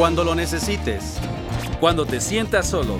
Cuando 0.00 0.24
lo 0.24 0.34
necesites. 0.34 1.18
Cuando 1.78 2.06
te 2.06 2.22
sientas 2.22 2.70
solo. 2.70 2.98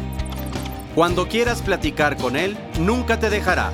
Cuando 0.94 1.28
quieras 1.28 1.62
platicar 1.62 2.18
con 2.18 2.36
Él, 2.36 2.58
nunca 2.78 3.18
te 3.18 3.30
dejará. 3.30 3.72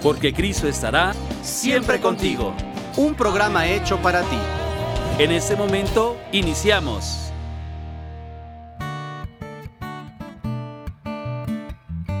Porque 0.00 0.32
Cristo 0.32 0.68
estará 0.68 1.14
siempre 1.42 2.00
contigo. 2.00 2.54
Un 2.96 3.16
programa 3.16 3.66
hecho 3.66 3.98
para 3.98 4.22
ti. 4.22 4.38
En 5.18 5.32
este 5.32 5.56
momento, 5.56 6.16
iniciamos. 6.30 7.32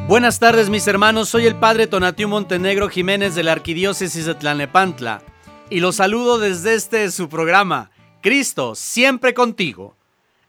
Buenas 0.08 0.40
tardes 0.40 0.68
mis 0.68 0.88
hermanos, 0.88 1.28
soy 1.28 1.46
el 1.46 1.54
Padre 1.54 1.86
Tonatiu 1.86 2.26
Montenegro 2.26 2.88
Jiménez 2.88 3.36
de 3.36 3.44
la 3.44 3.52
Arquidiócesis 3.52 4.26
de 4.26 4.34
Tlanepantla 4.34 5.22
y 5.70 5.78
los 5.78 5.96
saludo 5.96 6.38
desde 6.38 6.74
este 6.74 7.08
su 7.12 7.28
programa, 7.28 7.89
Cristo, 8.20 8.74
siempre 8.74 9.32
contigo. 9.32 9.94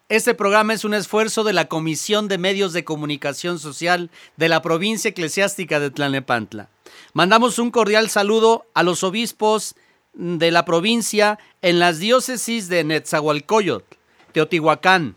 Este 0.09 0.33
programa 0.33 0.73
es 0.73 0.83
un 0.83 0.93
esfuerzo 0.93 1.46
de 1.46 1.54
la 1.54 1.69
Comisión 1.69 2.27
de 2.27 2.37
Medios 2.37 2.73
de 2.73 2.83
Comunicación 2.83 3.59
Social 3.59 4.09
de 4.36 4.50
la 4.50 4.61
provincia 4.61 5.09
eclesiástica 5.09 5.79
de 5.79 5.89
Tlanepantla. 5.89 6.68
Mandamos 7.13 7.60
un 7.60 7.71
cordial 7.71 8.10
saludo 8.10 8.65
a 8.73 8.83
los 8.83 9.05
obispos 9.05 9.75
de 10.13 10.51
la 10.51 10.65
provincia 10.65 11.39
en 11.61 11.79
las 11.79 11.99
diócesis 11.99 12.68
de 12.68 12.83
Netzahualcoyotl, 12.83 13.96
Teotihuacán, 14.33 15.15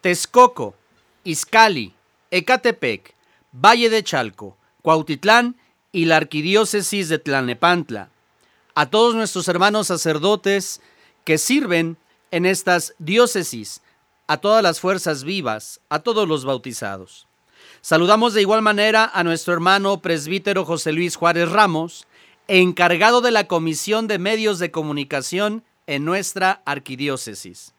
Texcoco, 0.00 0.76
Izcali, 1.24 1.92
Ecatepec, 2.30 3.14
Valle 3.50 3.90
de 3.90 4.04
Chalco, 4.04 4.56
Cuautitlán 4.82 5.56
y 5.90 6.04
la 6.04 6.18
arquidiócesis 6.18 7.08
de 7.08 7.18
Tlanepantla. 7.18 8.10
A 8.76 8.90
todos 8.90 9.16
nuestros 9.16 9.48
hermanos 9.48 9.88
sacerdotes 9.88 10.80
que 11.26 11.38
sirven 11.38 11.98
en 12.30 12.46
estas 12.46 12.94
diócesis, 13.00 13.82
a 14.28 14.36
todas 14.36 14.62
las 14.62 14.80
fuerzas 14.80 15.24
vivas, 15.24 15.80
a 15.88 15.98
todos 15.98 16.26
los 16.28 16.44
bautizados. 16.44 17.26
Saludamos 17.80 18.32
de 18.32 18.42
igual 18.42 18.62
manera 18.62 19.10
a 19.12 19.24
nuestro 19.24 19.52
hermano 19.52 20.00
presbítero 20.00 20.64
José 20.64 20.92
Luis 20.92 21.16
Juárez 21.16 21.50
Ramos, 21.50 22.06
encargado 22.46 23.20
de 23.22 23.32
la 23.32 23.48
Comisión 23.48 24.06
de 24.06 24.20
Medios 24.20 24.60
de 24.60 24.70
Comunicación 24.70 25.64
en 25.88 26.04
nuestra 26.04 26.62
arquidiócesis. 26.64 27.74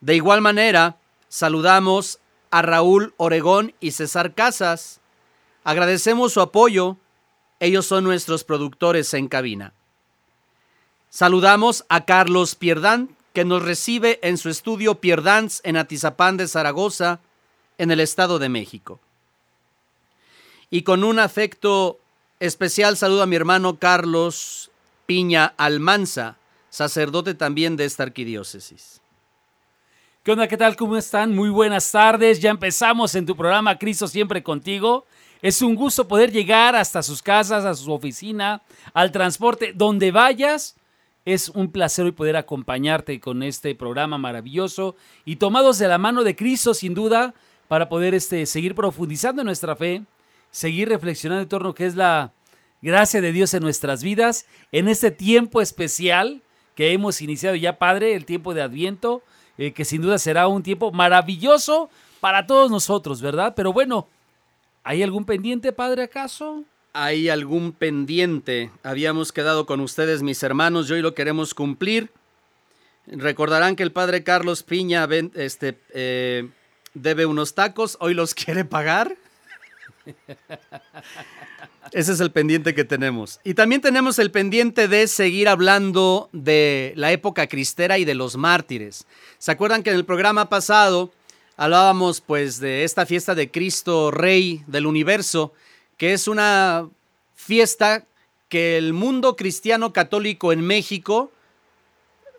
De 0.00 0.16
igual 0.16 0.40
manera, 0.40 0.96
saludamos 1.28 2.18
a 2.50 2.62
Raúl 2.62 3.12
Oregón 3.18 3.74
y 3.78 3.90
César 3.90 4.34
Casas. 4.34 5.00
Agradecemos 5.64 6.32
su 6.32 6.40
apoyo. 6.40 6.96
Ellos 7.60 7.84
son 7.84 8.04
nuestros 8.04 8.42
productores 8.42 9.12
en 9.12 9.28
cabina. 9.28 9.74
Saludamos 11.10 11.84
a 11.88 12.04
Carlos 12.04 12.54
Pierdán, 12.54 13.16
que 13.32 13.44
nos 13.44 13.62
recibe 13.62 14.18
en 14.22 14.36
su 14.36 14.50
estudio 14.50 14.96
Pierdans 14.96 15.60
en 15.64 15.76
Atizapán 15.76 16.36
de 16.36 16.48
Zaragoza, 16.48 17.20
en 17.78 17.90
el 17.90 18.00
Estado 18.00 18.38
de 18.38 18.48
México. 18.48 19.00
Y 20.70 20.82
con 20.82 21.04
un 21.04 21.18
afecto 21.18 21.98
especial 22.40 22.96
saludo 22.96 23.22
a 23.22 23.26
mi 23.26 23.36
hermano 23.36 23.78
Carlos 23.78 24.70
Piña 25.06 25.54
Almanza, 25.56 26.36
sacerdote 26.68 27.34
también 27.34 27.76
de 27.76 27.86
esta 27.86 28.02
arquidiócesis. 28.02 29.00
¿Qué 30.22 30.32
onda? 30.32 30.46
¿Qué 30.46 30.58
tal? 30.58 30.76
¿Cómo 30.76 30.96
están? 30.98 31.34
Muy 31.34 31.48
buenas 31.48 31.90
tardes. 31.90 32.40
Ya 32.40 32.50
empezamos 32.50 33.14
en 33.14 33.24
tu 33.24 33.34
programa 33.34 33.78
Cristo 33.78 34.06
siempre 34.06 34.42
contigo. 34.42 35.06
Es 35.40 35.62
un 35.62 35.74
gusto 35.74 36.06
poder 36.06 36.30
llegar 36.30 36.76
hasta 36.76 37.02
sus 37.02 37.22
casas, 37.22 37.64
a 37.64 37.74
su 37.74 37.90
oficina, 37.90 38.60
al 38.92 39.10
transporte, 39.10 39.72
donde 39.74 40.10
vayas. 40.10 40.74
Es 41.28 41.50
un 41.50 41.70
placer 41.70 42.06
hoy 42.06 42.12
poder 42.12 42.36
acompañarte 42.36 43.20
con 43.20 43.42
este 43.42 43.74
programa 43.74 44.16
maravilloso 44.16 44.96
y 45.26 45.36
tomados 45.36 45.76
de 45.76 45.86
la 45.86 45.98
mano 45.98 46.24
de 46.24 46.34
Cristo, 46.34 46.72
sin 46.72 46.94
duda, 46.94 47.34
para 47.68 47.90
poder 47.90 48.14
este, 48.14 48.46
seguir 48.46 48.74
profundizando 48.74 49.42
en 49.42 49.46
nuestra 49.46 49.76
fe, 49.76 50.04
seguir 50.50 50.88
reflexionando 50.88 51.42
en 51.42 51.48
torno 51.50 51.68
a 51.68 51.74
qué 51.74 51.84
es 51.84 51.96
la 51.96 52.32
gracia 52.80 53.20
de 53.20 53.32
Dios 53.32 53.52
en 53.52 53.62
nuestras 53.62 54.02
vidas, 54.02 54.46
en 54.72 54.88
este 54.88 55.10
tiempo 55.10 55.60
especial 55.60 56.40
que 56.74 56.94
hemos 56.94 57.20
iniciado 57.20 57.56
ya, 57.56 57.78
Padre, 57.78 58.14
el 58.14 58.24
tiempo 58.24 58.54
de 58.54 58.62
Adviento, 58.62 59.22
eh, 59.58 59.74
que 59.74 59.84
sin 59.84 60.00
duda 60.00 60.16
será 60.16 60.48
un 60.48 60.62
tiempo 60.62 60.92
maravilloso 60.92 61.90
para 62.20 62.46
todos 62.46 62.70
nosotros, 62.70 63.20
¿verdad? 63.20 63.52
Pero 63.54 63.74
bueno, 63.74 64.08
¿hay 64.82 65.02
algún 65.02 65.26
pendiente, 65.26 65.74
Padre, 65.74 66.04
acaso? 66.04 66.64
Hay 66.92 67.28
algún 67.28 67.72
pendiente. 67.72 68.70
Habíamos 68.82 69.32
quedado 69.32 69.66
con 69.66 69.80
ustedes, 69.80 70.22
mis 70.22 70.42
hermanos, 70.42 70.88
y 70.88 70.94
hoy 70.94 71.02
lo 71.02 71.14
queremos 71.14 71.54
cumplir. 71.54 72.10
Recordarán 73.06 73.76
que 73.76 73.82
el 73.82 73.92
Padre 73.92 74.22
Carlos 74.22 74.62
Piña 74.62 75.08
este, 75.34 75.78
eh, 75.94 76.48
debe 76.94 77.26
unos 77.26 77.54
tacos, 77.54 77.96
hoy 78.00 78.14
los 78.14 78.34
quiere 78.34 78.64
pagar. 78.64 79.16
Ese 81.92 82.12
es 82.12 82.20
el 82.20 82.30
pendiente 82.30 82.74
que 82.74 82.84
tenemos. 82.84 83.40
Y 83.44 83.54
también 83.54 83.80
tenemos 83.80 84.18
el 84.18 84.30
pendiente 84.30 84.88
de 84.88 85.06
seguir 85.06 85.48
hablando 85.48 86.28
de 86.32 86.92
la 86.96 87.12
época 87.12 87.46
cristera 87.46 87.98
y 87.98 88.04
de 88.04 88.14
los 88.14 88.36
mártires. 88.36 89.06
¿Se 89.38 89.50
acuerdan 89.50 89.82
que 89.82 89.90
en 89.90 89.96
el 89.96 90.04
programa 90.04 90.48
pasado 90.48 91.12
hablábamos 91.56 92.20
pues 92.20 92.60
de 92.60 92.84
esta 92.84 93.06
fiesta 93.06 93.34
de 93.34 93.50
Cristo 93.50 94.10
Rey 94.10 94.62
del 94.66 94.86
universo, 94.86 95.52
que 95.98 96.14
es 96.14 96.28
una 96.28 96.88
fiesta 97.34 98.06
que 98.48 98.78
el 98.78 98.94
mundo 98.94 99.36
cristiano 99.36 99.92
católico 99.92 100.52
en 100.52 100.62
México 100.62 101.30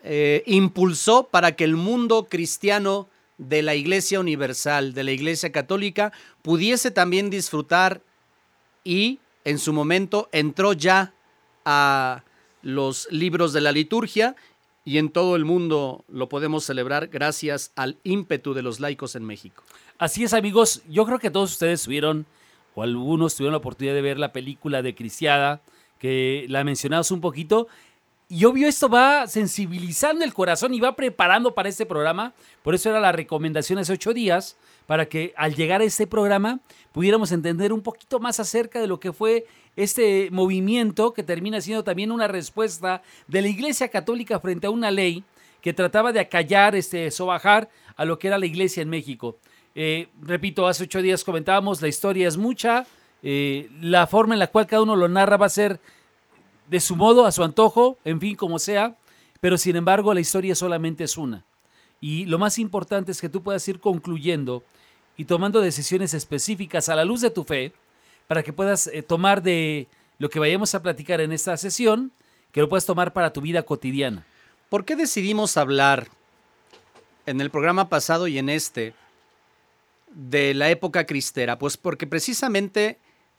eh, 0.02 0.42
impulsó 0.46 1.24
para 1.24 1.54
que 1.54 1.64
el 1.64 1.76
mundo 1.76 2.26
cristiano 2.28 3.08
de 3.38 3.62
la 3.62 3.74
Iglesia 3.74 4.18
Universal, 4.18 4.92
de 4.92 5.04
la 5.04 5.12
Iglesia 5.12 5.52
Católica, 5.52 6.12
pudiese 6.42 6.90
también 6.90 7.30
disfrutar 7.30 8.00
y 8.82 9.20
en 9.44 9.58
su 9.58 9.72
momento 9.72 10.28
entró 10.32 10.72
ya 10.72 11.12
a 11.64 12.24
los 12.62 13.08
libros 13.10 13.52
de 13.52 13.60
la 13.60 13.72
liturgia 13.72 14.36
y 14.84 14.98
en 14.98 15.10
todo 15.10 15.36
el 15.36 15.44
mundo 15.44 16.04
lo 16.08 16.28
podemos 16.28 16.64
celebrar 16.64 17.08
gracias 17.08 17.72
al 17.76 17.98
ímpetu 18.04 18.54
de 18.54 18.62
los 18.62 18.80
laicos 18.80 19.14
en 19.14 19.24
México. 19.24 19.62
Así 19.98 20.24
es 20.24 20.32
amigos, 20.32 20.82
yo 20.88 21.04
creo 21.04 21.18
que 21.18 21.30
todos 21.30 21.52
ustedes 21.52 21.82
tuvieron 21.82 22.26
o 22.74 22.82
algunos 22.82 23.34
tuvieron 23.34 23.52
la 23.52 23.58
oportunidad 23.58 23.94
de 23.94 24.02
ver 24.02 24.18
la 24.18 24.32
película 24.32 24.82
de 24.82 24.94
Cristiada, 24.94 25.60
que 25.98 26.46
la 26.48 26.64
mencionamos 26.64 27.10
un 27.10 27.20
poquito, 27.20 27.68
y 28.32 28.44
obvio 28.44 28.68
esto 28.68 28.88
va 28.88 29.26
sensibilizando 29.26 30.24
el 30.24 30.32
corazón 30.32 30.72
y 30.72 30.78
va 30.78 30.94
preparando 30.94 31.52
para 31.52 31.68
este 31.68 31.84
programa. 31.84 32.32
Por 32.62 32.76
eso 32.76 32.88
era 32.88 33.00
la 33.00 33.10
recomendación 33.10 33.80
hace 33.80 33.92
ocho 33.92 34.14
días, 34.14 34.56
para 34.86 35.06
que 35.06 35.34
al 35.36 35.56
llegar 35.56 35.80
a 35.80 35.84
este 35.84 36.06
programa 36.06 36.60
pudiéramos 36.92 37.32
entender 37.32 37.72
un 37.72 37.80
poquito 37.80 38.20
más 38.20 38.38
acerca 38.38 38.80
de 38.80 38.86
lo 38.86 39.00
que 39.00 39.12
fue 39.12 39.46
este 39.74 40.28
movimiento 40.30 41.12
que 41.12 41.24
termina 41.24 41.60
siendo 41.60 41.82
también 41.82 42.12
una 42.12 42.28
respuesta 42.28 43.02
de 43.26 43.42
la 43.42 43.48
Iglesia 43.48 43.88
Católica 43.88 44.38
frente 44.38 44.68
a 44.68 44.70
una 44.70 44.92
ley 44.92 45.24
que 45.60 45.72
trataba 45.72 46.12
de 46.12 46.20
acallar, 46.20 46.76
este, 46.76 47.10
sobajar 47.10 47.68
a 47.96 48.04
lo 48.04 48.18
que 48.18 48.28
era 48.28 48.38
la 48.38 48.46
Iglesia 48.46 48.82
en 48.82 48.90
México. 48.90 49.38
Eh, 49.82 50.08
repito, 50.20 50.68
hace 50.68 50.84
ocho 50.84 51.00
días 51.00 51.24
comentábamos, 51.24 51.80
la 51.80 51.88
historia 51.88 52.28
es 52.28 52.36
mucha, 52.36 52.86
eh, 53.22 53.70
la 53.80 54.06
forma 54.06 54.34
en 54.34 54.38
la 54.38 54.48
cual 54.48 54.66
cada 54.66 54.82
uno 54.82 54.94
lo 54.94 55.08
narra 55.08 55.38
va 55.38 55.46
a 55.46 55.48
ser 55.48 55.80
de 56.68 56.80
su 56.80 56.96
modo, 56.96 57.24
a 57.24 57.32
su 57.32 57.42
antojo, 57.42 57.96
en 58.04 58.20
fin, 58.20 58.36
como 58.36 58.58
sea, 58.58 58.94
pero 59.40 59.56
sin 59.56 59.76
embargo 59.76 60.12
la 60.12 60.20
historia 60.20 60.54
solamente 60.54 61.04
es 61.04 61.16
una. 61.16 61.46
Y 61.98 62.26
lo 62.26 62.38
más 62.38 62.58
importante 62.58 63.10
es 63.10 63.22
que 63.22 63.30
tú 63.30 63.42
puedas 63.42 63.66
ir 63.68 63.80
concluyendo 63.80 64.62
y 65.16 65.24
tomando 65.24 65.62
decisiones 65.62 66.12
específicas 66.12 66.90
a 66.90 66.94
la 66.94 67.06
luz 67.06 67.22
de 67.22 67.30
tu 67.30 67.44
fe 67.44 67.72
para 68.28 68.42
que 68.42 68.52
puedas 68.52 68.86
eh, 68.88 69.00
tomar 69.00 69.42
de 69.42 69.88
lo 70.18 70.28
que 70.28 70.40
vayamos 70.40 70.74
a 70.74 70.82
platicar 70.82 71.22
en 71.22 71.32
esta 71.32 71.56
sesión, 71.56 72.12
que 72.52 72.60
lo 72.60 72.68
puedas 72.68 72.84
tomar 72.84 73.14
para 73.14 73.32
tu 73.32 73.40
vida 73.40 73.62
cotidiana. 73.62 74.26
¿Por 74.68 74.84
qué 74.84 74.94
decidimos 74.94 75.56
hablar 75.56 76.08
en 77.24 77.40
el 77.40 77.48
programa 77.48 77.88
pasado 77.88 78.28
y 78.28 78.36
en 78.36 78.50
este 78.50 78.92
de 80.10 80.54
la 80.54 80.70
época 80.70 81.06
cristera? 81.06 81.58
Pues 81.58 81.76
porque 81.76 82.06
precisamente 82.06 82.98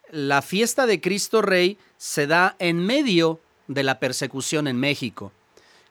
la 0.10 0.42
fiesta 0.42 0.86
de 0.86 1.02
Cristo 1.02 1.42
Rey 1.42 1.78
se 1.98 2.28
da 2.28 2.56
en 2.60 2.86
medio 2.86 3.40
de 3.68 3.84
la 3.84 4.00
persecución 4.00 4.68
en 4.68 4.78
México. 4.78 5.32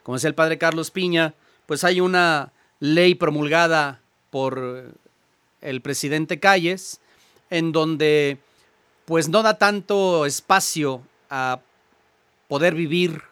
Como 0.02 0.16
decía 0.16 0.28
el 0.28 0.34
padre 0.34 0.58
Carlos 0.58 0.90
Piña, 0.90 1.34
pues 1.66 1.84
hay 1.84 2.00
una 2.00 2.52
ley 2.80 3.14
promulgada 3.14 4.00
por 4.30 4.94
el 5.60 5.80
presidente 5.80 6.40
Calles 6.40 7.00
en 7.50 7.72
donde 7.72 8.38
pues 9.04 9.28
no 9.28 9.42
da 9.42 9.58
tanto 9.58 10.24
espacio 10.24 11.02
a 11.28 11.60
poder 12.48 12.74
vivir 12.74 13.22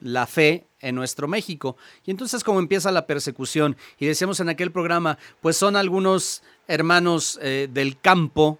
la 0.00 0.26
fe 0.26 0.66
en 0.80 0.94
nuestro 0.94 1.28
México. 1.28 1.76
Y 2.04 2.10
entonces 2.10 2.42
como 2.42 2.58
empieza 2.58 2.90
la 2.90 3.06
persecución, 3.06 3.76
y 3.98 4.06
decíamos 4.06 4.40
en 4.40 4.48
aquel 4.48 4.72
programa, 4.72 5.18
pues 5.40 5.56
son 5.56 5.76
algunos 5.76 6.42
hermanos 6.68 7.38
eh, 7.42 7.68
del 7.70 7.98
campo, 8.00 8.58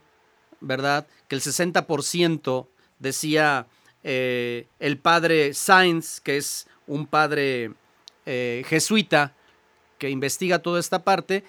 ¿verdad? 0.61 1.07
Que 1.29 1.37
el 1.37 1.41
60% 1.43 2.67
decía 2.99 3.67
eh, 4.03 4.67
el 4.79 4.99
padre 4.99 5.55
Sainz, 5.55 6.21
que 6.21 6.37
es 6.37 6.67
un 6.87 7.07
padre 7.07 7.73
eh, 8.27 8.63
jesuita, 8.67 9.35
que 9.99 10.11
investiga 10.11 10.61
toda 10.61 10.81
esta 10.81 11.05
parte 11.05 11.45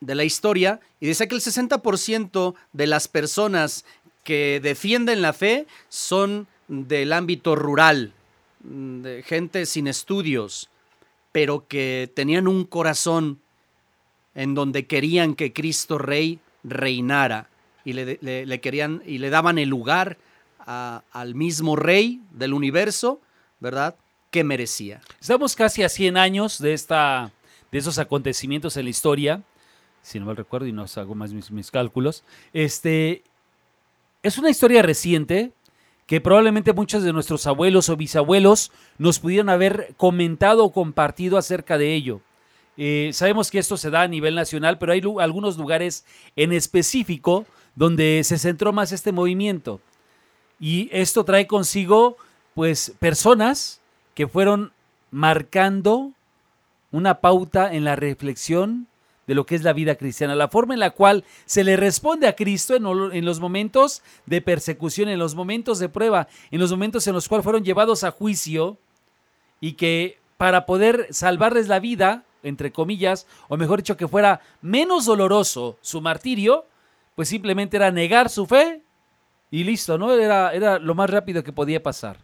de 0.00 0.14
la 0.14 0.24
historia 0.24 0.80
y 1.00 1.06
dice 1.06 1.28
que 1.28 1.34
el 1.34 1.40
60% 1.40 2.54
de 2.72 2.86
las 2.86 3.08
personas 3.08 3.84
que 4.22 4.60
defienden 4.62 5.22
la 5.22 5.32
fe 5.32 5.66
son 5.88 6.46
del 6.68 7.12
ámbito 7.12 7.56
rural, 7.56 8.12
de 8.64 9.22
gente 9.22 9.66
sin 9.66 9.86
estudios, 9.86 10.70
pero 11.32 11.66
que 11.68 12.10
tenían 12.14 12.48
un 12.48 12.64
corazón 12.64 13.40
en 14.34 14.54
donde 14.54 14.86
querían 14.86 15.34
que 15.34 15.52
Cristo 15.52 15.98
Rey 15.98 16.40
reinara 16.62 17.48
y 17.84 17.92
le, 17.92 18.60
querían 18.60 19.02
y 19.06 19.18
le 19.18 19.30
daban 19.30 19.58
el 19.58 19.68
lugar 19.68 20.16
al 20.66 21.34
mismo 21.34 21.76
Rey 21.76 22.22
del 22.32 22.54
universo, 22.54 23.20
¿verdad? 23.60 23.96
Que 24.30 24.42
merecía. 24.44 25.02
Estamos 25.20 25.54
casi 25.54 25.82
a 25.82 25.88
100 25.88 26.16
años 26.16 26.58
de, 26.58 26.72
esta, 26.72 27.30
de 27.70 27.78
esos 27.78 27.98
acontecimientos 27.98 28.76
en 28.76 28.84
la 28.84 28.90
historia, 28.90 29.42
si 30.02 30.18
no 30.18 30.26
mal 30.26 30.36
recuerdo 30.36 30.66
y 30.66 30.72
no 30.72 30.86
hago 30.96 31.14
más 31.14 31.32
mis, 31.32 31.50
mis 31.50 31.70
cálculos. 31.70 32.24
Este, 32.52 33.22
es 34.22 34.38
una 34.38 34.50
historia 34.50 34.82
reciente 34.82 35.52
que 36.06 36.20
probablemente 36.20 36.72
muchos 36.72 37.02
de 37.02 37.12
nuestros 37.12 37.46
abuelos 37.46 37.88
o 37.88 37.96
bisabuelos 37.96 38.72
nos 38.98 39.18
pudieron 39.18 39.48
haber 39.48 39.94
comentado 39.96 40.64
o 40.64 40.72
compartido 40.72 41.38
acerca 41.38 41.78
de 41.78 41.94
ello. 41.94 42.20
Eh, 42.76 43.10
sabemos 43.12 43.50
que 43.50 43.58
esto 43.58 43.76
se 43.76 43.90
da 43.90 44.02
a 44.02 44.08
nivel 44.08 44.34
nacional, 44.34 44.78
pero 44.78 44.92
hay 44.92 45.02
algunos 45.20 45.56
lugares 45.56 46.04
en 46.36 46.52
específico 46.52 47.46
donde 47.74 48.22
se 48.24 48.38
centró 48.38 48.72
más 48.72 48.92
este 48.92 49.12
movimiento. 49.12 49.80
Y 50.60 50.88
esto 50.92 51.24
trae 51.24 51.46
consigo, 51.46 52.16
pues, 52.54 52.92
personas 52.98 53.80
que 54.14 54.28
fueron 54.28 54.72
marcando 55.10 56.12
una 56.90 57.20
pauta 57.20 57.74
en 57.74 57.84
la 57.84 57.96
reflexión 57.96 58.86
de 59.26 59.34
lo 59.34 59.46
que 59.46 59.54
es 59.54 59.62
la 59.62 59.72
vida 59.72 59.94
cristiana, 59.94 60.34
la 60.34 60.48
forma 60.48 60.74
en 60.74 60.80
la 60.80 60.90
cual 60.90 61.24
se 61.46 61.64
le 61.64 61.76
responde 61.76 62.26
a 62.26 62.36
Cristo 62.36 62.74
en, 62.74 63.24
los 63.24 63.40
momentos 63.40 64.02
de 64.26 64.40
persecución, 64.40 65.08
en 65.08 65.18
los 65.18 65.34
momentos 65.34 65.78
de 65.78 65.88
prueba, 65.88 66.28
en 66.50 66.60
los 66.60 66.70
momentos 66.70 67.06
en 67.06 67.14
los 67.14 67.28
cuales 67.28 67.44
fueron 67.44 67.64
llevados 67.64 68.04
a 68.04 68.10
juicio 68.10 68.78
y 69.60 69.72
que 69.72 70.18
para 70.36 70.66
poder 70.66 71.08
salvarles 71.10 71.68
la 71.68 71.80
vida, 71.80 72.24
entre 72.42 72.72
comillas, 72.72 73.26
o 73.48 73.56
mejor 73.56 73.78
dicho, 73.78 73.96
que 73.96 74.08
fuera 74.08 74.40
menos 74.60 75.06
doloroso 75.06 75.78
su 75.80 76.00
martirio, 76.00 76.66
pues 77.14 77.28
simplemente 77.28 77.76
era 77.76 77.90
negar 77.90 78.28
su 78.28 78.46
fe 78.46 78.82
y 79.50 79.64
listo, 79.64 79.96
¿no? 79.96 80.12
Era, 80.12 80.52
era 80.52 80.78
lo 80.78 80.94
más 80.94 81.08
rápido 81.08 81.42
que 81.42 81.52
podía 81.52 81.82
pasar. 81.82 82.18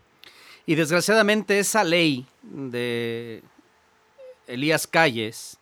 Y 0.67 0.75
desgraciadamente 0.75 1.59
esa 1.59 1.83
ley 1.85 2.27
de 2.43 3.43
Elías 4.47 4.87
Calles, 4.87 5.60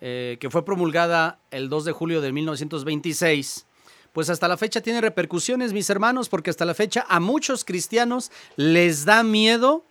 eh, 0.00 0.36
que 0.40 0.50
fue 0.50 0.64
promulgada 0.64 1.40
el 1.50 1.68
2 1.68 1.86
de 1.86 1.92
julio 1.92 2.20
de 2.20 2.32
1926, 2.32 3.66
pues 4.12 4.30
hasta 4.30 4.48
la 4.48 4.56
fecha 4.56 4.80
tiene 4.80 5.00
repercusiones, 5.00 5.72
mis 5.72 5.90
hermanos, 5.90 6.28
porque 6.28 6.50
hasta 6.50 6.64
la 6.64 6.74
fecha 6.74 7.04
a 7.08 7.20
muchos 7.20 7.64
cristianos 7.64 8.30
les 8.56 9.04
da 9.04 9.22
miedo 9.22 9.84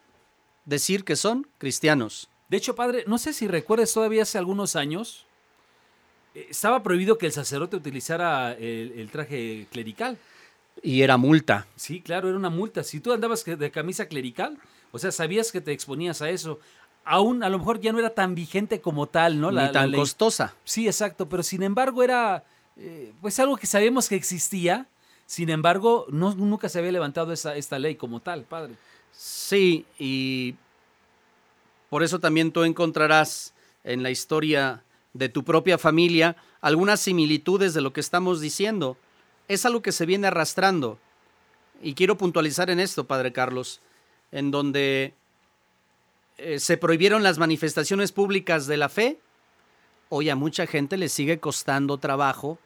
decir 0.65 1.03
que 1.03 1.15
son 1.15 1.47
cristianos. 1.57 2.29
De 2.49 2.57
hecho, 2.57 2.75
padre, 2.75 3.03
no 3.07 3.17
sé 3.17 3.33
si 3.33 3.47
recuerdas 3.47 3.91
todavía 3.91 4.23
hace 4.23 4.37
algunos 4.37 4.75
años, 4.75 5.25
eh, 6.35 6.47
estaba 6.49 6.83
prohibido 6.83 7.17
que 7.17 7.25
el 7.25 7.33
sacerdote 7.33 7.75
utilizara 7.75 8.53
el, 8.53 9.09
traje 9.11 9.67
clerical. 9.71 10.17
Y 10.81 11.01
era 11.01 11.17
multa. 11.17 11.67
Sí, 11.75 12.01
claro, 12.01 12.29
era 12.29 12.37
una 12.37 12.49
multa. 12.49 12.83
Si 12.83 12.99
tú 12.99 13.11
andabas 13.11 13.43
de 13.43 13.71
camisa 13.71 14.07
clerical, 14.07 14.57
o 14.91 14.99
sea, 14.99 15.11
sabías 15.11 15.51
que 15.51 15.59
te 15.59 15.71
exponías 15.71 16.21
a 16.21 16.29
eso 16.29 16.59
aún 17.07 17.43
a 17.43 17.49
lo 17.49 17.57
mejor 17.57 17.79
ya 17.79 17.91
no 17.91 17.99
era 17.99 18.11
tan 18.11 18.35
vigente 18.35 18.81
como 18.81 19.07
tal, 19.07 19.39
¿no? 19.39 19.49
La, 19.49 19.67
Ni 19.67 19.71
tan 19.71 19.91
costosa. 19.93 20.53
Sí, 20.63 20.87
exacto, 20.87 21.27
pero 21.27 21.41
sin 21.41 21.63
embargo 21.63 22.03
era 22.03 22.43
eh, 22.75 23.13
pues 23.21 23.39
algo 23.39 23.57
que 23.57 23.65
sabemos 23.65 24.09
que 24.09 24.15
existía, 24.15 24.87
sin 25.25 25.49
embargo 25.49 26.05
no, 26.09 26.35
nunca 26.35 26.69
se 26.69 26.79
había 26.79 26.91
levantado 26.91 27.31
esa, 27.33 27.55
esta 27.55 27.79
ley 27.79 27.95
como 27.95 28.19
tal, 28.19 28.43
padre. 28.43 28.75
Sí, 29.11 29.85
y 29.97 30.55
por 31.89 32.03
eso 32.03 32.19
también 32.19 32.51
tú 32.51 32.63
encontrarás 32.63 33.53
en 33.83 34.03
la 34.03 34.11
historia 34.11 34.83
de 35.13 35.29
tu 35.29 35.43
propia 35.43 35.77
familia 35.77 36.35
algunas 36.61 36.99
similitudes 36.99 37.73
de 37.73 37.81
lo 37.81 37.93
que 37.93 38.01
estamos 38.01 38.41
diciendo. 38.41 38.97
Es 39.47 39.65
algo 39.65 39.81
que 39.81 39.93
se 39.93 40.05
viene 40.05 40.27
arrastrando. 40.27 40.99
Y 41.81 41.93
quiero 41.93 42.17
puntualizar 42.17 42.69
en 42.69 42.79
esto, 42.79 43.05
Padre 43.05 43.31
Carlos, 43.31 43.81
en 44.31 44.51
donde 44.51 45.13
eh, 46.37 46.59
se 46.59 46.77
prohibieron 46.77 47.23
las 47.23 47.37
manifestaciones 47.37 48.11
públicas 48.11 48.67
de 48.67 48.77
la 48.77 48.89
fe, 48.89 49.19
hoy 50.09 50.29
a 50.29 50.35
mucha 50.35 50.67
gente 50.67 50.97
le 50.97 51.09
sigue 51.09 51.39
costando 51.39 51.97
trabajo 51.97 52.59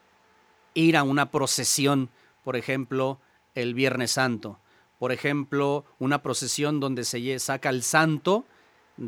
ir 0.73 0.97
a 0.97 1.03
una 1.03 1.31
procesión, 1.31 2.09
por 2.43 2.55
ejemplo, 2.55 3.19
el 3.55 3.73
Viernes 3.73 4.11
Santo. 4.11 4.59
Por 4.99 5.11
ejemplo, 5.11 5.85
una 5.99 6.21
procesión 6.21 6.79
donde 6.79 7.03
se 7.03 7.39
saca 7.39 7.69
el 7.69 7.81
santo, 7.81 8.45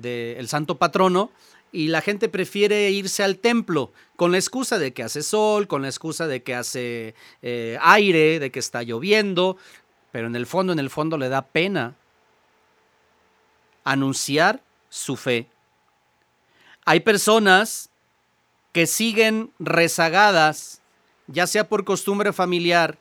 el 0.02 0.48
santo 0.48 0.78
patrono, 0.78 1.32
y 1.72 1.88
la 1.88 2.02
gente 2.02 2.30
prefiere 2.30 2.90
irse 2.92 3.24
al 3.24 3.40
templo 3.40 3.92
con 4.16 4.32
la 4.32 4.38
excusa 4.38 4.78
de 4.78 4.94
que 4.94 5.04
hace 5.04 5.24
sol, 5.24 5.68
con 5.68 5.82
la 5.82 5.90
excusa 5.90 6.28
de 6.28 6.44
que 6.44 6.56
hace 6.56 7.16
eh, 7.42 7.78
aire, 7.82 8.40
de 8.40 8.52
que 8.52 8.60
está 8.60 8.84
lloviendo, 8.84 9.58
pero 10.12 10.28
en 10.28 10.36
el 10.36 10.46
fondo, 10.46 10.72
en 10.72 10.80
el 10.80 10.92
fondo 10.92 11.18
le 11.18 11.30
da 11.30 11.48
pena 11.48 11.96
anunciar 13.84 14.62
su 14.90 15.16
fe. 15.16 15.48
Hay 16.86 17.00
personas 17.02 17.90
que 18.72 18.88
siguen 18.88 19.52
rezagadas, 19.60 20.82
ya 21.28 21.48
sea 21.48 21.70
por 21.70 21.86
costumbre 21.86 22.34
familiar, 22.34 22.98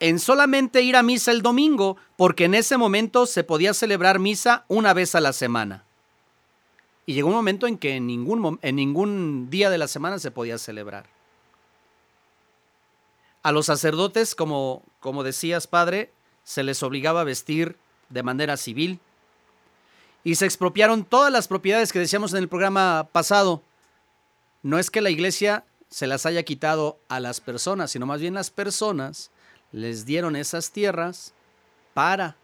en 0.00 0.18
solamente 0.18 0.80
ir 0.82 0.96
a 0.96 1.02
misa 1.02 1.30
el 1.30 1.42
domingo, 1.42 1.98
porque 2.16 2.46
en 2.46 2.54
ese 2.54 2.78
momento 2.78 3.26
se 3.26 3.44
podía 3.44 3.74
celebrar 3.74 4.18
misa 4.18 4.64
una 4.66 4.94
vez 4.94 5.14
a 5.14 5.20
la 5.20 5.34
semana. 5.34 5.84
Y 7.04 7.12
llegó 7.14 7.28
un 7.28 7.34
momento 7.34 7.66
en 7.66 7.76
que 7.76 7.96
en 7.96 8.06
ningún, 8.06 8.58
en 8.62 8.76
ningún 8.76 9.50
día 9.50 9.68
de 9.68 9.78
la 9.78 9.88
semana 9.88 10.18
se 10.18 10.30
podía 10.30 10.56
celebrar. 10.58 11.06
A 13.42 13.52
los 13.52 13.66
sacerdotes, 13.66 14.34
como, 14.34 14.82
como 15.00 15.22
decías, 15.22 15.66
padre, 15.66 16.12
se 16.44 16.62
les 16.62 16.82
obligaba 16.82 17.20
a 17.20 17.24
vestir 17.24 17.76
de 18.08 18.22
manera 18.22 18.56
civil, 18.56 19.00
y 20.24 20.34
se 20.34 20.44
expropiaron 20.44 21.04
todas 21.04 21.32
las 21.32 21.48
propiedades 21.48 21.92
que 21.92 21.98
decíamos 21.98 22.32
en 22.32 22.38
el 22.38 22.48
programa 22.48 23.08
pasado. 23.12 23.62
No 24.62 24.78
es 24.78 24.90
que 24.90 25.00
la 25.00 25.10
iglesia 25.10 25.64
se 25.88 26.06
las 26.06 26.26
haya 26.26 26.42
quitado 26.42 27.00
a 27.08 27.20
las 27.20 27.40
personas, 27.40 27.90
sino 27.90 28.06
más 28.06 28.20
bien 28.20 28.34
las 28.34 28.50
personas 28.50 29.30
les 29.72 30.04
dieron 30.04 30.36
esas 30.36 30.70
tierras 30.70 31.32
para 31.94 32.36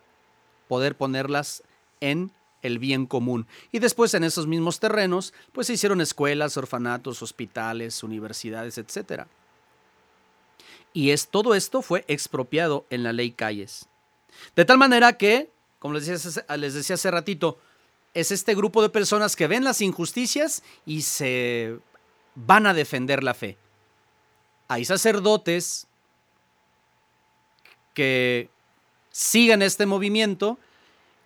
poder 0.68 0.96
ponerlas 0.96 1.62
en 2.00 2.32
el 2.62 2.78
bien 2.78 3.06
común. 3.06 3.46
Y 3.72 3.78
después 3.78 4.14
en 4.14 4.24
esos 4.24 4.46
mismos 4.46 4.80
terrenos, 4.80 5.32
pues 5.52 5.68
se 5.68 5.74
hicieron 5.74 6.00
escuelas, 6.00 6.56
orfanatos, 6.56 7.22
hospitales, 7.22 8.02
universidades, 8.02 8.78
etc. 8.78 9.24
Y 10.92 11.10
es, 11.10 11.28
todo 11.28 11.54
esto 11.54 11.82
fue 11.82 12.04
expropiado 12.08 12.86
en 12.90 13.02
la 13.02 13.12
ley 13.12 13.30
Calles. 13.30 13.86
De 14.54 14.64
tal 14.64 14.78
manera 14.78 15.16
que, 15.16 15.50
como 15.78 15.94
les 15.94 16.06
decía, 16.06 16.56
les 16.56 16.74
decía 16.74 16.94
hace 16.94 17.10
ratito, 17.10 17.58
es 18.16 18.30
este 18.30 18.54
grupo 18.54 18.80
de 18.80 18.88
personas 18.88 19.36
que 19.36 19.46
ven 19.46 19.62
las 19.62 19.82
injusticias 19.82 20.62
y 20.86 21.02
se 21.02 21.78
van 22.34 22.66
a 22.66 22.72
defender 22.72 23.22
la 23.22 23.34
fe. 23.34 23.58
Hay 24.68 24.86
sacerdotes 24.86 25.86
que 27.92 28.48
siguen 29.10 29.60
este 29.60 29.84
movimiento 29.84 30.58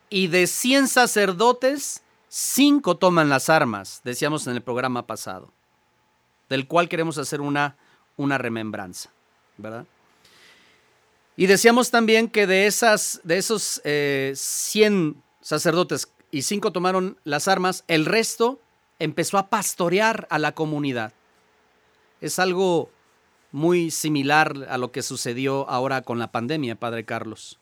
y 0.09 0.26
de 0.26 0.49
100 0.49 0.88
sacerdotes, 0.88 2.02
5 2.28 2.97
toman 2.97 3.28
las 3.28 3.49
armas, 3.49 4.00
decíamos 4.02 4.49
en 4.49 4.54
el 4.54 4.62
programa 4.62 5.06
pasado, 5.06 5.52
del 6.49 6.66
cual 6.66 6.88
queremos 6.88 7.18
hacer 7.18 7.40
una, 7.40 7.76
una 8.16 8.37
remembranza, 8.37 9.11
¿verdad? 9.59 9.87
Y 11.37 11.47
decíamos 11.47 11.92
también 11.92 12.28
que 12.28 12.49
de, 12.49 12.66
esas, 12.66 13.20
de 13.23 13.38
esos 13.38 13.80
100 13.85 13.85
eh, 13.85 15.14
sacerdotes 15.40 16.09
y 16.30 16.42
cinco 16.42 16.72
tomaron 16.72 17.18
las 17.25 17.49
armas, 17.49 17.84
el 17.88 18.06
resto 18.06 18.60
empezó 18.99 19.38
a 19.38 19.49
pastorear 19.49 20.26
a 20.30 20.38
la 20.38 20.52
comunidad. 20.52 21.12
Es 22.20 22.38
algo 22.38 22.90
muy 23.52 23.90
similar 23.90 24.66
a 24.68 24.78
lo 24.78 24.92
que 24.92 25.02
sucedió 25.02 25.68
ahora 25.68 26.02
con 26.02 26.18
la 26.18 26.30
pandemia, 26.30 26.76
Padre 26.76 27.04
Carlos. 27.04 27.58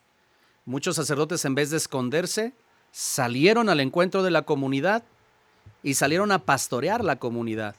Muchos 0.66 0.96
sacerdotes 0.96 1.44
en 1.44 1.54
vez 1.54 1.70
de 1.70 1.78
esconderse, 1.78 2.52
salieron 2.92 3.68
al 3.68 3.80
encuentro 3.80 4.22
de 4.22 4.30
la 4.30 4.42
comunidad 4.42 5.02
y 5.82 5.94
salieron 5.94 6.32
a 6.32 6.40
pastorear 6.40 7.04
la 7.04 7.16
comunidad. 7.16 7.74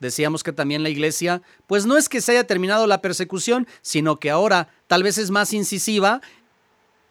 Decíamos 0.00 0.42
que 0.42 0.52
también 0.52 0.82
la 0.82 0.90
iglesia, 0.90 1.40
pues 1.66 1.86
no 1.86 1.96
es 1.96 2.08
que 2.08 2.20
se 2.20 2.32
haya 2.32 2.46
terminado 2.46 2.86
la 2.86 3.00
persecución, 3.00 3.66
sino 3.80 4.18
que 4.18 4.30
ahora 4.30 4.68
tal 4.86 5.02
vez 5.02 5.16
es 5.16 5.30
más 5.30 5.52
incisiva 5.52 6.20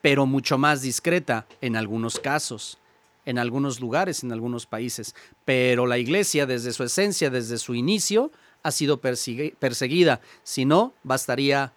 pero 0.03 0.25
mucho 0.25 0.57
más 0.57 0.81
discreta 0.81 1.47
en 1.61 1.77
algunos 1.77 2.19
casos. 2.19 2.77
en 3.25 3.39
algunos 3.39 3.79
lugares, 3.79 4.21
en 4.21 4.33
algunos 4.33 4.65
países, 4.65 5.15
pero 5.45 5.87
la 5.87 5.97
iglesia 5.97 6.45
desde 6.45 6.73
su 6.73 6.83
esencia, 6.83 7.29
desde 7.29 7.57
su 7.57 7.73
inicio, 7.73 8.31
ha 8.63 8.71
sido 8.71 8.99
perseguida. 8.99 10.19
Si 10.43 10.65
no, 10.65 10.93
bastaría 11.03 11.71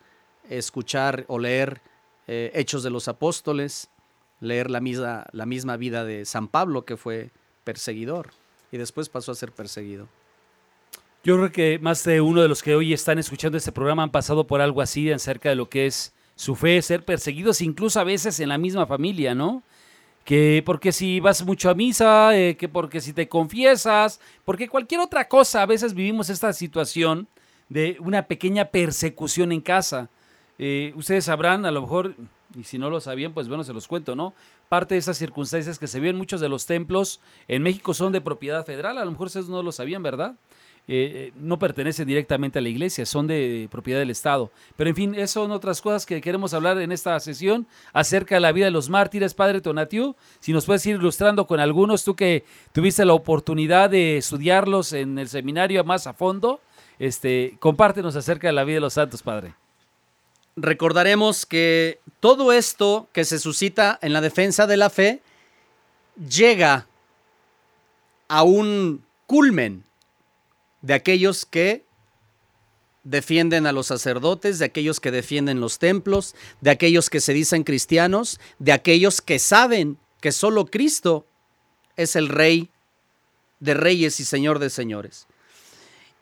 escuchar 0.50 1.24
o 1.28 1.38
leer 1.38 1.82
eh, 2.26 2.50
Hechos 2.52 2.82
de 2.82 2.90
los 2.90 3.06
Apóstoles, 3.06 3.90
leer 4.40 4.72
la 4.72 4.80
misma, 4.80 5.26
la 5.30 5.46
misma 5.46 5.76
vida 5.76 6.04
de 6.04 6.24
San 6.24 6.48
Pablo, 6.48 6.84
que 6.84 6.96
fue 6.96 7.30
perseguidor 7.62 8.32
y 8.72 8.76
después 8.76 9.08
pasó 9.08 9.30
a 9.30 9.36
ser 9.36 9.52
perseguido. 9.52 10.08
Yo 11.22 11.36
creo 11.36 11.52
que 11.52 11.78
más 11.78 12.02
de 12.02 12.20
uno 12.20 12.42
de 12.42 12.48
los 12.48 12.60
que 12.60 12.74
hoy 12.74 12.92
están 12.92 13.20
escuchando 13.20 13.56
este 13.56 13.70
programa 13.70 14.02
han 14.02 14.10
pasado 14.10 14.48
por 14.48 14.60
algo 14.60 14.82
así 14.82 15.12
acerca 15.12 15.48
de 15.48 15.54
lo 15.54 15.68
que 15.68 15.86
es 15.86 16.12
su 16.36 16.54
fe, 16.54 16.80
ser 16.82 17.04
perseguidos 17.04 17.60
incluso 17.62 17.98
a 17.98 18.04
veces 18.04 18.38
en 18.38 18.50
la 18.50 18.58
misma 18.58 18.86
familia, 18.86 19.34
¿no? 19.34 19.62
Que 20.24 20.62
porque 20.64 20.92
si 20.92 21.18
vas 21.18 21.44
mucho 21.44 21.70
a 21.70 21.74
misa, 21.74 22.36
eh, 22.36 22.56
que 22.56 22.68
porque 22.68 23.00
si 23.00 23.12
te 23.12 23.28
confiesas, 23.28 24.20
porque 24.44 24.68
cualquier 24.68 25.00
otra 25.00 25.26
cosa, 25.28 25.62
a 25.62 25.66
veces 25.66 25.94
vivimos 25.94 26.30
esta 26.30 26.52
situación 26.52 27.26
de 27.68 27.96
una 28.00 28.22
pequeña 28.26 28.66
persecución 28.66 29.50
en 29.50 29.60
casa. 29.60 30.10
Eh, 30.58 30.92
ustedes 30.94 31.24
sabrán, 31.24 31.64
a 31.64 31.70
lo 31.70 31.82
mejor, 31.82 32.14
y 32.54 32.64
si 32.64 32.78
no 32.78 32.90
lo 32.90 33.00
sabían, 33.00 33.32
pues 33.32 33.48
bueno, 33.48 33.64
se 33.64 33.72
los 33.72 33.88
cuento, 33.88 34.14
¿no? 34.14 34.34
Parte 34.68 34.94
de 34.94 34.98
esas 34.98 35.16
circunstancias 35.16 35.78
que 35.78 35.86
se 35.86 36.00
ven 36.00 36.16
muchos 36.16 36.40
de 36.40 36.48
los 36.48 36.66
templos 36.66 37.20
en 37.48 37.62
México 37.62 37.94
son 37.94 38.12
de 38.12 38.20
propiedad 38.20 38.64
federal, 38.64 38.98
a 38.98 39.04
lo 39.04 39.10
mejor 39.10 39.28
ustedes 39.28 39.48
no 39.48 39.62
lo 39.62 39.72
sabían, 39.72 40.02
¿verdad? 40.02 40.34
Eh, 40.88 41.32
no 41.34 41.58
pertenecen 41.58 42.06
directamente 42.06 42.60
a 42.60 42.62
la 42.62 42.68
iglesia, 42.68 43.04
son 43.06 43.26
de 43.26 43.68
propiedad 43.72 43.98
del 43.98 44.10
Estado. 44.10 44.52
Pero 44.76 44.88
en 44.88 44.94
fin, 44.94 45.14
esas 45.16 45.32
son 45.32 45.50
otras 45.50 45.82
cosas 45.82 46.06
que 46.06 46.20
queremos 46.20 46.54
hablar 46.54 46.80
en 46.80 46.92
esta 46.92 47.18
sesión 47.18 47.66
acerca 47.92 48.36
de 48.36 48.40
la 48.40 48.52
vida 48.52 48.66
de 48.66 48.70
los 48.70 48.88
mártires, 48.88 49.34
Padre 49.34 49.60
Tonatiu. 49.60 50.14
Si 50.38 50.52
nos 50.52 50.64
puedes 50.64 50.86
ir 50.86 50.94
ilustrando 50.94 51.48
con 51.48 51.58
algunos, 51.58 52.04
tú 52.04 52.14
que 52.14 52.44
tuviste 52.72 53.04
la 53.04 53.14
oportunidad 53.14 53.90
de 53.90 54.18
estudiarlos 54.18 54.92
en 54.92 55.18
el 55.18 55.28
seminario 55.28 55.82
más 55.82 56.06
a 56.06 56.12
fondo, 56.12 56.60
este, 57.00 57.56
compártenos 57.58 58.14
acerca 58.14 58.46
de 58.46 58.52
la 58.52 58.62
vida 58.62 58.76
de 58.76 58.82
los 58.82 58.94
santos, 58.94 59.22
Padre. 59.22 59.54
Recordaremos 60.54 61.46
que 61.46 61.98
todo 62.20 62.52
esto 62.52 63.08
que 63.12 63.24
se 63.24 63.40
suscita 63.40 63.98
en 64.02 64.12
la 64.12 64.20
defensa 64.20 64.68
de 64.68 64.76
la 64.76 64.88
fe 64.88 65.20
llega 66.16 66.86
a 68.28 68.42
un 68.44 69.04
culmen 69.26 69.84
de 70.86 70.94
aquellos 70.94 71.44
que 71.44 71.84
defienden 73.02 73.66
a 73.66 73.72
los 73.72 73.88
sacerdotes, 73.88 74.60
de 74.60 74.66
aquellos 74.66 75.00
que 75.00 75.10
defienden 75.10 75.60
los 75.60 75.80
templos, 75.80 76.36
de 76.60 76.70
aquellos 76.70 77.10
que 77.10 77.20
se 77.20 77.32
dicen 77.32 77.64
cristianos, 77.64 78.38
de 78.60 78.70
aquellos 78.70 79.20
que 79.20 79.40
saben 79.40 79.98
que 80.20 80.30
solo 80.30 80.66
Cristo 80.66 81.26
es 81.96 82.14
el 82.14 82.28
rey 82.28 82.70
de 83.58 83.74
reyes 83.74 84.20
y 84.20 84.24
señor 84.24 84.60
de 84.60 84.70
señores. 84.70 85.26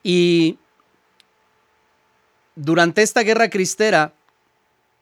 Y 0.02 0.58
durante 2.54 3.02
esta 3.02 3.20
guerra 3.22 3.50
cristera, 3.50 4.14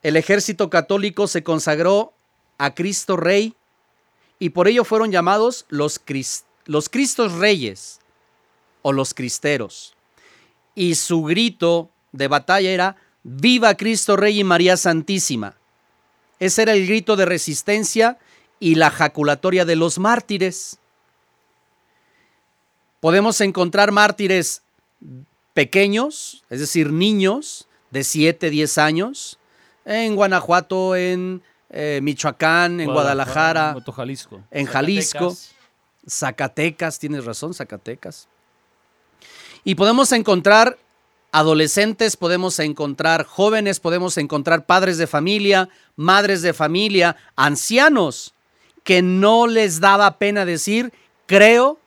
el 0.02 0.16
ejército 0.16 0.70
católico 0.70 1.28
se 1.28 1.44
consagró 1.44 2.14
a 2.58 2.74
Cristo 2.74 3.16
Rey 3.16 3.54
y 4.40 4.50
por 4.50 4.66
ello 4.66 4.82
fueron 4.82 5.12
llamados 5.12 5.66
los, 5.68 6.00
los 6.64 6.88
Cristos 6.88 7.34
Reyes 7.34 8.00
o 8.82 8.92
los 8.92 9.14
cristeros. 9.14 9.94
Y 10.74 10.94
su 10.96 11.22
grito 11.22 11.90
de 12.12 12.28
batalla 12.28 12.70
era, 12.70 12.96
Viva 13.22 13.74
Cristo 13.76 14.16
Rey 14.16 14.40
y 14.40 14.44
María 14.44 14.76
Santísima. 14.76 15.54
Ese 16.38 16.62
era 16.62 16.72
el 16.72 16.86
grito 16.86 17.16
de 17.16 17.24
resistencia 17.24 18.18
y 18.58 18.74
la 18.74 18.90
jaculatoria 18.90 19.64
de 19.64 19.76
los 19.76 19.98
mártires. 19.98 20.78
Podemos 23.00 23.40
encontrar 23.40 23.92
mártires 23.92 24.62
pequeños, 25.54 26.44
es 26.50 26.60
decir, 26.60 26.92
niños 26.92 27.68
de 27.90 28.04
7, 28.04 28.50
10 28.50 28.78
años, 28.78 29.38
en 29.84 30.16
Guanajuato, 30.16 30.96
en 30.96 31.42
eh, 31.70 32.00
Michoacán, 32.02 32.80
en 32.80 32.92
Guadalajara, 32.92 33.76
en 34.50 34.66
Jalisco, 34.66 35.36
Zacatecas, 36.08 36.98
tienes 36.98 37.24
razón, 37.24 37.54
Zacatecas. 37.54 38.28
Y 39.64 39.76
podemos 39.76 40.12
encontrar 40.12 40.78
adolescentes, 41.30 42.16
podemos 42.16 42.58
encontrar 42.58 43.24
jóvenes, 43.24 43.80
podemos 43.80 44.18
encontrar 44.18 44.66
padres 44.66 44.98
de 44.98 45.06
familia, 45.06 45.68
madres 45.96 46.42
de 46.42 46.52
familia, 46.52 47.16
ancianos, 47.36 48.34
que 48.84 49.02
no 49.02 49.46
les 49.46 49.80
daba 49.80 50.18
pena 50.18 50.44
decir, 50.44 50.92
creo 51.26 51.78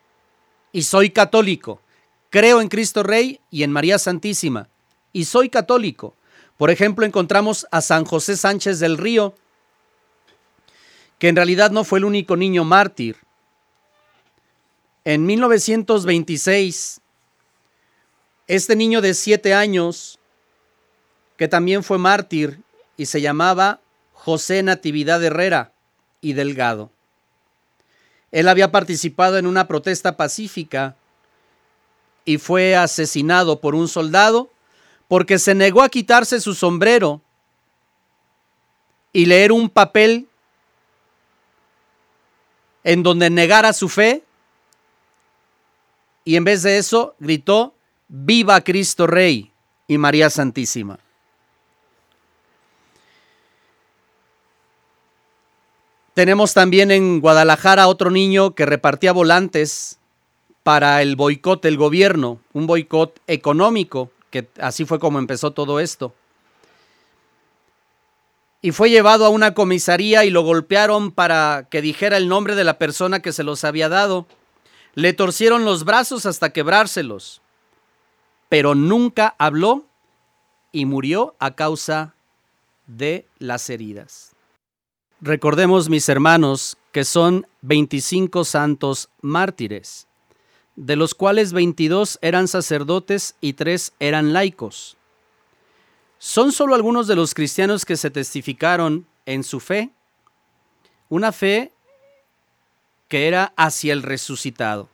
y 0.72 0.84
soy 0.84 1.10
católico, 1.10 1.82
creo 2.30 2.62
en 2.62 2.70
Cristo 2.70 3.04
Rey 3.04 3.40
y 3.52 3.64
en 3.64 3.72
María 3.72 4.00
Santísima, 4.00 4.70
y 5.14 5.26
soy 5.26 5.50
católico. 5.50 6.16
Por 6.58 6.72
ejemplo, 6.72 7.06
encontramos 7.06 7.68
a 7.72 7.82
San 7.82 8.06
José 8.06 8.38
Sánchez 8.38 8.80
del 8.80 8.98
Río, 8.98 9.36
que 11.20 11.28
en 11.28 11.36
realidad 11.36 11.72
no 11.72 11.84
fue 11.84 12.00
el 12.00 12.06
único 12.06 12.36
niño 12.36 12.64
mártir. 12.64 13.18
En 15.04 15.26
1926, 15.26 17.02
este 18.48 18.76
niño 18.76 19.02
de 19.02 19.14
siete 19.14 19.54
años, 19.54 20.20
que 21.38 21.48
también 21.48 21.84
fue 21.84 21.98
mártir 21.98 22.62
y 22.98 23.08
se 23.08 23.22
llamaba 23.22 23.80
José 24.14 24.64
Natividad 24.64 25.24
Herrera 25.24 25.72
y 26.22 26.34
Delgado. 26.34 26.92
Él 28.32 28.48
había 28.48 28.72
participado 28.72 29.38
en 29.38 29.48
una 29.48 29.68
protesta 29.68 30.18
pacífica 30.18 30.96
y 32.26 32.38
fue 32.38 32.76
asesinado 32.76 33.62
por 33.62 33.76
un 33.76 33.88
soldado 33.88 34.50
porque 35.08 35.38
se 35.38 35.54
negó 35.54 35.82
a 35.82 35.90
quitarse 35.90 36.42
su 36.42 36.56
sombrero 36.56 37.22
y 39.14 39.26
leer 39.26 39.52
un 39.52 39.70
papel 39.70 40.28
en 42.84 43.04
donde 43.04 43.30
negara 43.30 43.74
su 43.74 43.88
fe 43.90 44.24
y 46.24 46.36
en 46.36 46.44
vez 46.44 46.64
de 46.64 46.78
eso 46.78 47.16
gritó 47.20 47.75
Viva 48.08 48.62
Cristo 48.62 49.08
Rey 49.08 49.52
y 49.88 49.98
María 49.98 50.30
Santísima. 50.30 51.00
Tenemos 56.14 56.54
también 56.54 56.92
en 56.92 57.20
Guadalajara 57.20 57.88
otro 57.88 58.12
niño 58.12 58.54
que 58.54 58.66
repartía 58.66 59.12
volantes 59.12 60.00
para 60.64 61.02
el 61.02 61.16
boicot 61.16 61.62
del 61.62 61.78
gobierno, 61.78 62.40
un 62.54 62.68
boicot 62.68 63.20
económico, 63.28 64.12
que 64.30 64.48
así 64.60 64.86
fue 64.86 65.00
como 65.00 65.20
empezó 65.20 65.52
todo 65.52 65.80
esto. 65.80 66.14
Y 68.62 68.72
fue 68.72 68.90
llevado 68.90 69.26
a 69.26 69.30
una 69.30 69.54
comisaría 69.54 70.26
y 70.26 70.30
lo 70.30 70.44
golpearon 70.44 71.12
para 71.12 71.68
que 71.70 71.82
dijera 71.82 72.18
el 72.18 72.30
nombre 72.30 72.56
de 72.56 72.64
la 72.64 72.78
persona 72.78 73.22
que 73.22 73.34
se 73.34 73.44
los 73.44 73.64
había 73.64 73.90
dado. 73.90 74.26
Le 74.94 75.12
torcieron 75.14 75.66
los 75.66 75.84
brazos 75.84 76.26
hasta 76.26 76.54
quebrárselos 76.54 77.42
pero 78.50 78.76
nunca 78.76 79.36
habló 79.38 79.86
y 80.72 80.86
murió 80.86 81.36
a 81.40 81.56
causa 81.56 82.16
de 82.88 83.26
las 83.40 83.70
heridas. 83.70 84.36
Recordemos, 85.22 85.90
mis 85.90 86.08
hermanos, 86.10 86.78
que 86.92 87.04
son 87.04 87.48
25 87.62 88.44
santos 88.44 89.10
mártires, 89.22 90.08
de 90.76 90.96
los 90.96 91.16
cuales 91.16 91.54
22 91.54 92.20
eran 92.22 92.48
sacerdotes 92.48 93.36
y 93.42 93.54
3 93.54 93.94
eran 94.00 94.34
laicos. 94.34 94.98
Son 96.20 96.52
solo 96.52 96.76
algunos 96.76 97.08
de 97.08 97.16
los 97.16 97.34
cristianos 97.34 97.86
que 97.86 97.98
se 97.98 98.10
testificaron 98.10 99.06
en 99.26 99.44
su 99.44 99.60
fe, 99.60 99.92
una 101.08 101.32
fe 101.32 101.72
que 103.08 103.28
era 103.28 103.54
hacia 103.56 103.94
el 103.94 104.04
resucitado, 104.04 104.90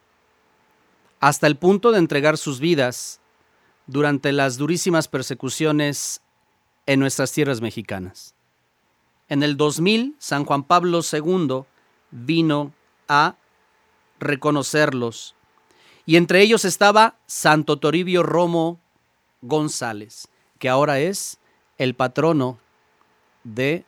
hasta 1.19 1.47
el 1.47 1.55
punto 1.55 1.91
de 1.91 1.99
entregar 1.99 2.37
sus 2.37 2.59
vidas 2.59 3.20
durante 3.87 4.31
las 4.31 4.57
durísimas 4.57 5.07
persecuciones 5.07 6.21
en 6.85 6.99
nuestras 6.99 7.31
tierras 7.31 7.61
mexicanas. 7.61 8.35
En 9.29 9.43
el 9.43 9.57
2000, 9.57 10.15
San 10.19 10.45
Juan 10.45 10.63
Pablo 10.63 11.01
II 11.09 11.63
vino 12.11 12.73
a 13.07 13.35
reconocerlos 14.19 15.35
y 16.05 16.17
entre 16.17 16.41
ellos 16.41 16.65
estaba 16.65 17.15
Santo 17.27 17.77
Toribio 17.77 18.23
Romo 18.23 18.79
González, 19.41 20.27
que 20.59 20.69
ahora 20.69 20.99
es 20.99 21.39
el 21.77 21.95
patrono 21.95 22.59
de 23.43 23.85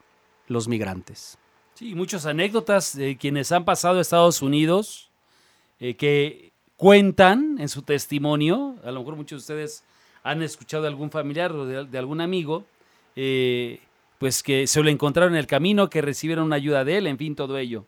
los 0.47 0.67
migrantes. 0.67 1.38
Sí, 1.73 1.95
muchas 1.95 2.25
anécdotas 2.25 2.95
de 2.95 3.17
quienes 3.17 3.51
han 3.51 3.65
pasado 3.65 3.97
a 3.97 4.01
Estados 4.01 4.41
Unidos 4.41 5.09
eh, 5.79 5.95
que 5.95 6.52
cuentan 6.83 7.55
en 7.59 7.69
su 7.69 7.83
testimonio, 7.83 8.75
a 8.83 8.91
lo 8.91 8.99
mejor 8.99 9.15
muchos 9.15 9.47
de 9.47 9.53
ustedes 9.53 9.85
han 10.21 10.43
escuchado 10.43 10.83
de 10.83 10.89
algún 10.89 11.11
familiar 11.11 11.53
o 11.53 11.65
de, 11.65 11.97
algún 11.97 12.19
amigo, 12.19 12.65
eh, 13.15 13.79
pues 14.17 14.43
que 14.43 14.67
se 14.67 14.83
lo 14.83 14.89
encontraron 14.89 15.31
en 15.31 15.39
el 15.39 15.47
camino, 15.47 15.89
que 15.89 16.01
recibieron 16.01 16.43
una 16.43 16.57
ayuda 16.57 16.83
de 16.83 16.97
él, 16.97 17.07
en 17.07 17.17
fin, 17.17 17.37
todo 17.37 17.57
ello. 17.57 17.85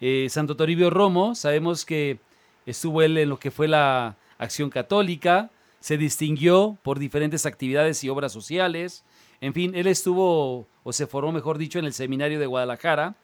Eh, 0.00 0.28
Santo 0.30 0.56
Toribio 0.56 0.88
Romo, 0.88 1.34
sabemos 1.34 1.84
que 1.84 2.20
estuvo 2.64 3.02
él 3.02 3.18
en 3.18 3.28
lo 3.28 3.38
que 3.38 3.50
fue 3.50 3.68
la 3.68 4.16
acción 4.38 4.70
católica, 4.70 5.50
se 5.80 5.98
distinguió 5.98 6.78
por 6.82 6.98
diferentes 6.98 7.44
actividades 7.44 8.02
y 8.02 8.08
obras 8.08 8.32
sociales. 8.32 9.04
En 9.42 9.52
fin, 9.52 9.74
él 9.74 9.86
estuvo, 9.86 10.66
o 10.84 10.92
se 10.94 11.06
formó, 11.06 11.32
mejor 11.32 11.58
dicho, 11.58 11.78
en 11.78 11.84
el 11.84 11.92
seminario 11.92 12.40
de 12.40 12.46
Guadalajara. 12.46 13.14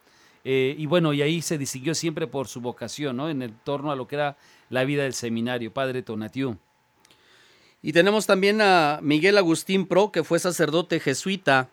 Eh, 0.45 0.75
y 0.79 0.87
bueno, 0.87 1.13
y 1.13 1.23
ahí 1.23 1.43
se 1.43 1.59
distinguió 1.59 1.95
siempre 1.95 2.27
por 2.27 2.49
su 2.49 2.61
vocación, 2.61 3.17
¿no? 3.17 3.29
En 3.29 3.43
el 3.43 3.53
torno 3.53 3.91
a 3.91 3.97
lo 3.97 4.07
que 4.07 4.17
era 4.17 4.37
la 4.71 4.85
vida 4.85 5.03
del 5.03 5.15
seminario, 5.15 5.73
Padre 5.73 6.03
Tonatiu. 6.03 6.57
Y 7.83 7.93
tenemos 7.93 8.27
también 8.27 8.61
a 8.61 8.99
Miguel 9.03 9.39
Agustín 9.39 9.87
Pro, 9.87 10.11
que 10.11 10.25
fue 10.25 10.39
sacerdote 10.39 11.01
jesuita. 11.01 11.69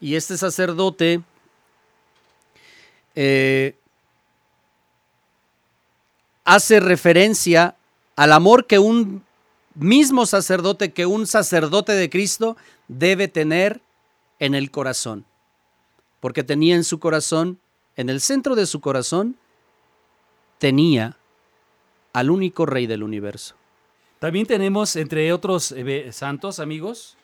Y 0.00 0.16
este 0.16 0.36
sacerdote 0.36 1.22
eh, 3.14 3.76
hace 6.44 6.80
referencia 6.80 7.76
al 8.16 8.32
amor 8.32 8.66
que 8.66 8.78
un 8.78 9.24
mismo 9.74 10.26
sacerdote, 10.26 10.92
que 10.92 11.06
un 11.06 11.26
sacerdote 11.26 11.92
de 11.92 12.10
Cristo 12.10 12.56
debe 12.88 13.28
tener 13.28 13.80
en 14.38 14.54
el 14.54 14.70
corazón. 14.70 15.24
Porque 16.22 16.44
tenía 16.44 16.76
en 16.76 16.84
su 16.84 17.00
corazón, 17.00 17.58
en 17.96 18.08
el 18.08 18.20
centro 18.20 18.54
de 18.54 18.66
su 18.66 18.80
corazón, 18.80 19.34
tenía 20.58 21.16
al 22.12 22.30
único 22.30 22.64
rey 22.64 22.86
del 22.86 23.02
universo. 23.02 23.56
También 24.20 24.46
tenemos, 24.46 24.94
entre 24.94 25.32
otros 25.32 25.72
eh, 25.72 26.12
santos, 26.12 26.60
amigos, 26.60 27.16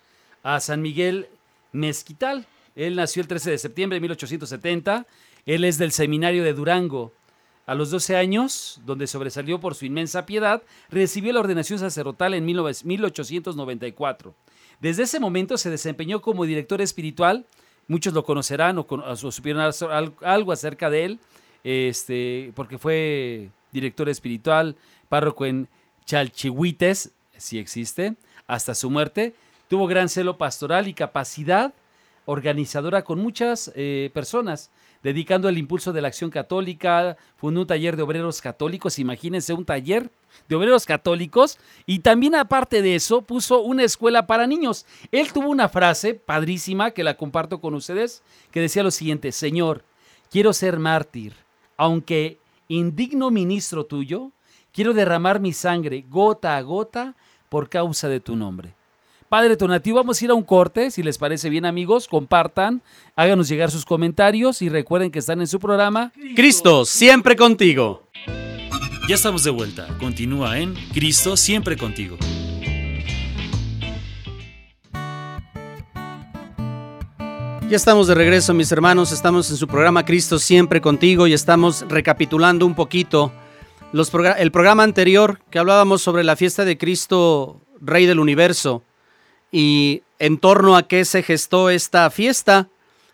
a 0.43 0.59
San 0.59 0.83
Miguel 0.83 1.29
Mezquital. 1.71 2.49
Él 2.75 2.97
nació 2.97 3.23
el 3.23 3.29
13 3.29 3.53
de 3.53 3.59
septiembre 3.59 3.95
de 3.95 4.01
1870. 4.01 5.07
Él 5.47 5.63
es 5.63 5.79
del 5.79 5.93
seminario 5.93 6.43
de 6.43 6.55
Durango. 6.55 7.13
A 7.67 7.77
los 7.77 7.93
12 7.93 8.17
años, 8.17 8.81
donde 8.85 9.07
sobresalió 9.07 9.61
por 9.61 9.77
su 9.77 9.87
inmensa 9.87 10.27
piedad, 10.27 10.65
recibió 10.91 11.33
la 11.33 11.39
ordenación 11.39 11.79
sacerdotal 11.79 12.35
en 12.35 12.45
1894. 12.45 14.35
Desde 14.81 15.05
ese 15.05 15.21
momento 15.21 15.57
se 15.57 15.71
desempeñó 15.71 16.21
como 16.21 16.47
director 16.47 16.81
espiritual. 16.81 17.47
Muchos 17.89 18.13
lo 18.13 18.25
conocerán 18.25 18.79
o, 18.79 19.17
supieron 19.17 19.73
algo 20.23 20.53
acerca 20.53 20.91
de 20.91 21.05
él, 21.05 21.19
este, 21.65 22.53
porque 22.55 22.79
fue 22.79 23.51
director 23.73 24.09
espiritual, 24.09 24.77
párroco 25.09 25.47
en 25.47 25.69
Chalchihuites, 26.05 27.13
si 27.37 27.59
existe, 27.59 28.15
hasta 28.47 28.75
su 28.75 28.91
muerte. 28.91 29.35
Tuvo 29.69 29.87
gran 29.87 30.09
celo 30.09 30.39
pastoral 30.39 30.87
y 30.87 30.95
capacidad 30.95 31.75
organizadora 32.27 33.05
con 33.05 33.19
muchas 33.21 33.73
eh, 33.75 34.11
personas 34.13 34.71
dedicando 35.03 35.49
el 35.49 35.59
impulso 35.59 35.93
de 35.93 36.01
la 36.01 36.09
acción 36.09 36.31
católica, 36.31 37.17
fundó 37.37 37.63
un 37.63 37.67
taller 37.67 37.97
de 37.97 38.03
obreros 38.03 38.41
católicos, 38.41 38.99
imagínense 38.99 39.53
un 39.53 39.65
taller 39.65 40.11
de 40.49 40.57
obreros 40.57 40.87
católicos 40.87 41.59
y 41.87 42.01
también 42.01 42.35
aparte 42.35 42.83
de 42.83 42.95
eso 42.95 43.23
puso 43.23 43.61
una 43.61 43.85
escuela 43.85 44.27
para 44.27 44.47
niños. 44.47 44.87
Él 45.13 45.33
tuvo 45.33 45.49
una 45.49 45.69
frase 45.69 46.15
padrísima 46.15 46.91
que 46.91 47.05
la 47.05 47.17
comparto 47.17 47.61
con 47.61 47.75
ustedes 47.75 48.23
que 48.51 48.61
decía 48.61 48.83
lo 48.83 48.91
siguiente, 48.91 49.33
Señor, 49.33 49.85
quiero 50.31 50.53
ser 50.53 50.79
mártir, 50.79 51.35
aunque 51.77 52.39
indigno 52.69 53.31
ministro 53.31 53.87
tuyo, 53.87 54.33
quiero 54.73 54.95
derramar 54.95 55.41
mi 55.41 55.53
sangre 55.53 56.05
gota 56.09 56.57
a 56.57 56.63
gota 56.63 57.17
por 57.49 57.69
causa 57.69 58.09
de 58.09 58.21
tu 58.21 58.37
nombre. 58.37 58.78
Padre 59.29 59.59
Tonativo, 59.59 59.99
vamos 59.99 60.21
a 60.21 60.25
ir 60.25 60.31
a 60.31 60.35
un 60.35 60.43
corte, 60.43 60.91
si 60.91 61.03
les 61.03 61.19
parece 61.19 61.51
bien 61.51 61.67
amigos, 61.67 62.09
compartan, 62.09 62.81
háganos 63.15 63.49
llegar 63.49 63.71
sus 63.71 63.85
comentarios 63.85 64.63
y 64.63 64.71
recuerden 64.71 65.11
que 65.11 65.19
están 65.19 65.41
en 65.41 65.47
su 65.47 65.61
programa 65.61 66.13
Cristo, 66.35 66.87
siempre 66.87 67.37
contigo. 67.37 68.09
Ya 69.07 69.15
estamos 69.15 69.45
de 69.45 69.51
vuelta, 69.51 69.87
continúa 70.01 70.59
en 70.59 70.75
Cristo, 70.95 71.37
siempre 71.37 71.77
contigo. 71.77 72.17
Ya 77.69 77.77
estamos 77.77 78.07
de 78.07 78.15
regreso, 78.15 78.55
mis 78.55 78.73
hermanos. 78.73 79.13
Estamos 79.13 79.51
en 79.51 79.59
su 79.59 79.69
programa 79.69 80.07
Cristo 80.07 80.39
siempre 80.39 80.81
contigo 80.81 81.27
y 81.27 81.35
estamos 81.35 81.85
recapitulando 81.87 82.65
un 82.65 82.75
poquito 82.75 83.31
los 83.93 84.11
el 84.39 84.51
programa 84.53 84.85
anterior 84.85 85.41
que 85.51 85.59
hablábamos 85.59 86.01
sobre 86.01 86.25
la 86.25 86.35
fiesta 86.35 86.65
de 86.65 86.79
Cristo, 86.79 87.61
Rey 87.83 88.07
del 88.07 88.21
Universo. 88.21 88.85
Y 89.51 90.03
en 90.19 90.39
torno 90.39 90.77
a 90.77 90.87
qué 90.87 91.05
se 91.05 91.23
gestó 91.23 91.71
esta 91.71 92.11
fiesta, 92.11 92.69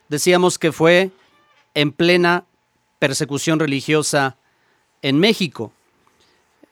decíamos 0.09 0.59
que 0.59 0.73
fue 0.73 1.11
en 1.75 1.93
plena 1.93 2.45
persecución 2.99 3.59
religiosa 3.59 4.37
en 5.03 5.19
México, 5.19 5.73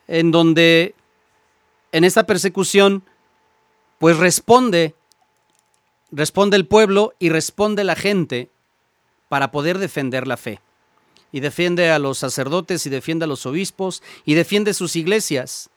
en 0.08 0.30
donde 0.30 0.94
en 1.92 2.04
esta 2.04 2.24
persecución 2.24 3.02
pues 3.98 4.16
responde 4.16 4.94
responde 6.12 6.56
el 6.56 6.66
pueblo 6.66 7.14
y 7.18 7.30
responde 7.30 7.82
la 7.82 7.96
gente 7.96 8.50
para 9.28 9.50
poder 9.50 9.78
defender 9.78 10.28
la 10.28 10.36
fe. 10.36 10.60
Y 11.32 11.40
defiende 11.40 11.90
a 11.90 11.98
los 11.98 12.18
sacerdotes 12.18 12.86
y 12.86 12.90
defiende 12.90 13.24
a 13.24 13.28
los 13.28 13.46
obispos 13.46 14.02
y 14.26 14.34
defiende 14.34 14.74
sus 14.74 14.94
iglesias. 14.94 15.70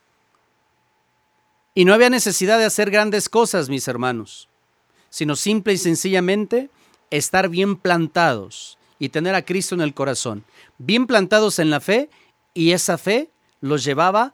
Y 1.76 1.84
no 1.84 1.92
había 1.92 2.08
necesidad 2.08 2.58
de 2.58 2.64
hacer 2.64 2.90
grandes 2.90 3.28
cosas, 3.28 3.68
mis 3.68 3.86
hermanos, 3.86 4.48
sino 5.10 5.36
simple 5.36 5.74
y 5.74 5.76
sencillamente 5.76 6.70
estar 7.10 7.50
bien 7.50 7.76
plantados 7.76 8.78
y 8.98 9.10
tener 9.10 9.34
a 9.34 9.44
Cristo 9.44 9.74
en 9.74 9.82
el 9.82 9.92
corazón, 9.92 10.42
bien 10.78 11.06
plantados 11.06 11.58
en 11.58 11.68
la 11.68 11.80
fe 11.80 12.08
y 12.54 12.72
esa 12.72 12.96
fe 12.96 13.28
los 13.60 13.84
llevaba 13.84 14.32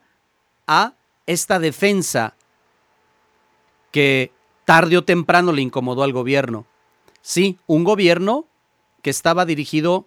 a 0.69 0.95
esta 1.27 1.59
defensa 1.59 2.37
que 3.91 4.31
tarde 4.65 4.97
o 4.97 5.03
temprano 5.03 5.51
le 5.51 5.63
incomodó 5.63 6.05
al 6.05 6.13
gobierno. 6.13 6.65
Sí, 7.23 7.59
un 7.67 7.83
gobierno 7.83 8.47
que 9.03 9.11
estaba 9.11 9.47
dirigido 9.47 10.07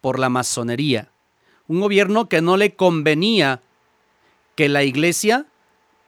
por 0.00 0.18
la 0.18 0.30
masonería, 0.30 1.12
un 1.68 1.78
gobierno 1.78 2.28
que 2.28 2.42
no 2.42 2.56
le 2.56 2.74
convenía 2.74 3.62
que 4.56 4.68
la 4.68 4.82
iglesia 4.82 5.46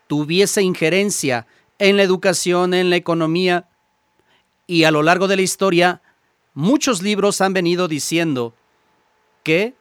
tuviese 0.06 0.62
injerencia 0.62 1.46
en 1.78 1.96
la 1.96 2.02
educación, 2.02 2.74
en 2.74 2.90
la 2.90 2.96
economía, 2.96 3.68
y 4.66 4.84
a 4.84 4.90
lo 4.90 5.02
largo 5.02 5.28
de 5.28 5.36
la 5.36 5.42
historia, 5.42 6.00
muchos 6.54 7.02
libros 7.02 7.40
han 7.40 7.52
venido 7.52 7.88
diciendo 7.88 8.54
que 9.42 9.74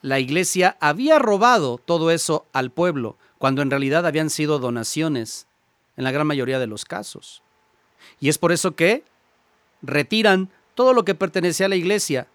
la 0.00 0.18
iglesia 0.18 0.76
había 0.80 1.18
robado 1.18 1.78
todo 1.78 2.10
eso 2.10 2.46
al 2.52 2.70
pueblo, 2.70 3.16
cuando 3.38 3.62
en 3.62 3.70
realidad 3.70 4.06
habían 4.06 4.30
sido 4.30 4.58
donaciones, 4.58 5.46
en 5.96 6.04
la 6.04 6.10
gran 6.10 6.26
mayoría 6.26 6.58
de 6.58 6.66
los 6.66 6.84
casos. 6.84 7.42
Y 8.20 8.28
es 8.28 8.38
por 8.38 8.52
eso 8.52 8.74
que 8.74 9.04
retiran 9.82 10.50
todo 10.74 10.94
lo 10.94 11.04
que 11.04 11.14
pertenecía 11.14 11.66
a 11.66 11.68
la 11.68 11.76
iglesia. 11.76 12.26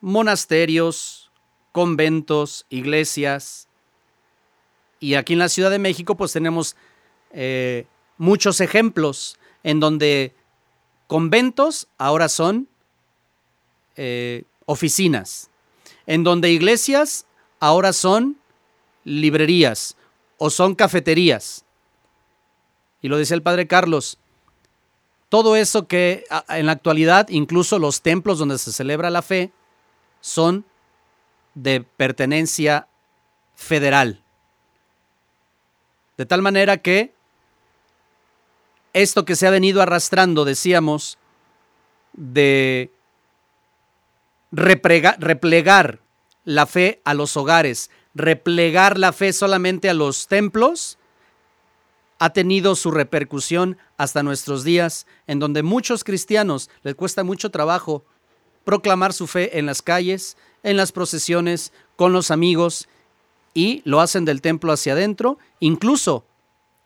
Monasterios, 0.00 1.30
conventos, 1.72 2.66
iglesias, 2.70 3.65
y 5.00 5.14
aquí 5.14 5.34
en 5.34 5.38
la 5.38 5.48
Ciudad 5.48 5.70
de 5.70 5.78
México 5.78 6.16
pues 6.16 6.32
tenemos 6.32 6.76
eh, 7.32 7.86
muchos 8.18 8.60
ejemplos 8.60 9.38
en 9.62 9.80
donde 9.80 10.34
conventos 11.06 11.88
ahora 11.98 12.28
son 12.28 12.68
eh, 13.96 14.44
oficinas, 14.64 15.50
en 16.06 16.24
donde 16.24 16.50
iglesias 16.50 17.26
ahora 17.60 17.92
son 17.92 18.38
librerías 19.04 19.96
o 20.38 20.50
son 20.50 20.74
cafeterías. 20.74 21.64
Y 23.02 23.08
lo 23.08 23.18
dice 23.18 23.34
el 23.34 23.42
padre 23.42 23.66
Carlos, 23.66 24.18
todo 25.28 25.56
eso 25.56 25.86
que 25.86 26.24
en 26.48 26.66
la 26.66 26.72
actualidad, 26.72 27.28
incluso 27.28 27.78
los 27.78 28.02
templos 28.02 28.38
donde 28.38 28.58
se 28.58 28.72
celebra 28.72 29.10
la 29.10 29.22
fe, 29.22 29.52
son 30.20 30.64
de 31.54 31.80
pertenencia 31.82 32.88
federal. 33.54 34.22
De 36.16 36.26
tal 36.26 36.42
manera 36.42 36.78
que 36.78 37.12
esto 38.92 39.24
que 39.24 39.36
se 39.36 39.46
ha 39.46 39.50
venido 39.50 39.82
arrastrando, 39.82 40.44
decíamos, 40.44 41.18
de 42.14 42.90
replegar 44.50 46.00
la 46.44 46.66
fe 46.66 47.00
a 47.04 47.12
los 47.12 47.36
hogares, 47.36 47.90
replegar 48.14 48.98
la 48.98 49.12
fe 49.12 49.34
solamente 49.34 49.90
a 49.90 49.94
los 49.94 50.26
templos, 50.28 50.98
ha 52.18 52.30
tenido 52.30 52.74
su 52.74 52.90
repercusión 52.90 53.76
hasta 53.98 54.22
nuestros 54.22 54.64
días, 54.64 55.06
en 55.26 55.38
donde 55.38 55.62
muchos 55.62 56.02
cristianos 56.02 56.70
les 56.82 56.94
cuesta 56.94 57.24
mucho 57.24 57.50
trabajo 57.50 58.04
proclamar 58.64 59.12
su 59.12 59.26
fe 59.26 59.58
en 59.58 59.66
las 59.66 59.82
calles, 59.82 60.38
en 60.62 60.78
las 60.78 60.92
procesiones, 60.92 61.72
con 61.96 62.14
los 62.14 62.30
amigos 62.30 62.88
y 63.56 63.80
lo 63.86 64.02
hacen 64.02 64.26
del 64.26 64.42
templo 64.42 64.70
hacia 64.70 64.92
adentro, 64.92 65.38
incluso 65.60 66.26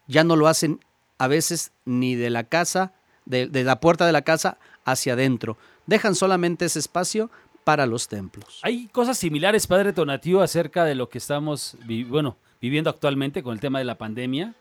ya 0.06 0.22
no 0.22 0.37
lo 0.37 0.46
hacen 0.46 0.78
a 1.18 1.26
veces 1.26 1.72
ni 1.85 2.14
de 2.14 2.30
la 2.30 2.44
casa, 2.44 2.94
de, 3.24 3.48
la 3.64 3.80
puerta 3.80 4.06
de 4.06 4.12
la 4.12 4.22
casa 4.22 4.56
hacia 4.85 5.14
adentro. 5.14 5.59
Dejan 5.87 6.14
solamente 6.14 6.66
ese 6.66 6.78
espacio 6.78 7.28
para 7.64 7.87
los 7.87 8.06
templos. 8.06 8.61
Hay 8.62 8.87
cosas 8.87 9.18
similares, 9.18 9.66
Padre 9.66 9.92
Tonatío, 9.92 10.42
acerca 10.42 10.85
de 10.85 10.94
lo 10.94 11.09
que 11.09 11.18
estamos 11.18 11.76
bueno, 12.06 12.37
viviendo 12.61 12.88
actualmente 12.88 13.42
con 13.42 13.52
el 13.52 13.61
tema 13.61 13.80
de 13.80 13.85
la 13.85 13.98
pandemia. 13.98 14.54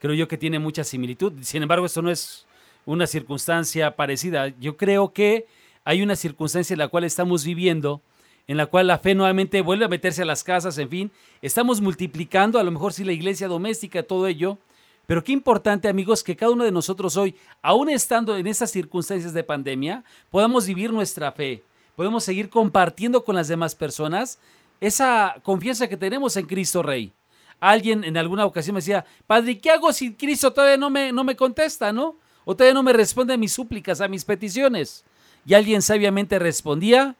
Creo 0.00 0.12
yo 0.12 0.28
que 0.28 0.36
tiene 0.36 0.58
mucha 0.58 0.84
similitud. 0.84 1.32
Sin 1.40 1.62
embargo, 1.62 1.86
esto 1.86 2.02
no 2.02 2.10
es 2.10 2.44
una 2.84 3.06
circunstancia 3.06 3.96
parecida. 3.96 4.48
Yo 4.60 4.76
creo 4.76 5.14
que 5.14 5.46
hay 5.82 6.02
una 6.02 6.14
circunstancia 6.14 6.74
en 6.74 6.80
la 6.80 6.88
cual 6.88 7.04
estamos 7.04 7.42
viviendo, 7.42 8.02
en 8.46 8.56
la 8.56 8.66
cual 8.66 8.86
la 8.86 8.98
fe 8.98 9.14
nuevamente 9.14 9.62
vuelve 9.62 9.86
a 9.86 9.88
meterse 9.88 10.22
a 10.22 10.26
las 10.26 10.44
casas, 10.44 10.76
en 10.78 10.88
fin, 10.88 11.10
estamos 11.40 11.80
multiplicando, 11.80 12.58
a 12.58 12.62
lo 12.62 12.70
mejor 12.70 12.92
sí 12.92 13.04
la 13.04 13.12
iglesia 13.12 13.48
doméstica, 13.48 14.02
todo 14.02 14.26
ello, 14.26 14.58
pero 15.06 15.22
qué 15.22 15.32
importante, 15.32 15.88
amigos, 15.88 16.22
que 16.22 16.36
cada 16.36 16.52
uno 16.52 16.64
de 16.64 16.72
nosotros 16.72 17.16
hoy, 17.16 17.34
aún 17.62 17.90
estando 17.90 18.36
en 18.36 18.46
estas 18.46 18.70
circunstancias 18.70 19.34
de 19.34 19.44
pandemia, 19.44 20.02
podamos 20.30 20.66
vivir 20.66 20.92
nuestra 20.92 21.32
fe, 21.32 21.62
podemos 21.94 22.24
seguir 22.24 22.48
compartiendo 22.48 23.24
con 23.24 23.34
las 23.34 23.48
demás 23.48 23.74
personas 23.74 24.38
esa 24.80 25.36
confianza 25.42 25.88
que 25.88 25.96
tenemos 25.96 26.36
en 26.36 26.46
Cristo 26.46 26.82
Rey. 26.82 27.12
Alguien 27.60 28.04
en 28.04 28.16
alguna 28.16 28.44
ocasión 28.44 28.74
me 28.74 28.80
decía, 28.80 29.04
Padre, 29.26 29.58
¿qué 29.58 29.70
hago 29.70 29.92
si 29.92 30.14
Cristo 30.14 30.52
todavía 30.52 30.76
no 30.76 30.90
me, 30.90 31.12
no 31.12 31.24
me 31.24 31.36
contesta, 31.36 31.92
no? 31.92 32.16
O 32.44 32.54
todavía 32.54 32.74
no 32.74 32.82
me 32.82 32.92
responde 32.92 33.34
a 33.34 33.38
mis 33.38 33.52
súplicas, 33.52 34.00
a 34.00 34.08
mis 34.08 34.24
peticiones. 34.24 35.04
Y 35.46 35.54
alguien 35.54 35.80
sabiamente 35.80 36.38
respondía, 36.38 37.16